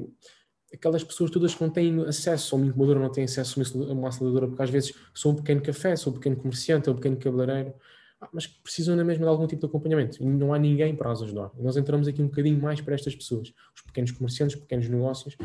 aquelas 0.74 1.03
pessoas 1.03 1.31
todas 1.31 1.55
que 1.55 1.62
não 1.62 1.69
têm 1.69 2.01
acesso 2.01 2.55
a 2.55 2.58
uma 2.58 2.67
incubadora, 2.67 3.00
não 3.00 3.12
têm 3.12 3.24
acesso 3.24 3.60
a 3.60 3.93
uma 3.93 4.10
aceleradora, 4.10 4.48
porque 4.48 4.62
às 4.62 4.69
vezes 4.69 4.93
são 5.13 5.31
um 5.31 5.36
pequeno 5.36 5.62
café, 5.62 5.96
são 5.96 6.12
um 6.12 6.15
pequeno 6.15 6.36
comerciante, 6.36 6.89
ou 6.89 6.93
um 6.93 6.98
pequeno 6.98 7.17
cabeleireiro, 7.17 7.74
ah, 8.22 8.29
mas 8.34 8.46
que 8.46 8.62
precisam 8.62 8.96
na 8.96 9.03
mesma 9.03 9.24
de 9.24 9.29
algum 9.29 9.48
tipo 9.48 9.62
de 9.62 9.65
acompanhamento 9.65 10.22
e 10.22 10.25
não 10.25 10.53
há 10.53 10.60
ninguém 10.60 10.93
para 10.96 11.12
as 11.12 11.22
ajudar. 11.22 11.51
E 11.58 11.63
nós 11.63 11.77
entramos 11.77 12.08
aqui 12.08 12.22
um 12.22 12.27
bocadinho 12.27 12.62
mais 12.62 12.81
para 12.81 12.93
estas 12.93 13.15
pessoas, 13.15 13.53
os 13.74 13.81
pequenos 13.81 14.12
comerciantes, 14.12 14.55
os 14.55 14.62
pequenos 14.62 14.89
negócios. 14.89 15.38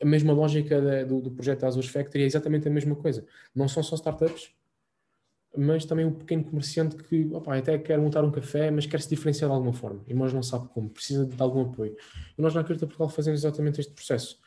A 0.00 0.04
mesma 0.04 0.32
lógica 0.32 0.80
da, 0.80 1.04
do, 1.04 1.20
do 1.20 1.30
projeto 1.32 1.64
Azures 1.64 1.90
Factory 1.90 2.22
é 2.22 2.26
exatamente 2.26 2.68
a 2.68 2.70
mesma 2.70 2.94
coisa. 2.94 3.26
Não 3.54 3.66
são 3.66 3.82
só 3.82 3.96
startups, 3.96 4.50
mas 5.56 5.84
também 5.84 6.04
o 6.04 6.12
pequeno 6.12 6.44
comerciante 6.44 6.96
que 6.96 7.28
opa, 7.32 7.56
até 7.56 7.78
quer 7.78 7.98
montar 7.98 8.24
um 8.24 8.30
café, 8.30 8.70
mas 8.70 8.86
quer 8.86 9.00
se 9.00 9.08
diferenciar 9.08 9.50
de 9.50 9.54
alguma 9.54 9.72
forma, 9.72 10.02
e 10.06 10.14
nós 10.14 10.32
não 10.32 10.42
sabe 10.42 10.68
como, 10.68 10.88
precisa 10.88 11.24
de 11.24 11.40
algum 11.40 11.62
apoio. 11.62 11.96
E 12.36 12.42
nós 12.42 12.54
na 12.54 12.60
Acredita 12.60 12.86
Portugal 12.86 13.08
fazemos 13.08 13.40
exatamente 13.40 13.80
este 13.80 13.92
processo. 13.92 14.38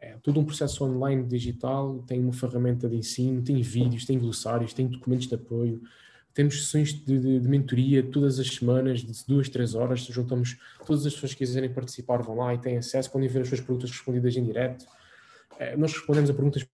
É 0.00 0.16
tudo 0.22 0.40
um 0.40 0.44
processo 0.44 0.84
online, 0.84 1.24
digital, 1.24 2.02
tem 2.06 2.20
uma 2.20 2.32
ferramenta 2.32 2.88
de 2.88 2.96
ensino, 2.96 3.42
tem 3.42 3.60
vídeos, 3.62 4.04
tem 4.04 4.18
glossários, 4.18 4.74
tem 4.74 4.86
documentos 4.86 5.26
de 5.26 5.34
apoio, 5.34 5.80
temos 6.34 6.64
sessões 6.64 6.92
de, 6.92 7.18
de, 7.18 7.40
de 7.40 7.48
mentoria 7.48 8.02
todas 8.02 8.40
as 8.40 8.48
semanas, 8.48 9.00
de 9.00 9.26
duas, 9.26 9.48
três 9.48 9.74
horas, 9.74 10.00
juntamos 10.00 10.58
todas 10.84 11.06
as 11.06 11.14
pessoas 11.14 11.32
que 11.32 11.38
quiserem 11.38 11.72
participar, 11.72 12.22
vão 12.22 12.36
lá 12.36 12.52
e 12.52 12.58
têm 12.58 12.76
acesso, 12.76 13.10
podem 13.10 13.28
ver 13.28 13.42
as 13.42 13.48
suas 13.48 13.60
perguntas 13.60 13.90
respondidas 13.90 14.36
em 14.36 14.44
direto. 14.44 14.84
É, 15.58 15.76
nós 15.76 15.92
respondemos 15.92 16.28
a 16.28 16.34
perguntas 16.34 16.66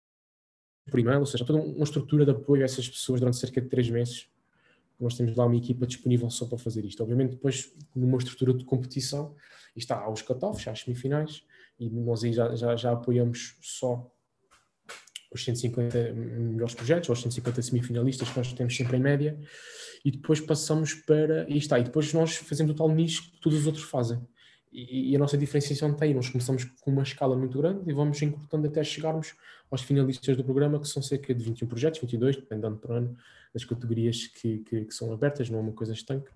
por 0.88 0.98
e-mail, 0.98 1.20
ou 1.20 1.26
seja, 1.26 1.44
toda 1.44 1.58
uma 1.58 1.84
estrutura 1.84 2.24
de 2.24 2.30
apoio 2.30 2.62
a 2.62 2.64
essas 2.64 2.88
pessoas 2.88 3.20
durante 3.20 3.36
cerca 3.36 3.60
de 3.60 3.68
três 3.68 3.88
meses. 3.88 4.28
Nós 4.98 5.16
temos 5.16 5.34
lá 5.34 5.46
uma 5.46 5.56
equipa 5.56 5.86
disponível 5.86 6.28
só 6.30 6.46
para 6.46 6.58
fazer 6.58 6.84
isto. 6.84 7.02
Obviamente, 7.02 7.30
depois, 7.30 7.72
numa 7.94 8.18
estrutura 8.18 8.52
de 8.52 8.64
competição, 8.64 9.34
está 9.74 9.96
aos 9.96 10.22
cut-offs, 10.22 10.66
às 10.68 10.80
semifinais, 10.80 11.42
e 11.78 11.88
nós 11.88 12.22
aí 12.22 12.32
já, 12.32 12.54
já, 12.54 12.76
já 12.76 12.92
apoiamos 12.92 13.56
só 13.62 14.10
os 15.32 15.44
150 15.44 16.12
melhores 16.12 16.74
projetos, 16.74 17.08
ou 17.08 17.14
os 17.14 17.22
150 17.22 17.62
semifinalistas 17.62 18.28
que 18.28 18.36
nós 18.36 18.52
temos 18.52 18.76
sempre 18.76 18.96
em 18.96 19.00
média, 19.00 19.38
e 20.04 20.10
depois 20.10 20.40
passamos 20.40 20.94
para. 20.94 21.48
E 21.48 21.56
está, 21.56 21.78
e 21.78 21.84
depois 21.84 22.12
nós 22.12 22.36
fazemos 22.36 22.72
o 22.72 22.74
tal 22.74 22.88
nicho 22.88 23.30
que 23.30 23.40
todos 23.40 23.60
os 23.60 23.66
outros 23.66 23.84
fazem. 23.84 24.20
E, 24.72 25.16
a 25.16 25.18
nossa 25.18 25.36
diferenciação 25.36 25.90
está 25.90 26.04
aí. 26.04 26.14
Nós 26.14 26.28
começamos 26.28 26.64
com 26.64 26.90
uma 26.90 27.02
escala 27.02 27.36
muito 27.36 27.58
grande 27.58 27.90
e 27.90 27.92
vamos 27.92 28.20
encurtando 28.22 28.68
até 28.68 28.84
chegarmos 28.84 29.34
aos 29.70 29.82
finalistas 29.82 30.36
do 30.36 30.44
programa, 30.44 30.78
que 30.80 30.86
são 30.86 31.02
cerca 31.02 31.34
de 31.34 31.44
21 31.44 31.66
projetos, 31.66 32.00
22, 32.00 32.36
dependendo 32.36 32.76
por 32.76 32.92
ano, 32.92 33.16
das 33.52 33.64
categorias 33.64 34.28
que, 34.28 34.58
que, 34.58 34.84
que, 34.84 34.94
são 34.94 35.12
abertas, 35.12 35.50
não 35.50 35.58
é 35.58 35.62
uma 35.62 35.72
coisa 35.72 35.92
estanque. 35.92 36.30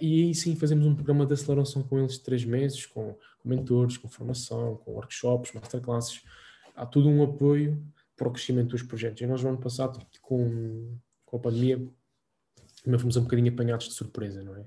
E 0.00 0.24
aí 0.24 0.34
sim 0.34 0.56
fazemos 0.56 0.86
um 0.86 0.94
programa 0.94 1.26
de 1.26 1.34
aceleração 1.34 1.82
com 1.82 1.98
eles 1.98 2.14
de 2.14 2.20
três 2.20 2.44
meses, 2.44 2.86
com, 2.86 3.16
com 3.38 3.48
mentores, 3.48 3.96
com 3.96 4.08
formação, 4.08 4.76
com 4.78 4.92
workshops, 4.92 5.52
masterclasses. 5.52 6.22
Há 6.74 6.86
todo 6.86 7.08
um 7.08 7.22
apoio 7.22 7.80
para 8.16 8.28
o 8.28 8.32
crescimento 8.32 8.70
dos 8.70 8.82
projetos. 8.82 9.20
E 9.20 9.26
nós, 9.26 9.42
no 9.42 9.50
ano 9.50 9.58
passado, 9.58 10.04
com, 10.22 10.96
com 11.24 11.36
a 11.36 11.40
pandemia, 11.40 11.86
também 12.82 12.98
fomos 12.98 13.16
um 13.16 13.22
bocadinho 13.22 13.52
apanhados 13.52 13.88
de 13.88 13.94
surpresa, 13.94 14.42
não 14.42 14.56
é? 14.56 14.64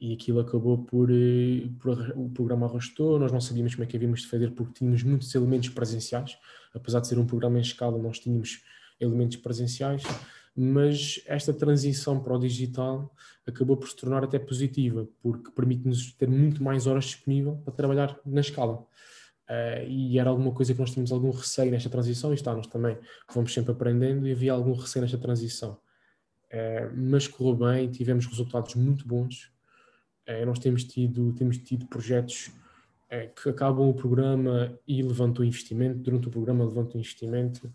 E 0.00 0.14
aquilo 0.14 0.40
acabou 0.40 0.78
por, 0.78 1.10
eh, 1.10 1.68
por, 1.78 2.12
o 2.16 2.30
programa 2.30 2.66
arrastou, 2.66 3.18
nós 3.18 3.30
não 3.30 3.40
sabíamos 3.40 3.74
como 3.74 3.84
é 3.84 3.86
que 3.86 3.96
havíamos 3.96 4.22
de 4.22 4.28
fazer 4.28 4.50
porque 4.52 4.72
tínhamos 4.72 5.02
muitos 5.02 5.34
elementos 5.34 5.68
presenciais, 5.68 6.38
apesar 6.74 7.00
de 7.00 7.08
ser 7.08 7.18
um 7.18 7.26
programa 7.26 7.58
em 7.58 7.62
escala, 7.62 7.98
nós 7.98 8.18
tínhamos 8.18 8.62
elementos 8.98 9.36
presenciais, 9.36 10.02
mas 10.56 11.22
esta 11.26 11.52
transição 11.52 12.20
para 12.20 12.34
o 12.34 12.38
digital 12.38 13.14
acabou 13.46 13.76
por 13.76 13.88
se 13.88 13.96
tornar 13.96 14.24
até 14.24 14.38
positiva, 14.38 15.08
porque 15.22 15.50
permite-nos 15.50 16.12
ter 16.12 16.28
muito 16.28 16.62
mais 16.62 16.86
horas 16.86 17.04
disponível 17.04 17.56
para 17.64 17.72
trabalhar 17.72 18.18
na 18.24 18.40
escala. 18.40 18.86
Uh, 19.48 19.84
e 19.88 20.18
era 20.18 20.30
alguma 20.30 20.52
coisa 20.52 20.72
que 20.72 20.78
nós 20.78 20.92
tínhamos 20.92 21.10
algum 21.10 21.30
receio 21.30 21.70
nesta 21.70 21.90
transição, 21.90 22.30
e 22.30 22.34
está, 22.34 22.54
nós 22.54 22.66
também 22.66 22.96
vamos 23.34 23.52
sempre 23.52 23.72
aprendendo, 23.72 24.26
e 24.26 24.32
havia 24.32 24.52
algum 24.52 24.72
receio 24.72 25.02
nesta 25.02 25.18
transição. 25.18 25.78
Uh, 26.52 26.94
mas 26.96 27.26
correu 27.26 27.56
bem, 27.56 27.90
tivemos 27.90 28.26
resultados 28.26 28.74
muito 28.74 29.06
bons. 29.06 29.50
Uh, 30.30 30.46
nós 30.46 30.58
temos 30.58 30.84
tido, 30.84 31.32
temos 31.32 31.58
tido 31.58 31.86
projetos 31.86 32.50
que 33.42 33.48
acabam 33.48 33.88
o 33.88 33.92
programa 33.92 34.78
e 34.86 35.02
levantam 35.02 35.44
investimento, 35.44 35.98
durante 35.98 36.28
o 36.28 36.30
programa 36.30 36.64
levantam 36.64 37.00
investimento. 37.00 37.68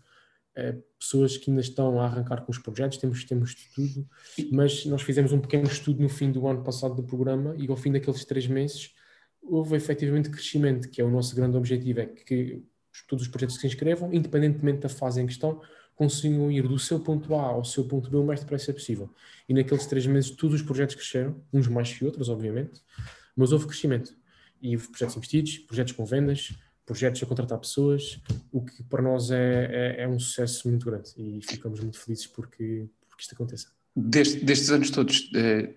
pessoas 0.98 1.36
que 1.36 1.50
ainda 1.50 1.60
estão 1.60 2.00
a 2.00 2.06
arrancar 2.06 2.40
com 2.40 2.50
os 2.50 2.56
projetos, 2.56 2.96
temos, 2.96 3.22
temos 3.22 3.54
tudo, 3.74 4.08
mas 4.50 4.86
nós 4.86 5.02
fizemos 5.02 5.32
um 5.32 5.38
pequeno 5.38 5.66
estudo 5.66 6.02
no 6.02 6.08
fim 6.08 6.32
do 6.32 6.46
ano 6.46 6.64
passado 6.64 6.94
do 6.94 7.02
programa 7.02 7.54
e 7.58 7.68
ao 7.68 7.76
fim 7.76 7.92
daqueles 7.92 8.24
três 8.24 8.46
meses 8.46 8.94
houve 9.42 9.76
efetivamente 9.76 10.30
crescimento, 10.30 10.88
que 10.88 11.00
é 11.00 11.04
o 11.04 11.10
nosso 11.10 11.34
grande 11.36 11.56
objetivo, 11.56 12.00
é 12.00 12.06
que 12.06 12.62
todos 13.08 13.24
os 13.24 13.30
projetos 13.30 13.56
que 13.56 13.62
se 13.62 13.66
inscrevam, 13.66 14.12
independentemente 14.12 14.80
da 14.80 14.88
fase 14.88 15.20
em 15.20 15.26
questão, 15.26 15.60
consigam 15.96 16.52
ir 16.52 16.68
do 16.68 16.78
seu 16.78 17.00
ponto 17.00 17.34
A 17.34 17.42
ao 17.42 17.64
seu 17.64 17.84
ponto 17.84 18.08
B 18.08 18.18
o 18.18 18.24
mais 18.24 18.40
depressa 18.40 18.72
possível. 18.72 19.10
E 19.48 19.54
naqueles 19.54 19.86
três 19.86 20.06
meses 20.06 20.30
todos 20.30 20.60
os 20.60 20.62
projetos 20.62 20.94
cresceram, 20.94 21.42
uns 21.52 21.66
mais 21.66 21.92
que 21.92 22.04
outros, 22.04 22.28
obviamente, 22.28 22.82
mas 23.34 23.50
houve 23.50 23.66
crescimento. 23.66 24.14
E 24.62 24.76
houve 24.76 24.88
projetos 24.88 25.16
investidos, 25.16 25.58
projetos 25.58 25.92
com 25.94 26.04
vendas, 26.04 26.54
projetos 26.84 27.22
a 27.22 27.26
contratar 27.26 27.58
pessoas, 27.58 28.20
o 28.52 28.64
que 28.64 28.82
para 28.84 29.02
nós 29.02 29.30
é, 29.30 29.96
é, 29.98 30.02
é 30.02 30.08
um 30.08 30.18
sucesso 30.18 30.68
muito 30.68 30.86
grande 30.86 31.10
e 31.16 31.40
ficamos 31.42 31.80
muito 31.80 31.98
felizes 31.98 32.26
porque, 32.26 32.88
porque 33.08 33.22
isto 33.22 33.34
aconteça. 33.34 33.68
Destes, 33.94 34.42
destes 34.42 34.70
anos 34.70 34.90
todos, 34.90 35.30
eh, 35.34 35.74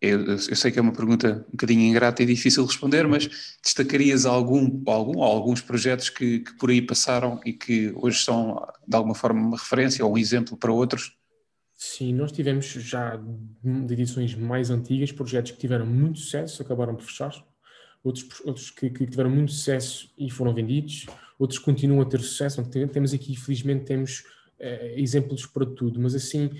eu, 0.00 0.24
eu, 0.24 0.38
sei 0.38 0.70
que 0.70 0.78
é 0.78 0.82
uma 0.82 0.92
pergunta 0.92 1.44
um 1.48 1.50
bocadinho 1.50 1.82
ingrata 1.82 2.22
e 2.22 2.26
difícil 2.26 2.62
de 2.62 2.70
responder, 2.70 3.06
mas 3.06 3.28
destacarias 3.62 4.24
algum, 4.24 4.82
algum 4.86 5.22
alguns 5.22 5.60
projetos 5.60 6.08
que, 6.08 6.40
que, 6.40 6.54
por 6.54 6.70
aí 6.70 6.80
passaram 6.80 7.38
e 7.44 7.52
que 7.52 7.92
hoje 7.94 8.24
são 8.24 8.66
de 8.88 8.96
alguma 8.96 9.14
forma 9.14 9.40
uma 9.40 9.58
referência 9.58 10.04
ou 10.04 10.14
um 10.14 10.18
exemplo 10.18 10.56
para 10.56 10.72
outros? 10.72 11.12
Sim, 11.74 12.14
nós 12.14 12.32
tivemos 12.32 12.66
já 12.66 13.20
de 13.62 13.92
edições 13.92 14.34
mais 14.34 14.70
antigas 14.70 15.12
projetos 15.12 15.52
que 15.52 15.58
tiveram 15.58 15.86
muito 15.86 16.18
sucesso, 16.18 16.62
acabaram 16.62 16.94
por 16.94 17.04
fechar, 17.04 17.32
outros, 18.02 18.26
outros 18.44 18.70
que, 18.70 18.88
que 18.88 19.06
tiveram 19.06 19.30
muito 19.30 19.52
sucesso 19.52 20.10
e 20.16 20.30
foram 20.30 20.54
vendidos, 20.54 21.06
outros 21.38 21.58
continuam 21.58 22.00
a 22.00 22.06
ter 22.06 22.20
sucesso. 22.20 22.62
Temos 22.64 23.12
aqui, 23.12 23.36
felizmente, 23.36 23.84
temos 23.84 24.24
é, 24.58 24.98
exemplos 24.98 25.46
para 25.46 25.66
tudo, 25.66 26.00
mas 26.00 26.14
assim 26.14 26.50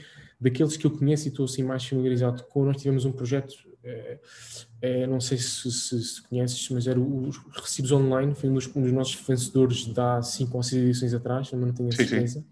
daqueles 0.40 0.76
que 0.76 0.86
eu 0.86 0.90
conheço 0.90 1.28
e 1.28 1.30
estou 1.30 1.44
assim 1.44 1.62
mais 1.62 1.84
familiarizado 1.84 2.44
com, 2.44 2.64
nós 2.64 2.78
tivemos 2.78 3.04
um 3.04 3.12
projeto, 3.12 3.54
é, 3.84 4.18
é, 4.80 5.06
não 5.06 5.20
sei 5.20 5.36
se, 5.36 5.70
se, 5.70 6.02
se, 6.02 6.22
conheces, 6.22 6.68
mas 6.70 6.86
era 6.86 6.98
os 6.98 7.36
recibos 7.54 7.92
online, 7.92 8.34
foi 8.34 8.48
um 8.48 8.54
dos, 8.54 8.74
um 8.74 8.82
dos 8.82 8.92
nossos 8.92 9.14
vencedores 9.14 9.84
de 9.84 10.00
há 10.00 10.22
5 10.22 10.56
ou 10.56 10.62
6 10.62 10.82
edições 10.82 11.14
atrás, 11.14 11.52
não 11.52 11.72
tenho 11.72 11.88
a 11.88 11.92
certeza. 11.92 12.26
Sim, 12.26 12.40
sim. 12.40 12.46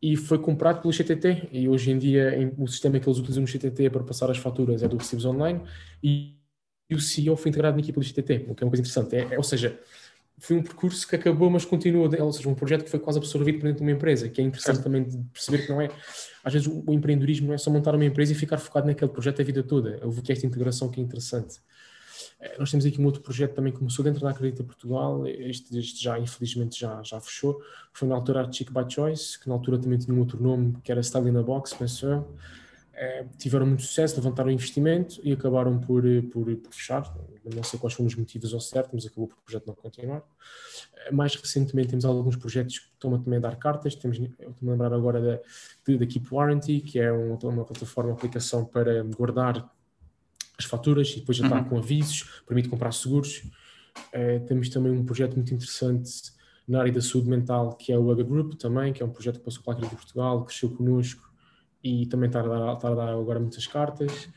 E 0.00 0.16
foi 0.16 0.38
comprado 0.38 0.82
pelo 0.82 0.92
CTT, 0.92 1.48
e 1.50 1.68
hoje 1.68 1.90
em 1.90 1.98
dia 1.98 2.36
em, 2.36 2.52
o 2.58 2.66
sistema 2.66 2.98
que 2.98 3.08
eles 3.08 3.18
utilizam 3.18 3.42
no 3.42 3.48
CTT 3.48 3.88
para 3.90 4.02
passar 4.02 4.30
as 4.30 4.38
faturas 4.38 4.82
é 4.82 4.88
do 4.88 4.96
recibos 4.96 5.24
online, 5.24 5.62
e, 6.02 6.36
e 6.90 6.94
o 6.94 7.00
CEO 7.00 7.36
foi 7.36 7.50
integrado 7.50 7.76
na 7.76 7.82
equipa 7.82 8.00
do 8.00 8.06
CTT, 8.06 8.46
o 8.48 8.54
que 8.54 8.62
é 8.62 8.66
uma 8.66 8.70
coisa 8.70 8.82
interessante. 8.82 9.16
É, 9.16 9.34
é, 9.34 9.36
ou 9.38 9.42
seja, 9.42 9.78
foi 10.38 10.56
um 10.56 10.62
percurso 10.62 11.06
que 11.06 11.16
acabou, 11.16 11.48
mas 11.48 11.64
continua, 11.64 12.08
ou 12.22 12.32
seja, 12.32 12.48
um 12.48 12.54
projeto 12.54 12.84
que 12.84 12.90
foi 12.90 12.98
quase 12.98 13.18
absorvido 13.18 13.58
por 13.58 13.66
dentro 13.66 13.78
de 13.78 13.82
uma 13.82 13.92
empresa, 13.92 14.28
que 14.28 14.40
é 14.40 14.44
interessante 14.44 14.82
também 14.82 15.04
perceber 15.32 15.64
que 15.64 15.68
não 15.70 15.80
é, 15.80 15.88
às 16.42 16.52
vezes 16.52 16.68
o 16.68 16.92
empreendedorismo 16.92 17.48
não 17.48 17.54
é 17.54 17.58
só 17.58 17.70
montar 17.70 17.94
uma 17.94 18.04
empresa 18.04 18.32
e 18.32 18.34
ficar 18.34 18.58
focado 18.58 18.86
naquele 18.86 19.10
projeto 19.10 19.40
a 19.40 19.44
vida 19.44 19.62
toda, 19.62 20.00
houve 20.02 20.22
que 20.22 20.32
esta 20.32 20.46
integração 20.46 20.88
que 20.88 21.00
é 21.00 21.02
interessante. 21.02 21.60
Eh, 22.40 22.56
nós 22.58 22.70
temos 22.70 22.84
aqui 22.84 23.00
um 23.00 23.04
outro 23.04 23.22
projeto 23.22 23.54
também 23.54 23.72
que 23.72 23.78
começou 23.78 24.04
dentro 24.04 24.20
da 24.20 24.30
Acredita 24.30 24.64
Portugal, 24.64 25.26
este, 25.26 25.78
este, 25.78 26.02
já 26.02 26.18
infelizmente 26.18 26.78
já, 26.78 27.02
já 27.02 27.20
fechou, 27.20 27.60
foi 27.92 28.08
na 28.08 28.14
altura 28.14 28.50
Chic 28.52 28.70
by 28.70 28.92
Choice, 28.92 29.38
que 29.38 29.48
na 29.48 29.54
altura 29.54 29.78
também 29.78 29.98
tinha 29.98 30.14
um 30.14 30.18
outro 30.18 30.42
nome, 30.42 30.76
que 30.82 30.90
era 30.90 31.02
Style 31.02 31.28
in 31.28 31.36
a 31.36 31.42
Box, 31.42 31.74
penso 31.74 32.06
eu, 32.06 32.28
é, 32.96 33.24
tiveram 33.36 33.66
muito 33.66 33.82
sucesso, 33.82 34.16
levantaram 34.16 34.50
investimento 34.50 35.20
e 35.24 35.32
acabaram 35.32 35.80
por, 35.80 36.06
eh, 36.06 36.22
por, 36.22 36.44
por, 36.56 36.72
fechar. 36.72 37.12
Não 37.54 37.62
sei 37.62 37.78
quais 37.78 37.94
foram 37.94 38.06
os 38.06 38.14
motivos 38.14 38.54
ao 38.54 38.60
certo, 38.60 38.90
mas 38.92 39.04
acabou 39.04 39.26
por 39.26 39.36
o 39.36 39.42
projeto 39.42 39.66
não 39.66 39.74
continuar. 39.74 40.22
É, 40.96 41.10
mais 41.10 41.34
recentemente 41.34 41.88
temos 41.88 42.04
alguns 42.04 42.36
projetos 42.36 42.78
que 42.78 42.86
estão 42.92 43.14
a 43.14 43.18
também 43.18 43.40
dar 43.40 43.56
cartas. 43.56 43.96
Temos, 43.96 44.18
eu 44.18 44.26
estou 44.26 44.68
a 44.68 44.70
lembrar 44.70 44.92
agora 44.92 45.20
da, 45.20 45.96
da 45.96 46.06
Keep 46.06 46.32
Warranty, 46.32 46.80
que 46.80 47.00
é 47.00 47.10
uma, 47.10 47.36
uma 47.42 47.64
plataforma, 47.64 48.10
uma 48.10 48.16
aplicação 48.16 48.64
para 48.64 49.02
guardar 49.02 49.68
as 50.56 50.64
faturas 50.64 51.10
e 51.10 51.20
depois 51.20 51.36
já 51.36 51.44
está 51.44 51.58
uhum. 51.58 51.64
com 51.64 51.78
avisos, 51.78 52.42
permite 52.46 52.68
comprar 52.68 52.92
seguros. 52.92 53.42
Temos 54.46 54.68
também 54.68 54.92
um 54.92 55.04
projeto 55.04 55.34
muito 55.34 55.52
interessante 55.52 56.32
na 56.66 56.80
área 56.80 56.92
da 56.92 57.00
saúde 57.00 57.28
mental, 57.28 57.74
que 57.74 57.92
é 57.92 57.98
o 57.98 58.08
UGA 58.10 58.22
Group 58.22 58.54
também, 58.54 58.92
que 58.92 59.02
é 59.02 59.06
um 59.06 59.10
projeto 59.10 59.38
que 59.38 59.44
passou 59.44 59.62
pela 59.62 59.76
Acredito 59.76 59.96
Portugal, 59.96 60.44
cresceu 60.44 60.70
connosco 60.70 61.33
e 61.84 62.06
também 62.06 62.28
está 62.28 62.40
a 62.40 62.48
dar, 62.48 62.70
a 62.70 62.94
dar 62.94 63.08
agora 63.10 63.38
muitas 63.38 63.66
cartas. 63.66 64.30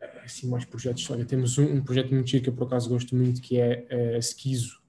Eh, 0.00 0.22
assim, 0.24 0.48
mais 0.48 0.64
projetos. 0.64 1.08
Olha, 1.10 1.24
temos 1.24 1.56
um, 1.56 1.76
um 1.76 1.80
projeto 1.80 2.12
muito 2.12 2.28
chique 2.28 2.44
que 2.44 2.48
eu 2.50 2.52
por 2.52 2.66
acaso 2.66 2.88
gosto 2.88 3.14
muito, 3.14 3.40
que 3.40 3.58
é 3.58 3.86
a 3.90 4.16
uh, 4.16 4.18
Esquizo, 4.18 4.80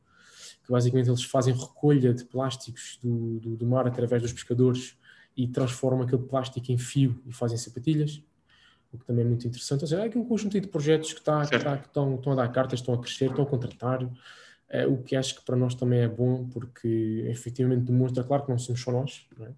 que 0.65 0.71
basicamente 0.71 1.07
eles 1.07 1.23
fazem 1.23 1.53
recolha 1.53 2.11
de 2.11 2.25
plásticos 2.25 2.97
do, 3.01 3.39
do, 3.39 3.55
do, 3.55 3.65
mar 3.65 3.87
através 3.87 4.23
dos 4.23 4.33
pescadores 4.33 4.97
e 5.37 5.47
transformam 5.47 6.01
aquele 6.01 6.23
plástico 6.23 6.71
em 6.71 6.77
fio 6.79 7.21
e 7.27 7.31
fazem 7.31 7.57
sapatilhas, 7.57 8.23
o 8.91 8.97
que 8.97 9.05
também 9.05 9.23
é 9.23 9.27
muito 9.27 9.47
interessante. 9.47 9.81
Ou 9.81 9.87
seja, 9.87 10.01
é 10.01 10.05
aqui 10.07 10.17
um 10.17 10.25
conjunto 10.25 10.59
de 10.59 10.67
projetos 10.67 11.13
que, 11.13 11.19
está, 11.19 11.45
que, 11.45 11.55
está, 11.55 11.77
que 11.77 11.87
estão, 11.87 12.15
estão 12.15 12.33
a 12.33 12.35
dar 12.35 12.47
cartas, 12.49 12.79
estão 12.79 12.95
a 12.95 12.99
crescer, 12.99 13.29
estão 13.29 13.45
a 13.45 13.47
contratar, 13.47 14.03
uh, 14.03 14.11
o 14.91 15.03
que 15.03 15.15
acho 15.15 15.35
que 15.35 15.45
para 15.45 15.55
nós 15.55 15.75
também 15.75 15.99
é 15.99 16.07
bom, 16.07 16.47
porque 16.49 17.23
efetivamente 17.27 17.83
demonstra, 17.83 18.23
claro 18.23 18.43
que 18.45 18.49
não 18.49 18.57
somos 18.57 18.81
só 18.81 18.91
nós, 18.91 19.27
não 19.37 19.45
é? 19.45 19.51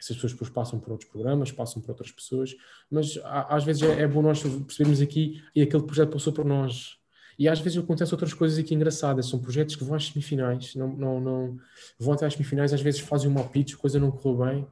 Essas 0.00 0.16
pessoas 0.16 0.32
depois 0.32 0.50
passam 0.50 0.80
por 0.80 0.92
outros 0.92 1.08
programas, 1.10 1.52
passam 1.52 1.80
por 1.80 1.90
outras 1.90 2.10
pessoas, 2.10 2.56
mas 2.90 3.18
às 3.24 3.64
vezes 3.64 3.82
é, 3.82 4.02
é 4.02 4.08
bom 4.08 4.22
nós 4.22 4.42
percebermos 4.42 5.00
aqui 5.00 5.42
e 5.54 5.62
aquele 5.62 5.82
projeto 5.82 6.12
passou 6.12 6.32
por 6.32 6.44
nós. 6.44 6.98
E 7.38 7.48
às 7.48 7.60
vezes 7.60 7.78
acontecem 7.78 8.12
outras 8.12 8.34
coisas 8.34 8.58
aqui 8.58 8.74
engraçadas, 8.74 9.28
são 9.28 9.38
projetos 9.38 9.76
que 9.76 9.84
vão 9.84 9.94
às 9.94 10.06
semifinais, 10.06 10.74
não, 10.74 10.88
não, 10.88 11.20
não 11.20 11.58
vão 11.98 12.14
até 12.14 12.26
às 12.26 12.34
semifinais, 12.34 12.72
às 12.72 12.82
vezes 12.82 13.00
fazem 13.00 13.30
uma 13.30 13.44
pitch, 13.44 13.74
coisa 13.76 13.98
não 13.98 14.10
correu 14.10 14.44
bem 14.46 14.66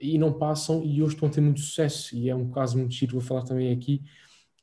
e 0.00 0.18
não 0.18 0.32
passam 0.32 0.82
e 0.82 1.02
hoje 1.02 1.14
estão 1.14 1.28
a 1.28 1.30
ter 1.30 1.40
muito 1.40 1.60
sucesso 1.60 2.16
e 2.16 2.30
é 2.30 2.34
um 2.34 2.50
caso 2.50 2.78
muito 2.78 2.94
giro, 2.94 3.12
vou 3.12 3.20
falar 3.20 3.42
também 3.42 3.72
aqui, 3.72 4.02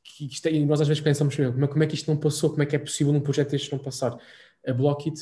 que, 0.02 0.28
é, 0.46 0.52
e 0.52 0.66
nós 0.66 0.80
às 0.80 0.88
vezes 0.88 1.02
pensamos, 1.02 1.36
como 1.36 1.64
é, 1.64 1.68
como 1.68 1.82
é 1.82 1.86
que 1.86 1.94
isto 1.94 2.10
não 2.10 2.18
passou, 2.18 2.50
como 2.50 2.62
é 2.62 2.66
que 2.66 2.74
é 2.74 2.78
possível 2.78 3.12
um 3.12 3.20
projeto 3.20 3.50
deste 3.50 3.70
não 3.70 3.78
passar? 3.78 4.18
A 4.66 4.72
Blockit, 4.72 5.18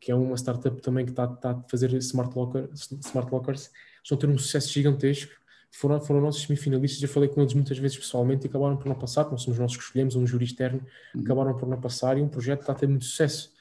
que 0.00 0.10
é 0.10 0.14
uma 0.14 0.36
startup 0.36 0.80
também 0.82 1.04
que 1.04 1.12
está, 1.12 1.24
está 1.24 1.50
a 1.52 1.62
fazer 1.68 1.92
smart, 1.94 2.36
locker, 2.36 2.68
smart 2.72 3.32
lockers, 3.32 3.70
estão 4.02 4.16
a 4.16 4.20
ter 4.20 4.28
um 4.28 4.38
sucesso 4.38 4.72
gigantesco. 4.72 5.32
Foram, 5.70 6.00
foram 6.00 6.20
nossos 6.20 6.42
semifinalistas, 6.42 7.02
eu 7.02 7.08
falei 7.08 7.28
com 7.28 7.42
eles 7.42 7.52
muitas 7.52 7.78
vezes 7.78 7.96
pessoalmente 7.96 8.46
e 8.46 8.48
acabaram 8.48 8.76
por 8.76 8.86
não 8.86 8.94
passar, 8.94 9.30
não 9.30 9.36
somos 9.36 9.58
nós 9.58 9.76
que 9.76 9.82
escolhemos, 9.82 10.16
um 10.16 10.26
júri 10.26 10.46
externo, 10.46 10.80
uhum. 11.14 11.22
acabaram 11.22 11.54
por 11.54 11.68
não 11.68 11.78
passar 11.78 12.16
e 12.16 12.22
um 12.22 12.28
projeto 12.28 12.60
está 12.60 12.72
a 12.72 12.74
ter 12.74 12.88
muito 12.88 13.04
sucesso. 13.04 13.52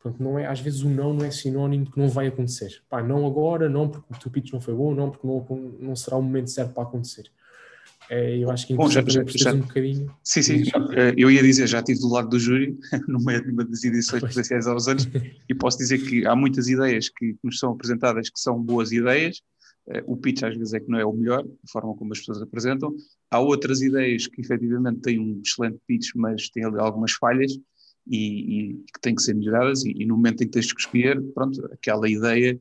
Portanto, 0.00 0.22
não 0.22 0.38
é, 0.38 0.46
às 0.46 0.60
vezes 0.60 0.82
o 0.82 0.88
não 0.88 1.12
não 1.12 1.24
é 1.24 1.30
sinónimo 1.30 1.84
de 1.84 1.90
que 1.90 1.98
não 1.98 2.08
vai 2.08 2.28
acontecer. 2.28 2.80
Pá, 2.88 3.02
não 3.02 3.26
agora, 3.26 3.68
não 3.68 3.88
porque 3.88 4.14
o 4.14 4.18
teu 4.18 4.30
pitch 4.30 4.52
não 4.52 4.60
foi 4.60 4.74
bom, 4.74 4.94
não 4.94 5.10
porque 5.10 5.26
não, 5.26 5.44
não 5.80 5.96
será 5.96 6.16
o 6.16 6.22
momento 6.22 6.50
certo 6.50 6.72
para 6.72 6.84
acontecer. 6.84 7.30
É, 8.10 8.38
eu 8.38 8.50
acho 8.50 8.66
que 8.66 8.72
é 8.72 8.76
Bom, 8.76 8.88
já, 8.88 9.02
já, 9.06 9.22
já, 9.26 9.52
um 9.52 9.60
bocadinho. 9.60 10.10
Sim, 10.22 10.42
sim, 10.42 10.64
já, 10.64 10.78
eh, 10.92 11.14
eu 11.16 11.30
ia 11.30 11.42
dizer, 11.42 11.66
já 11.66 11.80
estive 11.80 12.00
do 12.00 12.08
lado 12.08 12.28
do 12.28 12.38
júri, 12.38 12.78
numa, 13.06 13.38
numa 13.40 13.64
das 13.64 13.84
edições 13.84 14.22
presenciais 14.22 14.66
aos 14.66 14.88
anos, 14.88 15.06
e 15.48 15.54
posso 15.54 15.76
dizer 15.76 15.98
que 15.98 16.26
há 16.26 16.34
muitas 16.34 16.68
ideias 16.68 17.10
que 17.10 17.36
nos 17.42 17.58
são 17.58 17.72
apresentadas 17.72 18.30
que 18.30 18.40
são 18.40 18.62
boas 18.62 18.92
ideias, 18.92 19.42
o 20.06 20.16
pitch 20.16 20.42
às 20.42 20.56
vezes 20.56 20.74
é 20.74 20.80
que 20.80 20.90
não 20.90 20.98
é 20.98 21.04
o 21.04 21.12
melhor, 21.12 21.44
a 21.44 21.70
forma 21.70 21.94
como 21.94 22.12
as 22.12 22.18
pessoas 22.18 22.42
apresentam. 22.42 22.94
Há 23.30 23.40
outras 23.40 23.80
ideias 23.80 24.26
que 24.26 24.40
efetivamente 24.40 25.00
têm 25.00 25.18
um 25.18 25.40
excelente 25.44 25.78
pitch, 25.86 26.10
mas 26.14 26.50
têm 26.50 26.64
ali 26.64 26.78
algumas 26.78 27.12
falhas 27.12 27.58
e, 28.06 28.70
e 28.70 28.74
que 28.92 29.00
têm 29.00 29.14
que 29.14 29.22
ser 29.22 29.34
melhoradas, 29.34 29.84
e, 29.84 29.92
e, 29.96 30.06
no 30.06 30.16
momento 30.16 30.42
em 30.42 30.46
que 30.46 30.52
tens 30.52 30.72
que 30.72 30.80
escolher, 30.80 31.20
pronto, 31.34 31.64
aquela 31.72 32.08
ideia 32.08 32.58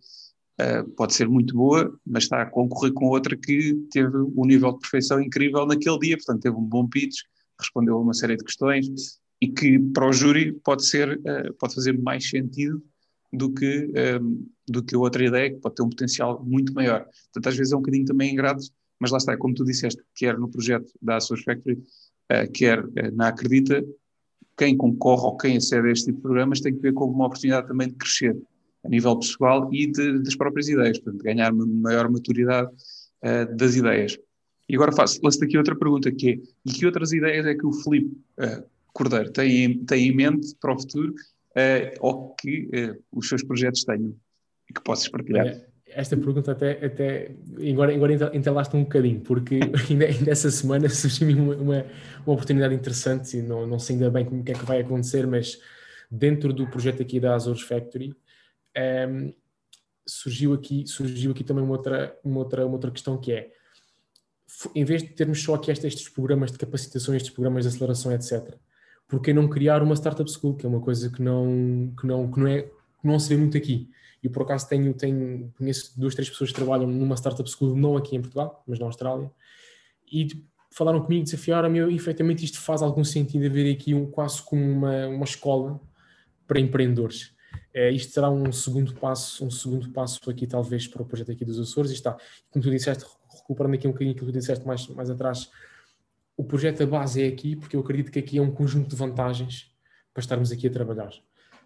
uh, 0.62 0.90
pode 0.92 1.14
ser 1.14 1.28
muito 1.28 1.54
boa, 1.54 1.98
mas 2.06 2.24
está 2.24 2.42
a 2.42 2.46
concorrer 2.46 2.94
com 2.94 3.06
outra 3.08 3.36
que 3.36 3.74
teve 3.92 4.18
um 4.18 4.46
nível 4.46 4.74
de 4.74 4.80
perfeição 4.80 5.22
incrível 5.22 5.66
naquele 5.66 6.00
dia, 6.00 6.18
portanto 6.18 6.42
teve 6.42 6.56
um 6.56 6.64
bom 6.64 6.88
pitch, 6.88 7.22
respondeu 7.60 7.96
a 7.96 8.02
uma 8.02 8.14
série 8.14 8.38
de 8.38 8.44
questões 8.44 8.88
e 9.42 9.48
que 9.48 9.80
para 9.80 10.08
o 10.08 10.14
júri 10.14 10.54
pode 10.64 10.86
ser, 10.86 11.18
uh, 11.18 11.54
pode 11.60 11.76
fazer 11.76 11.98
mais 11.98 12.30
sentido 12.30 12.82
do 13.32 13.54
que, 13.54 13.92
um, 14.22 14.48
do 14.68 14.84
que 14.84 14.96
outra 14.96 15.24
ideia, 15.24 15.52
que 15.52 15.60
pode 15.60 15.76
ter 15.76 15.84
um 15.84 15.90
potencial 15.90 16.44
muito 16.44 16.74
maior. 16.74 17.06
Portanto, 17.26 17.48
às 17.48 17.58
vezes 17.58 17.74
é 17.74 17.76
um 17.76 17.80
bocadinho 17.80 18.06
também 18.06 18.32
ingrato, 18.32 18.64
mas 19.00 19.12
lá 19.12 19.18
está, 19.18 19.38
como 19.38 19.54
tu 19.54 19.64
disseste, 19.64 20.02
quer 20.16 20.38
no 20.38 20.50
projeto 20.50 20.92
da 21.02 21.20
Source 21.20 21.44
Factory, 21.44 21.76
uh, 21.76 22.52
quer 22.54 22.84
uh, 22.84 22.92
na 23.14 23.28
Acredita, 23.28 23.84
quem 24.58 24.76
concorre 24.76 25.24
ou 25.24 25.38
quem 25.38 25.58
acede 25.58 25.88
a 25.88 25.92
este 25.92 26.06
tipo 26.06 26.18
de 26.18 26.24
programas 26.24 26.62
tem 26.62 26.74
que 26.74 26.82
ver 26.82 26.94
como 26.94 27.14
uma 27.14 27.28
oportunidade 27.28 27.68
também 27.68 27.90
de 27.90 27.96
crescer 27.96 28.36
a 28.84 28.90
nível 28.90 29.18
pessoal 29.20 29.70
e 29.72 29.86
de, 29.92 30.20
das 30.20 30.36
próprias 30.36 30.68
ideias, 30.68 30.98
portanto, 31.00 31.24
ganhar 31.24 31.54
uma 31.54 31.66
maior 31.66 32.10
maturidade 32.10 32.70
uh, 32.70 33.56
das 33.56 33.76
ideias. 33.76 34.18
E 34.70 34.76
agora 34.76 34.92
faço, 34.92 35.20
lanço 35.24 35.44
aqui 35.44 35.58
outra 35.58 35.76
pergunta, 35.78 36.12
que 36.12 36.30
é, 36.30 36.40
e 36.66 36.74
que 36.74 36.86
outras 36.86 37.14
ideias 37.14 37.46
é 37.46 37.56
que 37.56 37.66
o 37.66 37.72
Filipe 37.72 38.18
Cordeiro 38.92 39.32
tem, 39.32 39.86
tem 39.86 40.10
em 40.10 40.16
mente 40.16 40.56
para 40.60 40.74
o 40.74 40.80
futuro 40.80 41.14
uh, 41.58 41.98
ou 42.00 42.36
que 42.36 42.70
uh, 42.74 43.04
os 43.12 43.28
seus 43.28 43.44
projetos 43.44 43.84
tenham 43.84 44.16
e 44.70 44.74
que 44.74 44.82
possas 44.82 45.10
partilhar? 45.10 45.68
esta 45.90 46.16
pergunta 46.18 46.52
até, 46.52 46.86
até 46.86 47.32
agora, 47.72 47.94
agora 47.96 48.14
entalaste 48.36 48.76
um 48.76 48.84
bocadinho, 48.84 49.22
porque 49.22 49.60
ainda, 49.90 50.06
ainda 50.06 50.32
essa 50.32 50.52
semana 50.52 50.88
surgiu 50.90 51.30
uma, 51.30 51.56
uma, 51.56 51.86
uma, 52.26 52.34
oportunidade 52.34 52.76
interessante 52.76 53.38
e 53.38 53.42
não, 53.42 53.66
não 53.66 53.80
sei 53.80 53.96
ainda 53.96 54.12
bem 54.12 54.26
como 54.26 54.44
é 54.46 54.54
que 54.54 54.66
vai 54.66 54.82
acontecer, 54.82 55.26
mas 55.26 55.60
dentro 56.12 56.54
do 56.54 56.68
projeto 56.68 57.02
aqui 57.02 57.20
da 57.20 57.34
Azores 57.34 57.62
Factory 57.62 58.10
um, 58.10 58.16
ehm, 58.76 59.34
surgiu, 60.06 60.54
aqui, 60.54 60.86
surgiu 60.86 61.32
aqui 61.32 61.44
também 61.44 61.64
uma 61.64 61.74
outra, 61.74 62.18
uma, 62.24 62.40
outra, 62.40 62.66
uma 62.66 62.76
outra 62.76 62.92
questão 62.92 63.18
que 63.18 63.32
é 63.32 63.52
em 64.74 64.86
vez 64.86 65.04
de 65.04 65.10
termos 65.10 65.42
só 65.42 65.56
aqui 65.56 65.72
estes 65.72 66.10
programas 66.10 66.52
de 66.52 66.58
capacitação, 66.58 67.14
estes 67.14 67.32
programas 67.32 67.64
de 67.64 67.70
aceleração, 67.70 68.12
etc., 68.14 68.56
por 69.08 69.22
que 69.22 69.34
não 69.34 69.48
criar 69.48 69.82
uma 69.82 69.96
startup 69.96 70.30
school, 70.30 70.56
que 70.56 70.66
é 70.66 70.70
uma 70.70 70.82
coisa 70.82 71.10
que 71.10 71.22
não, 71.22 71.94
que 72.00 72.06
não, 72.06 72.30
que 72.30 72.40
não, 72.40 72.48
é, 72.48 72.62
que 72.64 73.06
não 73.06 73.18
se 73.18 73.30
vê 73.30 73.38
muito 73.38 73.58
aqui. 73.58 73.90
E 74.22 74.28
por 74.28 74.44
acaso 74.44 74.68
tenho, 74.68 74.94
tenho, 74.94 75.54
conheço 75.58 75.98
duas, 75.98 76.14
três 76.14 76.30
pessoas 76.30 76.50
que 76.50 76.56
trabalham 76.56 76.88
numa 76.88 77.16
startup 77.16 77.50
school, 77.50 77.76
não 77.76 77.96
aqui 77.96 78.16
em 78.16 78.22
Portugal, 78.22 78.64
mas 78.68 78.80
na 78.80 78.86
Austrália, 78.86 79.32
e 80.12 80.28
falaram 80.72 81.02
comigo, 81.02 81.24
desafiaram-me, 81.24 81.80
e 81.80 81.96
efetivamente 81.96 82.44
isto 82.44 82.60
faz 82.60 82.82
algum 82.82 83.04
sentido 83.04 83.46
haver 83.46 83.74
aqui 83.74 83.94
um, 83.94 84.10
quase 84.10 84.42
como 84.42 84.62
uma, 84.62 85.08
uma 85.08 85.24
escola 85.24 85.80
para 86.46 86.60
empreendedores. 86.60 87.34
É, 87.74 87.92
isto 87.92 88.12
será 88.12 88.30
um 88.30 88.52
segundo 88.52 88.94
passo, 88.96 89.46
um 89.46 89.50
segundo 89.50 89.90
passo 89.92 90.20
aqui 90.30 90.46
talvez 90.46 90.88
para 90.88 91.02
o 91.02 91.06
projeto 91.06 91.32
aqui 91.32 91.46
dos 91.46 91.60
Açores, 91.60 91.92
e 91.92 91.94
está, 91.94 92.18
como 92.52 92.64
tu 92.64 92.70
disseste, 92.70 93.06
recuperando 93.34 93.76
aqui 93.76 93.88
um 93.88 93.92
bocadinho 93.92 94.12
aquilo 94.12 94.28
que 94.28 94.34
tu 94.34 94.40
disseste 94.40 94.66
mais, 94.66 94.88
mais 94.90 95.10
atrás, 95.10 95.50
o 96.38 96.44
projeto 96.44 96.78
da 96.78 96.86
base 96.86 97.24
é 97.24 97.28
aqui, 97.28 97.56
porque 97.56 97.76
eu 97.76 97.80
acredito 97.80 98.12
que 98.12 98.20
aqui 98.20 98.38
é 98.38 98.42
um 98.42 98.52
conjunto 98.52 98.90
de 98.90 98.96
vantagens 98.96 99.72
para 100.14 100.22
estarmos 100.22 100.52
aqui 100.52 100.68
a 100.68 100.70
trabalhar. 100.70 101.12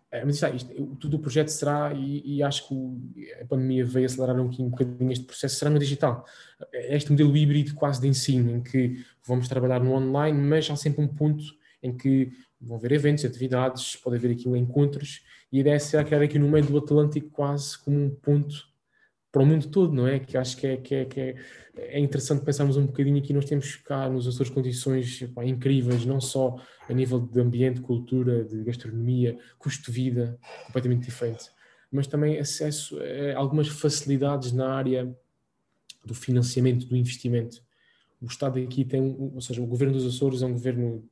É, 0.09 0.25
mas 0.25 0.35
isto, 0.35 0.55
isto, 0.55 0.95
tudo 0.95 1.17
o 1.17 1.19
projeto 1.19 1.49
será, 1.49 1.93
e, 1.93 2.37
e 2.37 2.43
acho 2.43 2.67
que 2.67 3.33
a 3.41 3.45
pandemia 3.45 3.85
veio 3.85 4.05
acelerar 4.05 4.39
um 4.39 4.45
bocadinho, 4.45 4.67
um 4.67 4.71
bocadinho 4.71 5.11
este 5.11 5.25
processo, 5.25 5.55
será 5.57 5.69
no 5.69 5.77
digital. 5.77 6.25
É 6.73 6.95
este 6.95 7.11
modelo 7.11 7.35
híbrido 7.35 7.73
quase 7.73 8.01
de 8.01 8.07
ensino, 8.07 8.51
em 8.51 8.61
que 8.61 9.03
vamos 9.25 9.47
trabalhar 9.47 9.81
no 9.81 9.91
online, 9.91 10.37
mas 10.37 10.69
há 10.69 10.75
sempre 10.75 11.01
um 11.03 11.07
ponto 11.07 11.43
em 11.83 11.95
que 11.95 12.31
vão 12.59 12.77
haver 12.77 12.93
eventos, 12.93 13.25
atividades, 13.25 13.95
pode 13.97 14.15
haver 14.15 14.31
aqui 14.31 14.47
encontros, 14.49 15.21
e 15.51 15.57
a 15.57 15.61
ideia 15.61 15.79
será 15.79 16.03
criar 16.03 16.21
aqui 16.21 16.39
no 16.39 16.49
meio 16.49 16.65
do 16.65 16.77
Atlântico 16.77 17.29
quase 17.29 17.77
como 17.77 17.97
um 17.97 18.09
ponto 18.09 18.70
para 19.31 19.41
o 19.41 19.45
mundo 19.45 19.67
todo, 19.69 19.93
não 19.93 20.07
é? 20.07 20.19
Que 20.19 20.37
acho 20.37 20.57
que 20.57 20.67
é, 20.67 20.77
que 20.77 20.93
é, 20.93 21.05
que 21.05 21.19
é, 21.19 21.35
é 21.75 21.99
interessante 21.99 22.43
pensarmos 22.43 22.75
um 22.75 22.85
bocadinho 22.85 23.17
aqui. 23.17 23.33
Nós 23.33 23.45
temos 23.45 23.75
cá 23.77 24.09
nos 24.09 24.27
Açores 24.27 24.51
condições 24.51 25.23
pá, 25.33 25.45
incríveis, 25.45 26.05
não 26.05 26.19
só 26.19 26.57
a 26.89 26.93
nível 26.93 27.19
de 27.19 27.39
ambiente, 27.39 27.81
cultura, 27.81 28.43
de 28.43 28.63
gastronomia, 28.63 29.37
custo 29.57 29.85
de 29.85 29.91
vida 29.91 30.37
completamente 30.65 31.05
diferente, 31.05 31.49
mas 31.91 32.07
também 32.07 32.37
acesso 32.39 32.99
a 33.33 33.37
algumas 33.37 33.67
facilidades 33.69 34.51
na 34.51 34.73
área 34.73 35.15
do 36.05 36.13
financiamento, 36.13 36.85
do 36.85 36.97
investimento. 36.97 37.61
O 38.21 38.25
Estado 38.25 38.59
aqui 38.59 38.83
tem, 38.83 39.15
ou 39.17 39.41
seja, 39.41 39.61
o 39.61 39.65
governo 39.65 39.93
dos 39.93 40.05
Açores 40.05 40.41
é 40.41 40.45
um 40.45 40.53
governo 40.53 41.07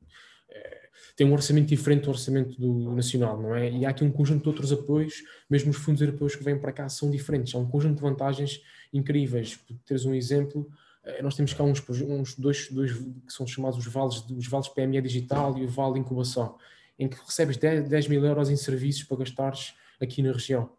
tem 1.16 1.26
um 1.26 1.32
orçamento 1.32 1.68
diferente 1.68 2.04
do 2.04 2.10
orçamento 2.10 2.60
do 2.60 2.94
nacional, 2.94 3.40
não 3.40 3.54
é? 3.54 3.70
E 3.70 3.84
há 3.84 3.90
aqui 3.90 4.04
um 4.04 4.10
conjunto 4.10 4.42
de 4.42 4.48
outros 4.48 4.72
apoios, 4.72 5.22
mesmo 5.48 5.70
os 5.70 5.76
fundos 5.76 6.00
europeus 6.00 6.34
que 6.34 6.44
vêm 6.44 6.58
para 6.58 6.72
cá 6.72 6.88
são 6.88 7.10
diferentes, 7.10 7.54
há 7.54 7.58
um 7.58 7.66
conjunto 7.66 7.96
de 7.96 8.02
vantagens 8.02 8.62
incríveis. 8.92 9.56
Por 9.56 9.76
teres 9.84 10.04
um 10.04 10.14
exemplo, 10.14 10.70
eh, 11.04 11.22
nós 11.22 11.34
temos 11.34 11.52
cá 11.52 11.62
uns, 11.62 11.82
uns 11.88 12.34
dois, 12.36 12.68
dois 12.70 12.92
que 12.92 13.32
são 13.32 13.46
chamados 13.46 13.78
os 13.78 13.86
vales, 13.86 14.24
os 14.30 14.46
vales 14.46 14.68
PME 14.68 15.00
digital 15.02 15.56
e 15.58 15.64
o 15.64 15.68
vale 15.68 15.98
incubação, 15.98 16.56
em 16.98 17.08
que 17.08 17.16
recebes 17.24 17.56
10, 17.56 17.88
10 17.88 18.08
mil 18.08 18.24
euros 18.24 18.50
em 18.50 18.56
serviços 18.56 19.04
para 19.04 19.18
gastares 19.18 19.74
aqui 20.00 20.22
na 20.22 20.32
região. 20.32 20.70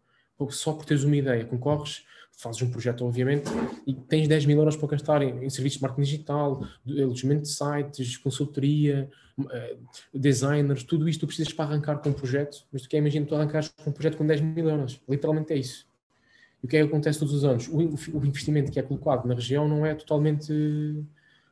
Só 0.50 0.72
por 0.72 0.84
teres 0.84 1.04
uma 1.04 1.16
ideia, 1.16 1.44
concorres 1.44 2.04
fazes 2.42 2.60
um 2.62 2.70
projeto, 2.70 3.04
obviamente, 3.04 3.50
e 3.86 3.94
tens 3.94 4.28
10 4.28 4.46
mil 4.46 4.58
euros 4.58 4.76
para 4.76 4.88
gastar 4.88 5.22
em, 5.22 5.44
em 5.44 5.50
serviços 5.50 5.78
de 5.78 5.82
marketing 5.82 6.02
digital, 6.02 6.64
alojamento 6.86 7.42
de 7.42 7.48
sites, 7.48 8.16
consultoria, 8.16 9.08
uh, 9.38 9.78
designers, 10.12 10.82
tudo 10.82 11.08
isto 11.08 11.20
tu 11.20 11.26
precisas 11.26 11.52
para 11.52 11.66
arrancar 11.66 11.98
com 11.98 12.10
um 12.10 12.12
projeto, 12.12 12.64
mas 12.72 12.82
tu 12.82 12.88
quer 12.88 12.98
imaginar 12.98 13.26
tu 13.26 13.34
arrancares 13.34 13.68
com 13.68 13.90
um 13.90 13.92
projeto 13.92 14.16
com 14.16 14.26
10 14.26 14.40
mil 14.40 14.68
euros, 14.68 15.00
literalmente 15.08 15.52
é 15.52 15.56
isso. 15.56 15.86
E 16.62 16.66
o 16.66 16.68
que 16.68 16.76
é 16.76 16.80
que 16.82 16.86
acontece 16.86 17.18
todos 17.18 17.34
os 17.34 17.44
anos? 17.44 17.68
O, 17.68 17.78
o 17.78 18.26
investimento 18.26 18.70
que 18.70 18.78
é 18.78 18.82
colocado 18.82 19.26
na 19.26 19.34
região 19.34 19.66
não 19.68 19.84
é 19.84 19.94
totalmente 19.94 20.52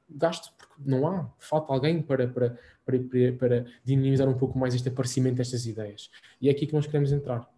gasto, 0.09 0.53
porque 0.57 0.75
não 0.85 1.07
há, 1.07 1.31
falta 1.39 1.73
alguém 1.73 2.03
para, 2.03 2.27
para, 2.27 2.59
para, 2.85 2.99
para 3.39 3.67
dinamizar 3.85 4.29
um 4.29 4.37
pouco 4.37 4.59
mais 4.59 4.75
este 4.75 4.89
aparecimento 4.89 5.37
destas 5.37 5.67
ideias. 5.67 6.11
E 6.41 6.49
é 6.49 6.53
aqui 6.53 6.67
que 6.67 6.73
nós 6.73 6.87
queremos 6.87 7.13
entrar, 7.13 7.49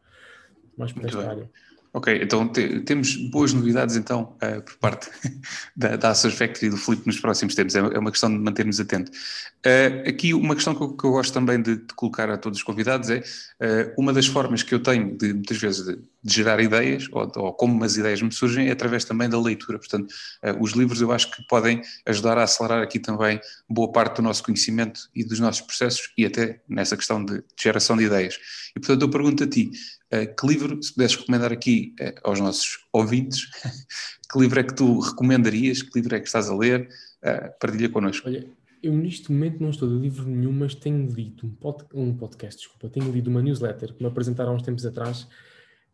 mais 0.76 0.92
para 0.92 1.06
esta 1.06 1.28
área. 1.28 1.50
Ok, 1.94 2.20
então 2.22 2.48
te, 2.48 2.80
temos 2.80 3.16
boas 3.16 3.52
novidades 3.52 3.96
então 3.96 4.34
uh, 4.42 4.62
por 4.62 4.76
parte 4.78 5.10
da, 5.76 5.94
da 5.96 6.08
Acer 6.08 6.30
Factory 6.30 6.68
e 6.68 6.70
do 6.70 6.78
Filipe 6.78 7.06
nos 7.06 7.20
próximos 7.20 7.54
tempos, 7.54 7.76
é, 7.76 7.80
é 7.80 7.98
uma 7.98 8.10
questão 8.10 8.30
de 8.30 8.38
mantermos 8.38 8.80
atentos. 8.80 9.14
Uh, 9.58 10.08
aqui 10.08 10.32
uma 10.32 10.54
questão 10.54 10.74
que 10.74 10.82
eu, 10.82 10.96
que 10.96 11.04
eu 11.04 11.10
gosto 11.10 11.34
também 11.34 11.60
de, 11.60 11.76
de, 11.76 11.94
colocar 11.94 12.30
a 12.30 12.38
todos 12.38 12.60
os 12.60 12.64
convidados 12.64 13.10
é 13.10 13.18
uh, 13.18 13.92
uma 13.98 14.10
das 14.10 14.26
formas 14.26 14.62
que 14.62 14.74
eu 14.74 14.80
tenho 14.80 15.18
de 15.18 15.34
muitas 15.34 15.58
vezes 15.58 15.84
de, 15.84 15.96
de 15.96 16.34
gerar 16.34 16.60
ideias 16.60 17.08
ou, 17.12 17.30
ou, 17.36 17.52
como 17.52 17.84
as 17.84 17.94
ideias 17.98 18.22
me 18.22 18.32
surgem 18.32 18.68
é 18.68 18.72
através 18.72 19.04
também 19.04 19.28
da 19.28 19.38
leitura, 19.38 19.78
portanto 19.78 20.12
os 20.60 20.72
livros 20.72 21.00
eu 21.00 21.12
acho 21.12 21.30
que 21.30 21.46
podem 21.46 21.82
ajudar 22.06 22.38
a 22.38 22.44
acelerar 22.44 22.82
aqui 22.82 22.98
também 22.98 23.38
boa 23.68 23.92
parte 23.92 24.16
do 24.16 24.22
nosso 24.22 24.42
conhecimento 24.42 25.10
e 25.14 25.24
dos 25.24 25.38
nossos 25.38 25.60
processos 25.60 26.10
e 26.16 26.24
até 26.24 26.60
nessa 26.66 26.96
questão 26.96 27.22
de, 27.22 27.38
de 27.38 27.62
geração 27.62 27.96
de 27.96 28.04
ideias. 28.04 28.38
E 28.74 28.80
portanto 28.80 29.02
eu 29.02 29.10
pergunto 29.10 29.44
a 29.44 29.46
ti, 29.46 29.70
eh, 30.01 30.01
que 30.26 30.46
livro, 30.46 30.82
se 30.82 30.92
pudesses 30.92 31.16
recomendar 31.16 31.52
aqui 31.52 31.94
uh, 32.00 32.12
aos 32.24 32.38
nossos 32.38 32.86
ouvintes, 32.92 33.46
que 34.30 34.38
livro 34.38 34.60
é 34.60 34.62
que 34.62 34.74
tu 34.74 35.00
recomendarias? 35.00 35.82
Que 35.82 35.98
livro 35.98 36.14
é 36.14 36.20
que 36.20 36.26
estás 36.26 36.48
a 36.48 36.56
ler? 36.56 36.88
Uh, 37.22 37.58
partilha 37.58 37.88
connosco. 37.88 38.28
Olha, 38.28 38.46
eu 38.82 38.92
neste 38.92 39.30
momento 39.30 39.60
não 39.60 39.70
estou 39.70 39.88
de 39.88 39.94
livro 39.94 40.26
nenhum, 40.26 40.52
mas 40.52 40.74
tenho 40.74 41.08
lido 41.08 41.46
um, 41.46 41.50
pod, 41.50 41.84
um 41.94 42.14
podcast, 42.14 42.58
desculpa, 42.60 42.88
tenho 42.88 43.10
lido 43.12 43.30
uma 43.30 43.40
newsletter 43.40 43.94
que 43.94 44.02
me 44.02 44.08
apresentaram 44.08 44.52
há 44.52 44.54
uns 44.54 44.62
tempos 44.62 44.84
atrás, 44.84 45.28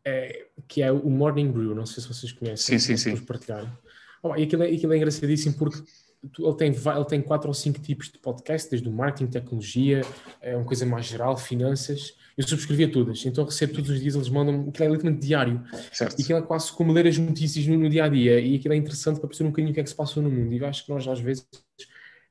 é, 0.04 0.46
que 0.66 0.82
é 0.82 0.90
o 0.90 1.10
Morning 1.10 1.52
Brew, 1.52 1.74
não 1.74 1.84
sei 1.84 2.02
se 2.02 2.08
vocês 2.08 2.32
conhecem. 2.32 2.78
Sim, 2.78 2.96
sim, 2.96 3.16
sim. 3.16 3.24
Partilhar. 3.24 3.78
Oh, 4.22 4.34
e 4.34 4.44
aquilo 4.44 4.62
é, 4.62 4.72
aquilo 4.72 4.92
é 4.94 4.96
engraçadíssimo 4.96 5.54
porque 5.58 5.82
ele 6.38 6.54
tem, 6.54 6.68
ele 6.68 7.04
tem 7.04 7.22
quatro 7.22 7.48
ou 7.48 7.54
cinco 7.54 7.80
tipos 7.80 8.10
de 8.10 8.18
podcast, 8.18 8.70
desde 8.70 8.88
o 8.88 8.92
marketing, 8.92 9.30
tecnologia, 9.30 10.02
é 10.40 10.56
uma 10.56 10.64
coisa 10.64 10.84
mais 10.84 11.06
geral, 11.06 11.36
finanças, 11.36 12.16
eu 12.36 12.46
subscrevia 12.46 12.90
todas, 12.90 13.26
então 13.26 13.44
recebo 13.44 13.74
todos 13.74 13.90
os 13.90 14.00
dias, 14.00 14.14
eles 14.14 14.28
mandam 14.28 14.68
aquilo 14.68 14.88
é 14.88 14.92
literalmente 14.92 15.26
diário. 15.26 15.60
Certo. 15.92 16.18
E 16.18 16.22
aquilo 16.22 16.38
é 16.38 16.42
quase 16.42 16.72
como 16.72 16.92
ler 16.92 17.08
as 17.08 17.18
notícias 17.18 17.66
no, 17.66 17.76
no, 17.76 17.88
dia 17.88 18.04
a 18.04 18.08
dia, 18.08 18.38
e 18.38 18.54
aquilo 18.54 18.74
é 18.74 18.76
interessante 18.76 19.18
para 19.18 19.28
perceber 19.28 19.48
um 19.48 19.50
bocadinho 19.50 19.72
o 19.72 19.74
que 19.74 19.80
é 19.80 19.82
que 19.82 19.90
se 19.90 19.96
passa 19.96 20.20
no 20.20 20.30
mundo. 20.30 20.52
E 20.52 20.58
eu 20.58 20.66
acho 20.66 20.84
que 20.84 20.92
nós, 20.92 21.06
às 21.08 21.18
vezes, 21.18 21.44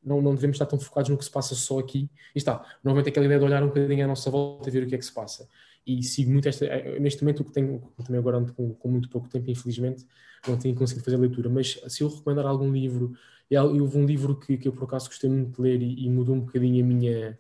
não, 0.02 0.22
não 0.22 0.34
devemos 0.34 0.56
estar 0.56 0.66
tão 0.66 0.80
focados 0.80 1.10
no 1.10 1.18
que 1.18 1.26
se 1.26 1.32
passa 1.32 1.56
só 1.56 1.80
aqui. 1.80 2.10
E 2.34 2.38
está, 2.38 2.66
normalmente 2.82 3.10
aquela 3.10 3.26
ideia 3.26 3.38
de 3.38 3.46
olhar 3.46 3.62
um 3.62 3.68
bocadinho 3.68 4.06
à 4.06 4.08
nossa 4.08 4.32
volta 4.32 4.70
e 4.70 4.72
ver 4.72 4.84
o 4.84 4.88
que 4.88 4.96
é 4.96 4.98
que 4.98 5.06
se 5.06 5.14
passa. 5.14 5.46
e 5.86 6.02
sigo 6.02 6.32
muito 6.32 6.48
esta. 6.48 6.66
Neste 7.00 7.22
momento, 7.22 7.42
o 7.42 7.44
que 7.44 7.52
tenho, 7.52 7.82
também 8.06 8.20
agora 8.20 8.38
ando 8.38 8.54
com, 8.54 8.74
com, 8.74 8.88
muito 8.90 9.10
pouco 9.10 9.28
tempo, 9.28 9.52
infelizmente, 9.52 10.06
não 10.48 10.58
tenho 10.58 10.74
conseguido 10.74 11.04
fazer 11.04 11.18
a 11.18 11.20
leitura, 11.20 11.50
mas 11.50 11.82
se 11.90 12.02
eu 12.02 12.08
recomendar 12.08 12.46
algum 12.46 12.72
livro, 12.72 13.14
houve 13.52 13.98
um 13.98 14.06
livro 14.06 14.36
que, 14.36 14.58
que 14.58 14.68
eu 14.68 14.72
por 14.72 14.86
acaso 14.86 15.08
gostei 15.08 15.30
muito 15.30 15.56
de 15.56 15.62
ler 15.62 15.82
e, 15.82 16.06
e 16.06 16.10
mudou 16.10 16.36
um 16.36 16.42
bocadinho 16.42 16.84
a 16.84 16.88
minha, 16.88 17.40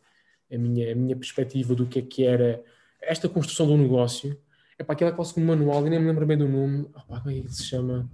a, 0.51 0.57
minha, 0.57 0.91
a 0.91 0.95
minha 0.95 1.15
perspectiva 1.15 1.75
do 1.75 1.85
que 1.85 1.99
é 1.99 2.01
que 2.01 2.23
era 2.23 2.63
esta 3.01 3.27
construção 3.27 3.67
de 3.67 3.73
um 3.73 3.77
negócio. 3.77 4.37
É 4.79 4.83
para 4.83 4.93
aquilo 4.93 5.09
é 5.09 5.13
quase 5.13 5.33
como 5.33 5.45
um 5.45 5.49
manual, 5.49 5.85
e 5.87 5.89
nem 5.89 5.99
me 5.99 6.05
lembro 6.05 6.25
bem 6.25 6.37
do 6.37 6.47
nome. 6.47 6.87
Opa, 6.93 7.19
como 7.19 7.35
é 7.35 7.41
que 7.41 7.51
se 7.51 7.63
chama? 7.63 8.07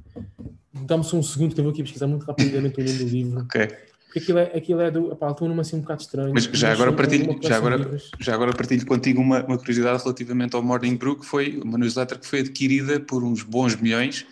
Dá-me 0.73 1.03
só 1.03 1.17
um 1.17 1.23
segundo 1.23 1.53
que 1.53 1.59
eu 1.59 1.63
vou 1.63 1.73
aqui 1.73 1.83
pesquisar 1.83 2.07
muito 2.07 2.25
rapidamente 2.25 2.79
o 2.79 2.83
nome 2.83 2.97
do 2.97 3.05
livro. 3.05 3.41
Ok. 3.41 3.67
Porque 4.13 4.19
aquilo 4.19 4.37
é, 4.37 4.43
aquilo 4.55 4.81
é 4.81 4.91
do. 4.91 5.11
Opá, 5.11 5.31
estou 5.31 5.49
numa 5.49 5.61
assim 5.61 5.75
um 5.75 5.81
bocado 5.81 6.01
estranho. 6.01 6.33
Mas 6.33 6.43
já 6.45 6.71
agora, 6.71 6.93
partilho, 6.93 7.37
já, 7.41 7.57
agora, 7.57 7.97
já 8.19 8.33
agora 8.33 8.53
partilho 8.53 8.85
contigo 8.85 9.19
uma, 9.19 9.43
uma 9.43 9.57
curiosidade 9.57 10.03
relativamente 10.03 10.55
ao 10.55 10.61
Morning 10.61 10.95
Brew, 10.95 11.17
que 11.17 11.25
foi 11.25 11.59
uma 11.63 11.77
newsletter 11.79 12.19
que 12.19 12.27
foi 12.27 12.39
adquirida 12.41 12.99
por 12.99 13.23
uns 13.23 13.41
bons 13.41 13.75
milhões. 13.75 14.25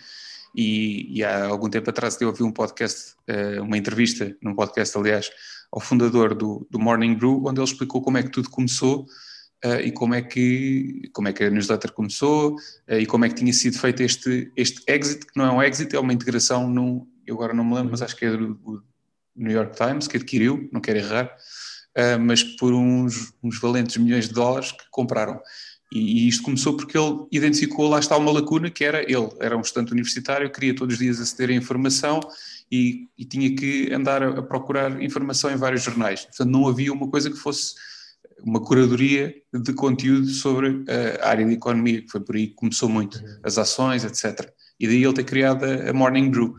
E, 0.55 1.17
e 1.17 1.23
há 1.23 1.45
algum 1.45 1.69
tempo 1.69 1.89
atrás 1.89 2.19
eu 2.21 2.27
ouvi 2.27 2.43
um 2.43 2.51
podcast, 2.51 3.15
eh, 3.27 3.61
uma 3.61 3.77
entrevista, 3.77 4.35
num 4.41 4.53
podcast, 4.53 4.97
aliás, 4.97 5.29
ao 5.71 5.79
fundador 5.79 6.35
do, 6.35 6.67
do 6.69 6.79
Morning 6.79 7.15
Brew, 7.15 7.43
onde 7.45 7.59
ele 7.59 7.67
explicou 7.67 8.01
como 8.01 8.17
é 8.17 8.23
que 8.23 8.31
tudo 8.31 8.49
começou 8.49 9.05
Uh, 9.63 9.79
e 9.79 9.91
como 9.91 10.15
é 10.15 10.23
que 10.23 11.07
como 11.13 11.27
é 11.27 11.33
que 11.33 11.43
a 11.43 11.49
newsletter 11.51 11.91
começou 11.91 12.55
uh, 12.55 12.95
e 12.95 13.05
como 13.05 13.25
é 13.25 13.29
que 13.29 13.35
tinha 13.35 13.53
sido 13.53 13.77
feito 13.77 14.01
este 14.01 14.51
este 14.57 14.81
exit 14.87 15.23
que 15.23 15.37
não 15.37 15.45
é 15.45 15.51
um 15.51 15.61
exit 15.61 15.95
é 15.95 15.99
uma 15.99 16.11
integração 16.11 16.67
num 16.67 17.07
eu 17.27 17.35
agora 17.35 17.53
não 17.53 17.63
me 17.63 17.75
lembro 17.75 17.91
mas 17.91 18.01
acho 18.01 18.15
que 18.15 18.25
é 18.25 18.31
do, 18.31 18.55
do 18.55 18.83
New 19.35 19.51
York 19.51 19.75
Times, 19.75 20.07
que 20.07 20.17
adquiriu, 20.17 20.69
não 20.71 20.81
quero 20.81 20.99
errar, 20.99 21.35
mas 22.19 22.43
por 22.43 22.73
uns, 22.73 23.33
uns, 23.43 23.59
valentes 23.59 23.97
milhões 23.97 24.27
de 24.27 24.33
dólares 24.33 24.71
que 24.71 24.83
compraram. 24.89 25.39
E, 25.91 26.25
e, 26.25 26.27
isto 26.27 26.43
começou 26.43 26.75
porque 26.77 26.97
ele 26.97 27.25
identificou, 27.31 27.89
lá 27.89 27.99
está 27.99 28.15
uma 28.15 28.31
lacuna, 28.31 28.69
que 28.69 28.83
era 28.83 29.01
ele, 29.01 29.29
era 29.39 29.57
um 29.57 29.61
estudante 29.61 29.91
universitário, 29.91 30.51
queria 30.51 30.73
todos 30.73 30.93
os 30.93 30.99
dias 30.99 31.19
aceder 31.19 31.49
à 31.49 31.53
informação 31.53 32.21
e, 32.71 33.09
e 33.17 33.25
tinha 33.25 33.53
que 33.53 33.91
andar 33.93 34.23
a, 34.23 34.39
a, 34.39 34.41
procurar 34.41 35.01
informação 35.03 35.51
em 35.51 35.57
vários 35.57 35.83
jornais. 35.83 36.25
Portanto, 36.25 36.49
não 36.49 36.67
havia 36.67 36.93
uma 36.93 37.09
coisa 37.09 37.29
que 37.29 37.35
fosse 37.35 37.75
uma 38.43 38.61
curadoria 38.61 39.35
de 39.53 39.73
conteúdo 39.73 40.27
sobre 40.27 40.83
a 41.21 41.29
área 41.29 41.45
de 41.45 41.53
economia, 41.53 42.01
que 42.01 42.09
foi 42.09 42.21
por 42.21 42.35
aí 42.35 42.47
que 42.47 42.55
começou 42.55 42.89
muito, 42.89 43.19
uhum. 43.19 43.39
as 43.43 43.57
ações, 43.57 44.03
etc. 44.03 44.49
E 44.79 44.87
daí 44.87 45.03
ele 45.03 45.13
ter 45.13 45.25
criado 45.25 45.63
a, 45.63 45.89
a 45.89 45.93
Morning 45.93 46.29
Brew. 46.31 46.55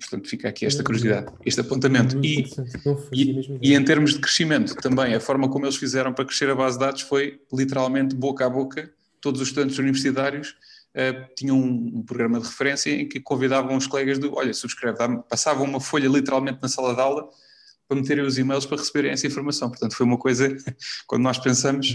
Portanto, 0.00 0.28
fica 0.28 0.48
aqui 0.48 0.64
esta 0.64 0.82
curiosidade, 0.82 1.30
este 1.44 1.60
apontamento. 1.60 2.18
E, 2.24 2.46
e, 3.12 3.58
e, 3.60 3.74
em 3.74 3.84
termos 3.84 4.14
de 4.14 4.18
crescimento, 4.18 4.74
também, 4.76 5.14
a 5.14 5.20
forma 5.20 5.48
como 5.48 5.66
eles 5.66 5.76
fizeram 5.76 6.12
para 6.12 6.24
crescer 6.24 6.48
a 6.48 6.54
base 6.54 6.78
de 6.78 6.84
dados 6.86 7.02
foi 7.02 7.40
literalmente 7.52 8.16
boca 8.16 8.46
a 8.46 8.50
boca. 8.50 8.90
Todos 9.20 9.42
os 9.42 9.48
estudantes 9.48 9.78
universitários 9.78 10.56
uh, 10.94 11.34
tinham 11.36 11.58
um, 11.58 11.98
um, 11.98 12.02
programa 12.02 12.40
de 12.40 12.46
referência 12.46 12.90
em 12.90 13.06
que 13.06 13.20
convidavam 13.20 13.76
os 13.76 13.86
colegas 13.86 14.18
de: 14.18 14.26
olha, 14.28 14.54
subscreve, 14.54 14.96
passavam 15.28 15.64
uma 15.64 15.80
folha 15.80 16.08
literalmente 16.08 16.58
na 16.62 16.68
sala 16.68 16.94
de 16.94 17.00
aula 17.00 17.28
para 17.86 18.00
meterem 18.00 18.24
os 18.24 18.38
e-mails 18.38 18.64
para 18.64 18.78
receberem 18.78 19.10
essa 19.10 19.26
informação. 19.26 19.68
Portanto, 19.68 19.94
foi 19.94 20.06
uma 20.06 20.16
coisa, 20.16 20.56
quando 21.06 21.22
nós 21.22 21.38
pensamos. 21.38 21.94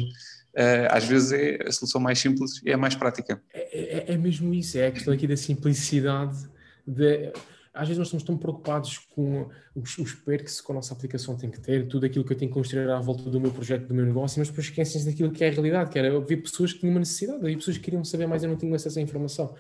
Uh, 0.58 0.88
às 0.90 1.04
vezes 1.04 1.34
é 1.34 1.68
a 1.68 1.72
solução 1.74 2.00
mais 2.00 2.18
simples 2.18 2.62
e 2.64 2.70
é 2.70 2.76
a 2.76 2.78
mais 2.78 2.96
prática. 2.96 3.44
É, 3.54 4.12
é, 4.12 4.14
é 4.14 4.18
mesmo 4.18 4.54
isso, 4.54 4.78
é 4.78 4.88
a 4.88 4.92
questão 4.92 5.14
aqui 5.14 5.28
da 5.28 5.36
simplicidade 5.36 6.48
de 6.88 7.34
às 7.76 7.88
vezes 7.88 7.98
nós 7.98 8.08
estamos 8.08 8.24
tão 8.24 8.38
preocupados 8.38 8.98
com 8.98 9.50
os, 9.76 9.98
os 9.98 10.14
perks 10.14 10.62
que 10.62 10.72
a 10.72 10.76
nossa 10.76 10.94
aplicação 10.94 11.36
tem 11.36 11.52
que 11.52 11.60
ter, 11.60 11.88
tudo 11.88 12.06
aquilo 12.06 12.24
que 12.24 12.32
eu 12.32 12.38
tenho 12.38 12.50
que 12.50 12.58
construir 12.58 12.90
à 12.90 13.00
volta 13.00 13.30
do 13.30 13.40
meu 13.40 13.52
projeto, 13.52 13.88
do 13.88 13.94
meu 13.94 14.06
negócio, 14.06 14.40
mas 14.40 14.48
depois 14.48 14.68
esquecem-se 14.68 15.06
daquilo 15.06 15.30
que 15.32 15.44
é 15.44 15.50
a 15.50 15.52
realidade, 15.52 15.92
que 15.92 16.00
era 16.00 16.16
havia 16.16 16.42
pessoas 16.42 16.72
que 16.72 16.80
tinham 16.80 16.94
uma 16.94 17.00
necessidade, 17.00 17.40
havia 17.40 17.58
pessoas 17.58 17.78
que 17.78 17.84
queriam 17.84 18.04
saber 18.04 18.28
mais 18.28 18.44
e 18.44 18.48
não 18.48 18.56
tinham 18.56 18.74
acesso 18.74 18.98
à 18.98 19.02
informação. 19.02 19.54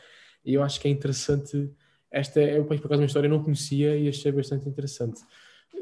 E 0.45 0.53
eu 0.53 0.63
acho 0.63 0.79
que 0.79 0.87
é 0.87 0.91
interessante, 0.91 1.69
esta 2.09 2.39
é 2.39 2.61
por 2.61 2.73
acaso 2.75 3.01
uma 3.01 3.05
história 3.05 3.27
eu 3.27 3.31
não 3.31 3.43
conhecia 3.43 3.97
e 3.97 4.07
achei 4.07 4.31
bastante 4.31 4.69
interessante. 4.69 5.19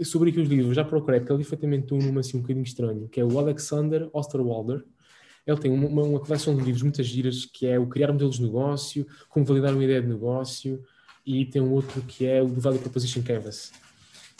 Sobre 0.02 0.32
aqui 0.32 0.39
os 0.39 0.50
livros, 0.50 0.76
já 0.76 0.84
procurei, 0.84 1.19
porque 1.19 1.34
ele 1.34 1.43
foi 1.43 1.58
também 1.58 1.86
um 1.91 1.98
nome 2.00 2.19
assim 2.19 2.38
um 2.38 2.41
bocadinho 2.41 2.63
estranho, 2.63 3.08
que 3.08 3.22
é 3.22 3.24
o 3.24 3.38
Alexander 3.38 4.10
Osterwalder, 4.12 4.84
ele 5.46 5.58
tem 5.58 5.72
uma, 5.72 6.04
uma, 6.04 6.19
coleção 6.19 6.56
de 6.56 6.63
livros 6.63 6.82
muitas 6.82 7.06
giras 7.06 7.46
que 7.46 7.67
é 7.67 7.78
o 7.78 7.88
criar 7.88 8.12
modelos 8.12 8.38
de 8.38 8.43
negócio, 8.43 9.06
como 9.30 9.46
validar 9.46 9.74
uma 9.74 9.84
ideia 9.84 10.02
de 10.02 10.08
negócio, 10.08 10.82
e 11.25 11.45
tem 11.45 11.62
um 11.62 11.71
outro 11.71 12.01
que 12.01 12.25
é 12.25 12.41
o 12.41 12.47
do 12.47 12.59
Value 12.59 12.79
Proposition 12.79 13.21
Canvas. 13.23 13.71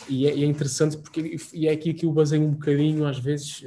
E 0.08 0.26
é, 0.26 0.36
e 0.36 0.44
é 0.44 0.46
interessante 0.46 0.96
porque 0.98 1.36
e 1.52 1.66
é 1.66 1.72
aqui 1.72 1.94
que 1.94 2.04
eu 2.06 2.12
baseio 2.12 2.42
um 2.42 2.52
bocadinho, 2.52 3.06
às 3.06 3.18
vezes, 3.18 3.64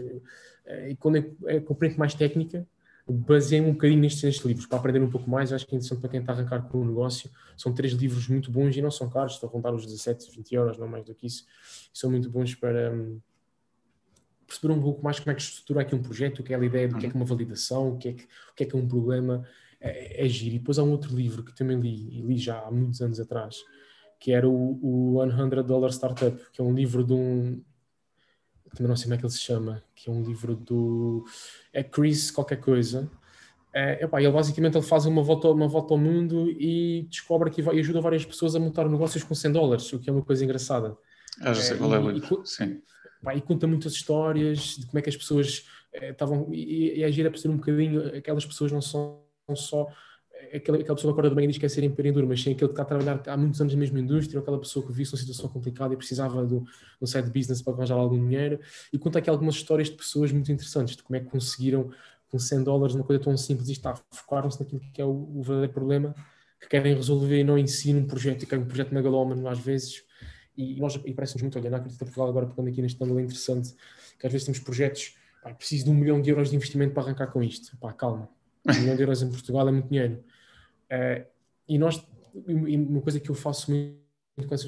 eh, 0.66 0.92
e 0.92 0.96
quando 0.96 1.18
eu, 1.18 1.36
eu 1.48 1.62
compreendo 1.62 1.98
mais 1.98 2.14
técnica, 2.14 2.68
baseei 3.08 3.62
um 3.62 3.72
bocadinho 3.72 4.02
nestes, 4.02 4.24
nestes, 4.24 4.46
livros 4.46 4.66
para 4.66 4.78
aprender 4.78 5.00
um 5.00 5.10
pouco 5.10 5.30
mais. 5.30 5.54
Acho 5.54 5.66
que 5.66 5.74
é 5.74 5.78
interessante 5.78 6.02
para 6.02 6.10
quem 6.10 6.20
está 6.20 6.34
a 6.34 6.36
arrancar 6.36 6.62
com 6.68 6.80
o 6.80 6.86
negócio. 6.86 7.30
São 7.56 7.74
três 7.74 7.94
livros 7.94 8.28
muito 8.28 8.52
bons 8.52 8.76
e 8.76 8.82
não 8.82 8.92
são 8.92 9.10
caros, 9.10 9.34
estão 9.34 9.50
a 9.50 9.52
rondar 9.52 9.74
os 9.74 9.86
17, 9.86 10.30
20 10.36 10.52
euros, 10.54 10.78
não 10.78 10.88
mais 10.88 11.06
do 11.06 11.16
que 11.16 11.26
isso. 11.26 11.46
E 11.94 11.98
são 11.98 12.12
muito 12.12 12.30
bons 12.30 12.54
para 12.54 12.92
um, 12.92 13.20
perceber 14.46 14.74
um 14.74 14.82
pouco 14.82 15.04
mais 15.04 15.20
como 15.20 15.32
é 15.32 15.36
que 15.36 15.42
estrutura 15.42 15.82
aqui 15.82 15.96
um 15.96 16.02
projeto, 16.02 16.40
o 16.40 16.44
que 16.44 16.54
é 16.54 16.58
a 16.58 16.64
ideia 16.64 16.88
do 16.88 16.98
que 16.98 17.06
é, 17.06 17.10
que 17.10 17.16
é 17.16 17.20
uma 17.20 17.26
validação, 17.26 17.94
o 17.94 17.98
que 17.98 18.10
é 18.10 18.14
que, 18.14 18.24
o 18.24 18.56
que, 18.56 18.64
é, 18.64 18.66
que 18.66 18.76
é 18.76 18.80
um 18.80 18.88
problema 18.88 19.48
é, 19.80 20.26
é 20.26 20.28
giro. 20.28 20.56
E 20.56 20.60
depois 20.60 20.80
há 20.80 20.84
um 20.84 20.92
outro 20.92 21.16
livro 21.16 21.44
que 21.44 21.56
também 21.56 21.80
li, 21.80 22.10
e 22.18 22.22
li 22.22 22.38
já 22.38 22.60
há 22.60 22.72
muitos 22.72 23.02
anos 23.02 23.20
atrás, 23.20 23.64
que 24.20 24.32
era 24.32 24.48
o, 24.48 24.80
o 24.82 25.22
100 25.22 25.64
Dollar 25.64 25.92
Startup, 25.92 26.40
que 26.52 26.62
é 26.62 26.64
um 26.64 26.74
livro 26.74 27.04
de 27.04 27.14
um. 27.14 27.62
Também 28.76 28.90
não 28.90 28.96
sei 28.96 29.06
como 29.06 29.16
é 29.16 29.18
que 29.18 29.26
ele 29.26 29.34
se 29.34 29.40
chama, 29.40 29.84
que 29.96 30.10
é 30.10 30.14
um 30.14 30.24
livro 30.24 30.56
do. 30.56 31.26
É 31.72 31.84
Chris 31.84 32.32
qualquer 32.32 32.58
coisa. 32.58 33.10
É, 33.74 34.04
epá, 34.04 34.22
ele 34.22 34.32
basicamente 34.32 34.76
ele 34.76 34.86
faz 34.86 35.06
uma 35.06 35.22
volta, 35.22 35.50
uma 35.50 35.68
volta 35.68 35.94
ao 35.94 36.00
mundo 36.00 36.50
e 36.50 37.06
descobre 37.10 37.52
que 37.52 37.62
vai, 37.62 37.76
e 37.76 37.80
ajuda 37.80 38.02
várias 38.02 38.26
pessoas 38.26 38.56
a 38.56 38.60
montar 38.60 38.90
negócios 38.90 39.24
com 39.24 39.36
100 39.36 39.52
dólares, 39.52 39.94
o 39.94 40.00
que 40.00 40.10
é 40.10 40.14
uma 40.14 40.24
coisa 40.24 40.44
engraçada. 40.44 40.98
Ah, 41.42 41.54
já 41.54 41.62
sei 41.62 41.76
é, 41.76 41.78
qual 41.78 41.94
é 41.94 42.00
o 42.00 42.10
livro. 42.10 42.42
E, 42.44 42.48
Sim. 42.48 42.82
E 43.36 43.42
conta 43.42 43.68
muitas 43.68 43.94
histórias 43.94 44.78
de 44.78 44.86
como 44.88 44.98
é 44.98 45.02
que 45.02 45.10
as 45.10 45.18
pessoas 45.18 45.66
estavam. 45.94 46.50
e, 46.52 47.00
e 47.00 47.04
agir 47.04 47.28
a 47.28 47.30
perceber 47.30 47.54
um 47.54 47.58
bocadinho, 47.58 48.18
aquelas 48.18 48.46
pessoas 48.46 48.72
não 48.72 48.82
são 48.82 49.27
não 49.48 49.56
só 49.56 49.88
aquela, 50.54 50.78
aquela 50.78 50.96
pessoa 50.96 51.14
que 51.14 51.20
acorda 51.20 51.30
de 51.30 51.36
manhã 51.36 51.46
e 51.46 51.48
diz 51.48 51.58
que 51.58 51.62
quer 51.62 51.70
ser 51.70 51.84
empreendedor, 51.84 52.28
mas 52.28 52.42
sim 52.42 52.52
aquele 52.52 52.68
que 52.68 52.74
está 52.74 52.84
a 52.84 52.86
trabalhar 52.86 53.22
há 53.26 53.38
muitos 53.38 53.60
anos 53.60 53.74
na 53.74 53.80
mesma 53.80 54.00
indústria, 54.00 54.40
ou 54.40 54.42
aquela 54.42 54.60
pessoa 54.60 54.86
que 54.86 54.92
viu 54.92 55.06
uma 55.06 55.18
situação 55.18 55.50
complicada 55.50 55.94
e 55.94 55.98
precisava 55.98 56.46
de 56.46 56.56
um 56.56 57.06
side 57.06 57.30
business 57.30 57.62
para 57.62 57.74
arranjar 57.74 57.96
algum 57.96 58.18
dinheiro. 58.28 58.60
E 58.92 58.98
conta 58.98 59.20
aqui 59.20 59.30
algumas 59.30 59.56
histórias 59.56 59.90
de 59.90 59.96
pessoas 59.96 60.32
muito 60.32 60.52
interessantes, 60.52 60.96
de 60.96 61.04
como 61.04 61.18
é 61.18 61.20
que 61.20 61.28
conseguiram, 61.28 61.92
com 62.30 62.38
100 62.38 62.64
dólares, 62.64 62.96
uma 62.96 63.04
coisa 63.04 63.24
tão 63.24 63.36
simples, 63.38 63.70
e 63.70 63.74
está, 63.74 63.96
focaram-se 64.12 64.60
naquilo 64.60 64.82
que 64.94 65.02
é 65.02 65.06
o, 65.06 65.10
o, 65.10 65.42
verdadeiro 65.42 65.74
problema 65.74 66.14
que 66.60 66.68
querem 66.68 66.94
resolver 66.94 67.40
e 67.40 67.44
não 67.44 67.58
ensinam 67.58 68.02
um 68.02 68.08
projeto, 68.08 68.44
e 68.44 68.46
que 68.46 68.54
é 68.54 68.58
um 68.58 68.66
projeto 68.66 68.94
megalómano 68.94 69.48
às 69.48 69.60
vezes. 69.60 70.04
E, 70.58 70.76
nós, 70.80 71.00
e 71.06 71.14
parece-nos 71.14 71.44
muito, 71.44 71.58
olha, 71.58 71.70
na 71.70 71.78
Acredita 71.78 72.04
Portugal, 72.04 72.30
agora 72.30 72.48
pegando 72.48 72.68
aqui 72.68 72.82
neste 72.82 73.02
ângulo 73.04 73.20
interessante, 73.20 73.76
que 74.20 74.26
às 74.26 74.34
vezes 74.34 74.46
temos 74.46 74.60
projetos, 74.60 75.16
preciso 75.58 75.86
de 75.86 75.92
um 75.92 75.94
milhão 75.94 76.20
de 76.20 76.30
euros 76.30 76.50
de 76.50 76.56
investimento 76.56 76.94
para 76.94 77.04
arrancar 77.04 77.28
com 77.28 77.42
isto. 77.42 77.78
Pá, 77.78 77.94
calma 77.94 78.37
um 78.68 78.82
milhão 78.82 78.96
de 78.96 79.02
euros 79.02 79.22
em 79.22 79.30
Portugal 79.30 79.68
é 79.68 79.72
muito 79.72 79.90
dinheiro. 79.90 80.24
Uh, 80.92 81.26
e 81.68 81.78
nós, 81.78 82.06
uma 82.34 83.02
coisa 83.02 83.20
que 83.20 83.30
eu 83.30 83.36
faço 83.36 83.72
muito 83.72 83.98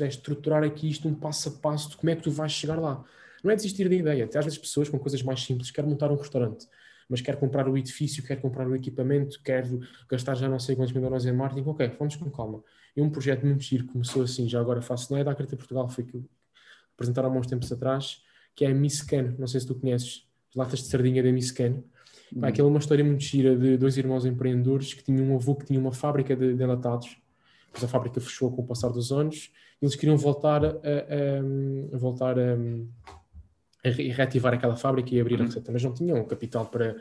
é 0.01 0.07
estruturar 0.07 0.63
aqui 0.63 0.89
isto 0.89 1.07
um 1.07 1.13
passo 1.13 1.49
a 1.49 1.51
passo 1.51 1.89
de 1.91 1.97
como 1.97 2.09
é 2.09 2.15
que 2.15 2.23
tu 2.23 2.31
vais 2.31 2.51
chegar 2.51 2.79
lá. 2.79 3.03
Não 3.43 3.51
é 3.51 3.55
desistir 3.55 3.88
da 3.88 3.95
ideia. 3.95 4.25
Às 4.25 4.45
vezes 4.45 4.57
pessoas 4.57 4.89
com 4.89 4.97
coisas 4.97 5.21
mais 5.21 5.43
simples 5.43 5.71
querem 5.71 5.89
montar 5.89 6.12
um 6.12 6.15
restaurante, 6.15 6.67
mas 7.07 7.21
quer 7.21 7.38
comprar 7.38 7.69
o 7.69 7.77
edifício, 7.77 8.23
quer 8.23 8.41
comprar 8.41 8.67
o 8.67 8.75
equipamento, 8.75 9.41
quer 9.43 9.65
gastar 10.09 10.35
já 10.35 10.49
não 10.49 10.59
sei 10.59 10.75
quantos 10.75 10.93
mil 10.93 11.03
euros 11.03 11.25
em 11.25 11.31
marketing. 11.31 11.69
Ok, 11.69 11.95
vamos 11.97 12.15
com 12.15 12.29
calma. 12.29 12.63
E 12.95 13.01
um 13.01 13.09
projeto 13.09 13.45
muito 13.45 13.63
giro 13.63 13.85
começou 13.85 14.23
assim, 14.23 14.49
já 14.49 14.59
agora 14.59 14.81
faço, 14.81 15.13
não 15.13 15.19
é 15.19 15.23
da 15.23 15.31
Acredita 15.31 15.55
Portugal, 15.55 15.88
foi 15.88 16.03
que 16.03 16.21
apresentaram 16.93 17.31
há 17.31 17.38
uns 17.38 17.47
tempos 17.47 17.71
atrás, 17.71 18.21
que 18.55 18.65
é 18.65 18.71
a 18.71 18.73
Miss 18.73 19.01
Can. 19.01 19.35
Não 19.38 19.47
sei 19.47 19.62
se 19.62 19.67
tu 19.67 19.75
conheces, 19.75 20.27
as 20.49 20.55
latas 20.55 20.79
de 20.79 20.85
sardinha 20.88 21.23
da 21.23 21.31
Miss 21.31 21.51
Can 21.51 21.83
Hum. 22.36 22.44
Aquela 22.44 22.68
é 22.68 22.72
uma 22.72 22.80
história 22.80 23.04
muito 23.04 23.24
gira 23.24 23.56
de 23.56 23.78
dois 23.78 23.98
irmãos 23.98 24.26
empreendedores 24.26 24.94
que 24.94 25.04
tinham 25.04 25.26
um 25.26 25.36
avô 25.36 25.56
que 25.56 25.65
tinha 25.65 25.80
uma 25.80 25.92
fábrica 25.92 26.36
de, 26.36 26.54
de 26.54 26.63
enlatados. 26.63 27.18
Depois 27.68 27.84
a 27.84 27.88
fábrica 27.88 28.20
fechou 28.20 28.52
com 28.52 28.62
o 28.62 28.65
passar 28.65 28.89
dos 28.89 29.12
anos. 29.12 29.52
Eles 29.82 29.96
queriam 29.96 30.18
voltar 30.18 30.65
a, 30.65 30.70
a, 30.70 31.96
a 31.96 31.98
voltar 31.98 32.38
a, 32.38 32.56
a, 33.86 33.89
reativar 33.89 34.54
aquela 34.54 34.76
fábrica 34.76 35.13
e 35.13 35.22
abrir 35.22 35.36
a 35.36 35.39
uhum. 35.39 35.46
receita, 35.46 35.72
mas 35.72 35.84
não 35.84 35.94
tinham 35.94 36.24
capital 36.26 36.65
para, 36.65 36.96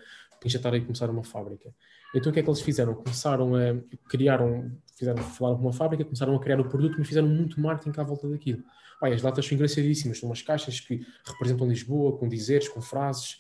injetar 0.45 0.75
e 0.75 0.81
começar 0.81 1.11
uma 1.11 1.25
fábrica. 1.25 1.71
Então 2.15 2.31
o 2.31 2.33
que 2.33 2.41
é 2.41 2.43
que 2.43 2.49
eles 2.49 2.61
fizeram? 2.61 2.95
Começaram 2.95 3.55
a 3.55 3.77
criaram, 4.09 4.71
fizeram 4.97 5.23
falar 5.23 5.57
com 5.57 5.63
uma 5.63 5.73
fábrica, 5.73 6.05
começaram 6.05 6.35
a 6.35 6.41
criar 6.41 6.61
o 6.61 6.69
produto, 6.69 6.95
mas 6.99 7.07
fizeram 7.07 7.29
muito 7.29 7.61
marketing 7.61 7.99
à 8.01 8.03
volta 8.03 8.29
daquilo. 8.29 8.63
Pai, 9.01 9.13
as 9.13 9.23
latas 9.23 9.47
são 9.47 9.55
engraçadíssimas, 9.55 10.19
são 10.19 10.29
umas 10.29 10.43
caixas 10.43 10.81
que 10.81 11.07
representam 11.25 11.69
Lisboa, 11.69 12.17
com 12.17 12.29
dizeres, 12.29 12.69
com 12.69 12.81
frases, 12.81 13.39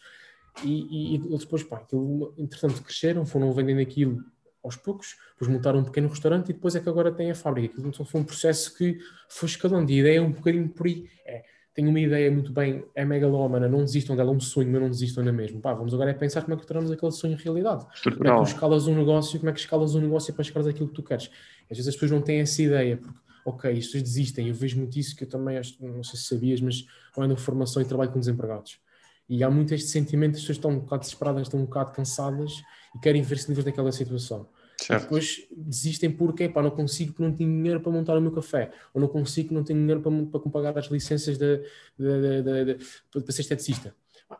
e, 0.64 1.14
e, 1.14 1.34
e 1.34 1.38
depois, 1.38 1.62
pá, 1.62 1.76
aquilo, 1.76 2.34
entretanto, 2.36 2.82
cresceram, 2.82 3.24
foram 3.24 3.52
vendendo 3.52 3.80
aquilo 3.80 4.22
aos 4.62 4.76
poucos, 4.76 5.16
depois 5.32 5.50
montaram 5.50 5.80
um 5.80 5.84
pequeno 5.84 6.08
restaurante 6.08 6.50
e 6.50 6.52
depois 6.52 6.74
é 6.74 6.80
que 6.80 6.88
agora 6.88 7.12
tem 7.12 7.30
a 7.30 7.34
fábrica. 7.34 7.74
Aquilo 7.74 7.88
então 7.88 8.04
foi 8.04 8.20
um 8.20 8.24
processo 8.24 8.76
que 8.76 8.98
foi 9.28 9.48
escalando. 9.48 9.90
E 9.90 9.96
a 9.96 9.98
ideia 10.00 10.18
é 10.18 10.20
um 10.20 10.32
bocadinho 10.32 10.68
por 10.68 10.86
aí. 10.86 11.08
É, 11.24 11.44
tenho 11.74 11.90
uma 11.90 12.00
ideia 12.00 12.28
muito 12.28 12.52
bem, 12.52 12.84
é 12.92 13.04
megalómana, 13.04 13.68
não 13.68 13.84
desistam 13.84 14.16
dela, 14.16 14.32
é 14.32 14.34
um 14.34 14.40
sonho, 14.40 14.68
mas 14.70 14.80
não 14.80 14.90
desistam 14.90 15.22
na 15.24 15.32
mesma. 15.32 15.60
Pá, 15.60 15.74
vamos 15.74 15.94
agora 15.94 16.10
é 16.10 16.14
pensar 16.14 16.42
como 16.42 16.54
é 16.54 16.56
que 16.56 16.66
tornamos 16.66 16.90
aquele 16.90 17.12
sonho 17.12 17.34
em 17.34 17.36
realidade. 17.36 17.86
Como 18.02 18.26
é 18.26 18.30
que 18.30 18.36
tu 18.36 18.42
escalas 18.42 18.88
um 18.88 18.96
negócio, 18.96 19.38
como 19.38 19.50
é 19.50 19.52
que 19.52 19.60
escalas 19.60 19.94
um 19.94 20.00
negócio 20.00 20.34
para 20.34 20.42
chegares 20.42 20.66
àquilo 20.66 20.88
que 20.88 20.94
tu 20.94 21.04
queres. 21.04 21.30
Às 21.70 21.76
vezes 21.76 21.88
as 21.88 21.94
pessoas 21.94 22.10
não 22.10 22.20
têm 22.20 22.40
essa 22.40 22.60
ideia, 22.60 22.96
porque, 22.96 23.18
ok, 23.44 23.70
as 23.70 23.86
pessoas 23.86 24.02
desistem, 24.02 24.48
eu 24.48 24.54
vejo 24.54 24.76
muito 24.76 24.98
isso 24.98 25.14
que 25.14 25.22
eu 25.22 25.28
também, 25.28 25.56
não 25.80 26.02
sei 26.02 26.18
se 26.18 26.26
sabias, 26.26 26.60
mas 26.60 26.84
eu 27.16 27.22
ando 27.22 27.36
formação 27.36 27.80
e 27.80 27.84
trabalho 27.84 28.10
com 28.10 28.18
desempregados. 28.18 28.80
E 29.28 29.44
há 29.44 29.50
muito 29.50 29.74
este 29.74 29.88
sentimento, 29.88 30.36
as 30.36 30.40
pessoas 30.40 30.56
estão 30.56 30.70
um 30.70 30.78
bocado 30.78 31.00
desesperadas, 31.00 31.42
estão 31.42 31.60
um 31.60 31.64
bocado 31.64 31.92
cansadas 31.92 32.62
e 32.94 32.98
querem 32.98 33.22
ver-se 33.22 33.48
livres 33.48 33.64
daquela 33.64 33.92
situação. 33.92 34.48
Certo. 34.80 35.02
Depois 35.02 35.46
desistem 35.56 36.10
porque 36.10 36.48
pá, 36.48 36.62
não 36.62 36.70
consigo 36.70 37.12
porque 37.12 37.24
não 37.24 37.36
tenho 37.36 37.50
dinheiro 37.50 37.80
para 37.80 37.90
montar 37.90 38.16
o 38.16 38.20
meu 38.20 38.30
café, 38.30 38.70
ou 38.94 39.00
não 39.00 39.08
consigo 39.08 39.52
não 39.52 39.64
tenho 39.64 39.78
dinheiro 39.80 40.00
para, 40.00 40.40
para 40.40 40.50
pagar 40.50 40.78
as 40.78 40.86
licenças 40.86 41.36
de, 41.36 41.58
de, 41.98 42.42
de, 42.42 42.74
de, 42.74 42.84
para 43.10 43.32
ser 43.32 43.42
esteticista. 43.42 43.94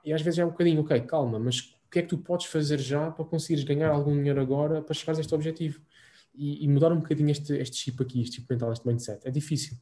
E 0.05 0.12
às 0.12 0.22
vezes 0.22 0.38
é 0.38 0.44
um 0.44 0.51
bocadinho, 0.51 0.81
ok, 0.83 1.01
calma, 1.03 1.38
mas 1.38 1.61
o 1.61 1.90
que 1.90 1.98
é 1.98 2.03
que 2.03 2.09
tu 2.09 2.18
podes 2.18 2.46
fazer 2.46 2.79
já 2.79 3.11
para 3.11 3.24
conseguires 3.24 3.64
ganhar 3.64 3.90
algum 3.90 4.14
dinheiro 4.16 4.40
agora 4.40 4.81
para 4.81 4.94
chegares 4.94 5.18
a 5.18 5.22
este 5.22 5.35
objetivo? 5.35 5.81
E, 6.35 6.64
e 6.64 6.68
mudar 6.68 6.92
um 6.92 7.01
bocadinho 7.01 7.31
este, 7.31 7.55
este 7.55 7.77
chip 7.77 8.01
aqui, 8.01 8.22
este 8.22 8.37
chip 8.37 8.46
mental, 8.48 8.72
este 8.72 8.87
mindset. 8.87 9.27
É 9.27 9.31
difícil. 9.31 9.77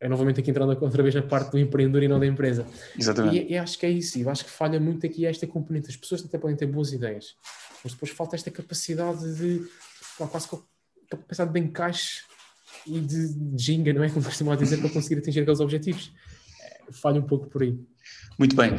É 0.00 0.08
novamente 0.08 0.40
aqui 0.40 0.50
entrando 0.50 0.70
outra 0.80 1.02
vez 1.02 1.14
na 1.14 1.20
parte 1.20 1.50
do 1.50 1.58
empreendedor 1.58 2.02
e 2.02 2.08
não 2.08 2.18
da 2.18 2.26
empresa. 2.26 2.66
Exatamente. 2.98 3.36
E, 3.36 3.52
e 3.52 3.58
acho 3.58 3.78
que 3.78 3.84
é 3.84 3.90
isso. 3.90 4.18
E 4.18 4.26
acho 4.26 4.46
que 4.46 4.50
falha 4.50 4.80
muito 4.80 5.04
aqui 5.04 5.26
esta 5.26 5.46
componente. 5.46 5.90
As 5.90 5.96
pessoas 5.96 6.24
até 6.24 6.38
podem 6.38 6.56
ter 6.56 6.66
boas 6.66 6.92
ideias, 6.92 7.36
mas 7.84 7.92
depois 7.92 8.10
falta 8.10 8.34
esta 8.34 8.50
capacidade 8.50 9.34
de 9.36 9.62
quase 10.16 10.48
capacidade 11.10 11.52
de 11.52 11.60
encaixe 11.60 12.22
e 12.86 12.98
de 12.98 13.58
ginga, 13.58 13.92
não 13.92 14.02
é? 14.02 14.08
Como 14.10 14.24
costumam 14.24 14.56
dizer, 14.56 14.78
para 14.78 14.88
conseguir 14.88 15.20
atingir 15.20 15.40
aqueles 15.40 15.60
objetivos. 15.60 16.10
É, 16.62 16.92
falha 16.92 17.20
um 17.20 17.26
pouco 17.26 17.48
por 17.48 17.62
aí. 17.62 17.78
Muito 18.38 18.56
bem. 18.56 18.72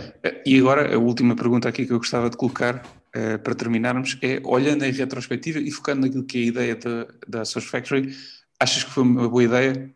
E 0.43 0.57
agora 0.57 0.95
a 0.95 0.97
última 0.97 1.35
pergunta 1.35 1.69
aqui 1.69 1.85
que 1.85 1.93
eu 1.93 1.99
gostava 1.99 2.31
de 2.31 2.37
colocar 2.37 2.77
uh, 3.15 3.37
para 3.43 3.53
terminarmos 3.53 4.17
é, 4.23 4.41
olhando 4.43 4.83
em 4.83 4.91
retrospectiva 4.91 5.59
e 5.59 5.69
focando 5.69 6.01
naquilo 6.01 6.23
que 6.23 6.39
é 6.39 6.41
a 6.41 6.45
ideia 6.45 6.75
da, 6.75 7.07
da 7.27 7.45
Source 7.45 7.69
Factory, 7.69 8.15
achas 8.59 8.83
que 8.83 8.89
foi 8.89 9.03
uma 9.03 9.29
boa 9.29 9.43
ideia? 9.43 9.93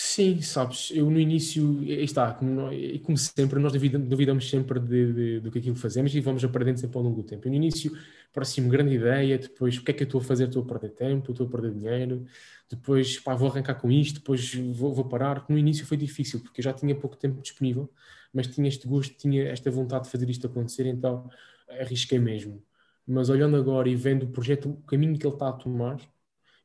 Sim, 0.00 0.40
sabes, 0.42 0.92
eu 0.92 1.10
no 1.10 1.18
início, 1.18 1.82
está, 1.82 2.32
como, 2.32 2.70
como 3.02 3.18
sempre, 3.18 3.58
nós 3.58 3.72
duvidamos 3.72 4.48
sempre 4.48 4.78
de, 4.78 5.12
de, 5.12 5.40
do 5.40 5.50
que 5.50 5.58
aquilo 5.58 5.74
fazemos 5.74 6.14
e 6.14 6.20
vamos 6.20 6.44
aprendendo 6.44 6.78
sempre 6.78 6.96
ao 6.96 7.02
longo 7.02 7.20
do 7.20 7.26
tempo. 7.26 7.48
no 7.48 7.54
início 7.56 7.90
parecia-me 8.32 8.70
grande 8.70 8.94
ideia, 8.94 9.36
depois 9.38 9.76
o 9.76 9.82
que 9.82 9.90
é 9.90 9.94
que 9.94 10.04
eu 10.04 10.06
estou 10.06 10.20
a 10.20 10.24
fazer? 10.24 10.44
Estou 10.46 10.62
a 10.62 10.66
perder 10.66 10.90
tempo, 10.90 11.32
estou 11.32 11.48
a 11.48 11.50
perder 11.50 11.72
dinheiro, 11.74 12.24
depois 12.70 13.18
pá, 13.18 13.34
vou 13.34 13.48
arrancar 13.50 13.74
com 13.74 13.90
isto, 13.90 14.20
depois 14.20 14.54
vou, 14.54 14.94
vou 14.94 15.04
parar. 15.08 15.44
No 15.48 15.58
início 15.58 15.84
foi 15.84 15.96
difícil, 15.96 16.40
porque 16.40 16.60
eu 16.60 16.64
já 16.64 16.72
tinha 16.72 16.94
pouco 16.94 17.16
tempo 17.16 17.42
disponível, 17.42 17.90
mas 18.32 18.46
tinha 18.46 18.68
este 18.68 18.86
gosto, 18.86 19.16
tinha 19.16 19.48
esta 19.48 19.68
vontade 19.68 20.04
de 20.04 20.10
fazer 20.10 20.30
isto 20.30 20.46
acontecer, 20.46 20.86
então 20.86 21.28
arrisquei 21.68 22.20
mesmo. 22.20 22.62
Mas 23.04 23.28
olhando 23.30 23.56
agora 23.56 23.88
e 23.88 23.96
vendo 23.96 24.24
o 24.24 24.28
projeto, 24.28 24.70
o 24.70 24.76
caminho 24.82 25.18
que 25.18 25.26
ele 25.26 25.34
está 25.34 25.48
a 25.48 25.52
tomar, 25.52 25.98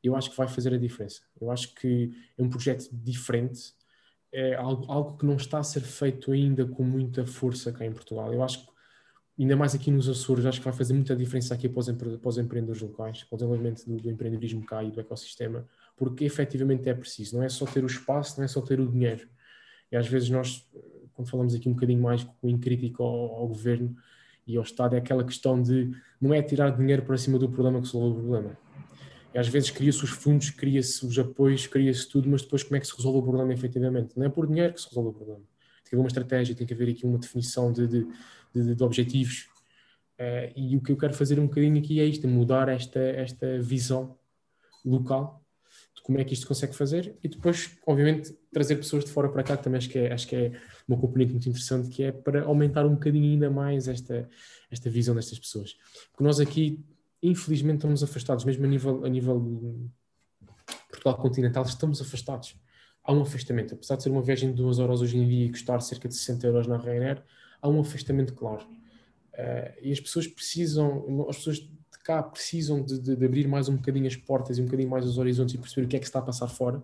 eu 0.04 0.16
acho 0.16 0.30
que 0.30 0.38
vai 0.38 0.48
fazer 0.48 0.74
a 0.74 0.78
diferença. 0.78 1.22
Eu 1.40 1.50
acho 1.50 1.74
que 1.76 2.12
é 2.38 2.44
um 2.44 2.50
projeto 2.50 2.90
diferente, 2.92 3.74
é 4.32 4.56
algo, 4.56 4.92
algo 4.92 5.18
que 5.18 5.26
não 5.26 5.36
está 5.36 5.60
a 5.60 5.64
ser 5.64 5.82
feito 5.82 6.32
ainda 6.32 6.66
com 6.66 6.84
muita 6.84 7.26
força 7.26 7.72
cá 7.72 7.86
em 7.86 7.94
Portugal. 7.94 8.34
Eu 8.34 8.44
acho 8.44 8.66
que, 8.66 8.74
ainda 9.40 9.56
mais 9.56 9.74
aqui 9.74 9.90
nos 9.92 10.10
Açores, 10.10 10.46
acho 10.46 10.60
que 10.60 10.66
vai 10.66 10.74
fazer 10.74 10.94
muita 10.94 11.16
diferença 11.16 11.54
aqui 11.54 11.70
para 11.70 11.80
os, 11.80 11.88
empre, 11.88 12.18
para 12.18 12.30
os 12.30 12.38
empreendedores 12.38 12.82
locais, 12.82 13.24
para 13.24 13.36
o 13.36 13.38
desenvolvimento 13.38 13.86
do, 13.86 13.98
do 13.98 14.10
empreendedorismo 14.10 14.66
cá 14.66 14.84
e 14.84 14.92
do 14.92 15.00
ecossistema, 15.00 15.66
porque 15.96 16.26
efetivamente 16.26 16.90
é 16.90 16.94
preciso. 16.94 17.38
Não 17.38 17.44
é 17.44 17.50
só 17.50 17.66
ter 17.66 17.84
o 17.84 17.88
espaço, 17.88 18.38
não 18.38 18.46
é 18.46 18.48
só 18.48 18.60
ter 18.62 18.80
o 18.80 18.92
dinheiro. 18.92 19.28
E 19.92 19.96
às 19.96 20.08
vezes 20.08 20.30
nós, 20.30 20.68
quando 21.14 21.30
falamos 21.30 21.54
aqui 21.56 21.70
um 21.70 21.74
bocadinho 21.74 22.02
mais 22.02 22.28
o 22.42 22.58
crítico 22.58 23.04
ao, 23.04 23.36
ao 23.38 23.48
governo 23.48 23.96
e 24.46 24.58
ao 24.58 24.64
Estado, 24.64 24.96
é 24.96 24.98
aquela 24.98 25.24
questão 25.24 25.62
de 25.62 25.92
não 26.20 26.34
é 26.34 26.42
tirar 26.42 26.76
dinheiro 26.76 27.04
para 27.04 27.18
cima 27.18 27.38
do 27.38 27.48
problema 27.48 27.80
que 27.80 27.86
resolve 27.86 28.18
o 28.18 28.22
problema 28.22 28.63
e 29.34 29.40
às 29.40 29.48
vezes 29.48 29.72
cria-se 29.72 30.04
os 30.04 30.12
fundos, 30.12 30.52
cria-se 30.52 31.06
os 31.06 31.18
apoios, 31.18 31.66
cria-se 31.66 32.08
tudo, 32.08 32.30
mas 32.30 32.44
depois 32.44 32.62
como 32.62 32.78
é 32.78 32.80
que 32.80 32.86
se 32.86 32.96
resolve 32.96 33.20
o 33.20 33.24
problema 33.24 33.52
efetivamente? 33.52 34.18
Não 34.18 34.26
é 34.26 34.30
por 34.30 34.46
dinheiro 34.46 34.74
que 34.74 34.82
se 34.82 34.88
resolve 34.88 35.10
o 35.10 35.14
problema. 35.14 35.40
Tem 35.40 35.90
que 35.90 35.96
haver 35.96 36.02
uma 36.02 36.08
estratégia, 36.08 36.56
tem 36.56 36.68
que 36.68 36.74
haver 36.74 36.90
aqui 36.90 37.06
uma 37.06 37.18
definição 37.18 37.72
de, 37.72 37.88
de, 37.88 38.08
de, 38.54 38.76
de 38.76 38.84
objetivos. 38.84 39.50
Uh, 40.20 40.54
e 40.56 40.78
o 40.78 40.82
que 40.82 40.92
eu 40.92 40.98
quero 40.98 41.14
fazer 41.14 41.40
um 41.40 41.48
bocadinho 41.48 41.80
aqui 41.80 42.00
é 42.00 42.06
isto, 42.06 42.28
é 42.28 42.30
mudar 42.30 42.70
esta, 42.70 43.00
esta 43.00 43.60
visão 43.60 44.16
local 44.86 45.44
de 45.96 46.04
como 46.04 46.20
é 46.20 46.24
que 46.24 46.36
isto 46.36 46.48
consegue 46.48 46.76
fazer 46.76 47.18
e 47.24 47.28
depois, 47.28 47.72
obviamente, 47.88 48.38
trazer 48.52 48.76
pessoas 48.76 49.04
de 49.04 49.12
fora 49.12 49.30
para 49.30 49.42
cá, 49.42 49.58
também 49.58 49.80
acho 49.80 49.90
que 49.90 49.98
é, 49.98 50.14
acho 50.14 50.28
que 50.28 50.36
é 50.36 50.52
uma 50.88 50.98
componente 50.98 51.32
muito 51.32 51.50
interessante, 51.50 51.90
que 51.90 52.04
é 52.04 52.12
para 52.12 52.44
aumentar 52.44 52.86
um 52.86 52.94
bocadinho 52.94 53.32
ainda 53.32 53.50
mais 53.50 53.88
esta, 53.88 54.30
esta 54.70 54.90
visão 54.92 55.16
destas 55.16 55.40
pessoas. 55.40 55.76
Porque 56.12 56.24
nós 56.24 56.40
aqui 56.40 56.86
infelizmente 57.24 57.78
estamos 57.78 58.04
afastados, 58.04 58.44
mesmo 58.44 58.66
a 58.66 58.68
nível, 58.68 59.06
a 59.06 59.10
nível 59.10 59.90
Portugal 60.90 61.18
continental, 61.18 61.64
estamos 61.64 62.02
afastados. 62.02 62.56
Há 63.04 63.14
um 63.14 63.22
afastamento, 63.22 63.74
apesar 63.74 63.96
de 63.96 64.04
ser 64.04 64.10
uma 64.10 64.22
viagem 64.22 64.52
de 64.52 64.56
duas 64.56 64.80
horas 64.80 65.02
hoje 65.02 65.18
em 65.18 65.28
dia 65.28 65.46
e 65.46 65.50
custar 65.50 65.82
cerca 65.82 66.08
de 66.08 66.16
60 66.16 66.48
euros 66.48 66.68
na 66.68 66.78
Ryanair, 66.78 67.24
há 67.62 67.70
um 67.70 67.80
afastamento 67.80 68.34
claro. 68.34 68.66
Uh, 69.34 69.74
e 69.82 69.92
as 69.92 70.00
pessoas 70.00 70.28
precisam, 70.28 71.28
as 71.30 71.38
pessoas 71.38 71.58
de 71.58 72.00
cá 72.04 72.22
precisam 72.22 72.84
de, 72.84 73.00
de, 73.00 73.16
de, 73.16 73.26
abrir 73.26 73.48
mais 73.48 73.68
um 73.68 73.76
bocadinho 73.78 74.06
as 74.06 74.16
portas 74.16 74.58
e 74.58 74.62
um 74.62 74.66
bocadinho 74.66 74.90
mais 74.90 75.06
os 75.06 75.18
horizontes 75.18 75.56
e 75.56 75.58
perceber 75.58 75.86
o 75.86 75.90
que 75.90 75.96
é 75.96 76.00
que 76.00 76.06
está 76.06 76.20
a 76.20 76.22
passar 76.22 76.48
fora. 76.48 76.84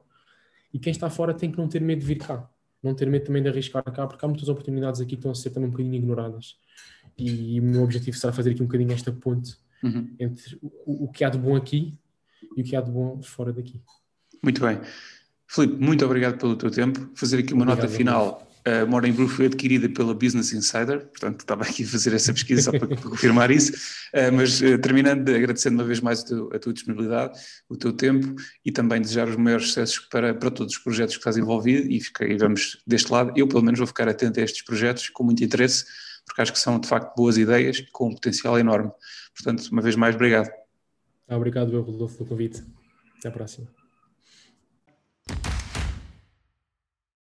E 0.73 0.80
quem 0.80 0.91
está 0.91 1.10
fora 1.10 1.34
tem 1.34 1.52
que 1.52 1.58
não 1.58 1.67
ter 1.67 1.82
medo 1.82 1.99
de 1.99 2.06
vir 2.06 2.17
cá, 2.17 2.49
não 2.82 2.95
ter 2.95 3.10
medo 3.10 3.25
também 3.25 3.43
de 3.43 3.49
arriscar 3.49 3.84
cá, 3.84 4.08
porque 4.08 4.23
há 4.23 4.28
muitas 4.28 4.49
oportunidades 4.49 4.99
aqui 5.02 5.12
que 5.12 5.15
estão 5.15 5.32
a 5.32 5.36
ser 5.36 5.52
também 5.52 5.67
um 5.67 5.71
bocadinho 5.71 5.95
ignoradas. 5.95 6.58
E, 7.17 7.56
e 7.56 7.60
o 7.60 7.63
meu 7.63 7.84
objetivo 7.84 8.17
será 8.17 8.34
fazer 8.34 8.52
aqui 8.52 8.62
um 8.62 8.65
bocadinho 8.65 8.93
esta 8.93 9.12
ponte 9.12 9.58
uhum. 9.84 10.15
entre 10.20 10.58
o, 10.62 11.06
o, 11.06 11.12
que 11.12 11.24
há 11.24 11.30
de 11.30 11.38
bom 11.38 11.56
aqui 11.56 11.98
e 12.56 12.62
o 12.62 12.63
que 12.63 12.76
há 12.76 12.82
de 12.82 12.92
bom 12.92 13.22
fora 13.22 13.54
daqui. 13.54 13.82
Muito 14.44 14.62
bem. 14.62 14.80
Filipe, 15.48 15.84
muito 15.84 16.06
obrigado 16.06 16.38
pelo 16.38 16.56
teu 16.56 16.70
tempo. 16.70 17.10
Fazer 17.15 17.39
aqui 17.39 17.54
uma 17.54 17.63
obrigado, 17.63 17.86
nota 17.86 17.98
final. 17.98 18.50
A 18.65 18.86
Morning 18.86 19.13
Brew 19.13 19.28
foi 19.28 19.46
adquirida 19.46 19.88
pela 19.89 20.13
Business 20.13 20.52
Insider, 20.54 21.08
portanto 21.08 21.39
estava 21.39 21.63
aqui 21.63 21.84
a 21.84 21.88
fazer 21.88 22.13
essa 22.13 22.34
pesquisa 22.34 22.63
só 22.63 22.72
para, 22.72 22.88
para 22.88 22.98
confirmar 22.98 23.50
isso, 23.52 23.72
uh, 23.74 24.34
mas 24.34 24.62
uh, 24.62 24.78
terminando, 24.78 25.30
agradecendo 25.30 25.76
uma 25.76 25.86
vez 25.86 26.02
mais 26.02 26.22
a, 26.22 26.26
teu, 26.26 26.50
a, 26.54 26.60
tua 26.60 26.74
disponibilidade, 26.74 27.39
o 27.70 27.78
teu 27.78 27.94
tempo 27.94 28.36
e 28.65 28.72
também 28.72 29.02
desejar 29.02 29.30
os 29.30 29.38
maiores 29.38 29.68
sucessos 29.68 30.00
para, 30.12 30.34
para 30.34 30.52
todos 30.52 30.76
os 30.76 30.80
projetos 30.80 31.15
que 31.15 31.22
estás 31.22 31.38
envolvido 31.38 31.89
e, 31.89 32.02
fica, 32.02 32.26
e 32.26 32.38
vamos 32.38 32.78
deste 32.86 33.12
lado, 33.12 33.32
eu 33.36 33.48
pelo 33.48 33.63
menos 33.63 33.80
vou 33.80 33.88
ficar 33.88 34.10
atento 34.10 34.39
a 34.39 34.44
estes 34.44 34.63
projetos 34.63 35.10
com 35.10 35.24
muito 35.24 35.44
interesse, 35.44 35.86
porque 36.30 36.42
acho 36.42 36.54
que 36.54 36.60
são 36.60 36.80
de 36.80 36.88
facto 36.88 37.15
boas 37.15 37.38
ideias 37.38 37.82
com 37.92 38.08
um 38.08 38.13
potencial 38.13 38.58
enorme. 38.58 38.92
Portanto, 39.36 39.68
uma 39.72 39.82
vez 39.82 39.96
mais, 39.96 40.15
obrigado. 40.15 40.50
Obrigado, 41.28 41.82
Rodolfo, 41.82 42.18
pelo 42.18 42.30
convite. 42.30 42.63
Até 43.18 43.28
à 43.28 43.32
próxima. 43.32 43.79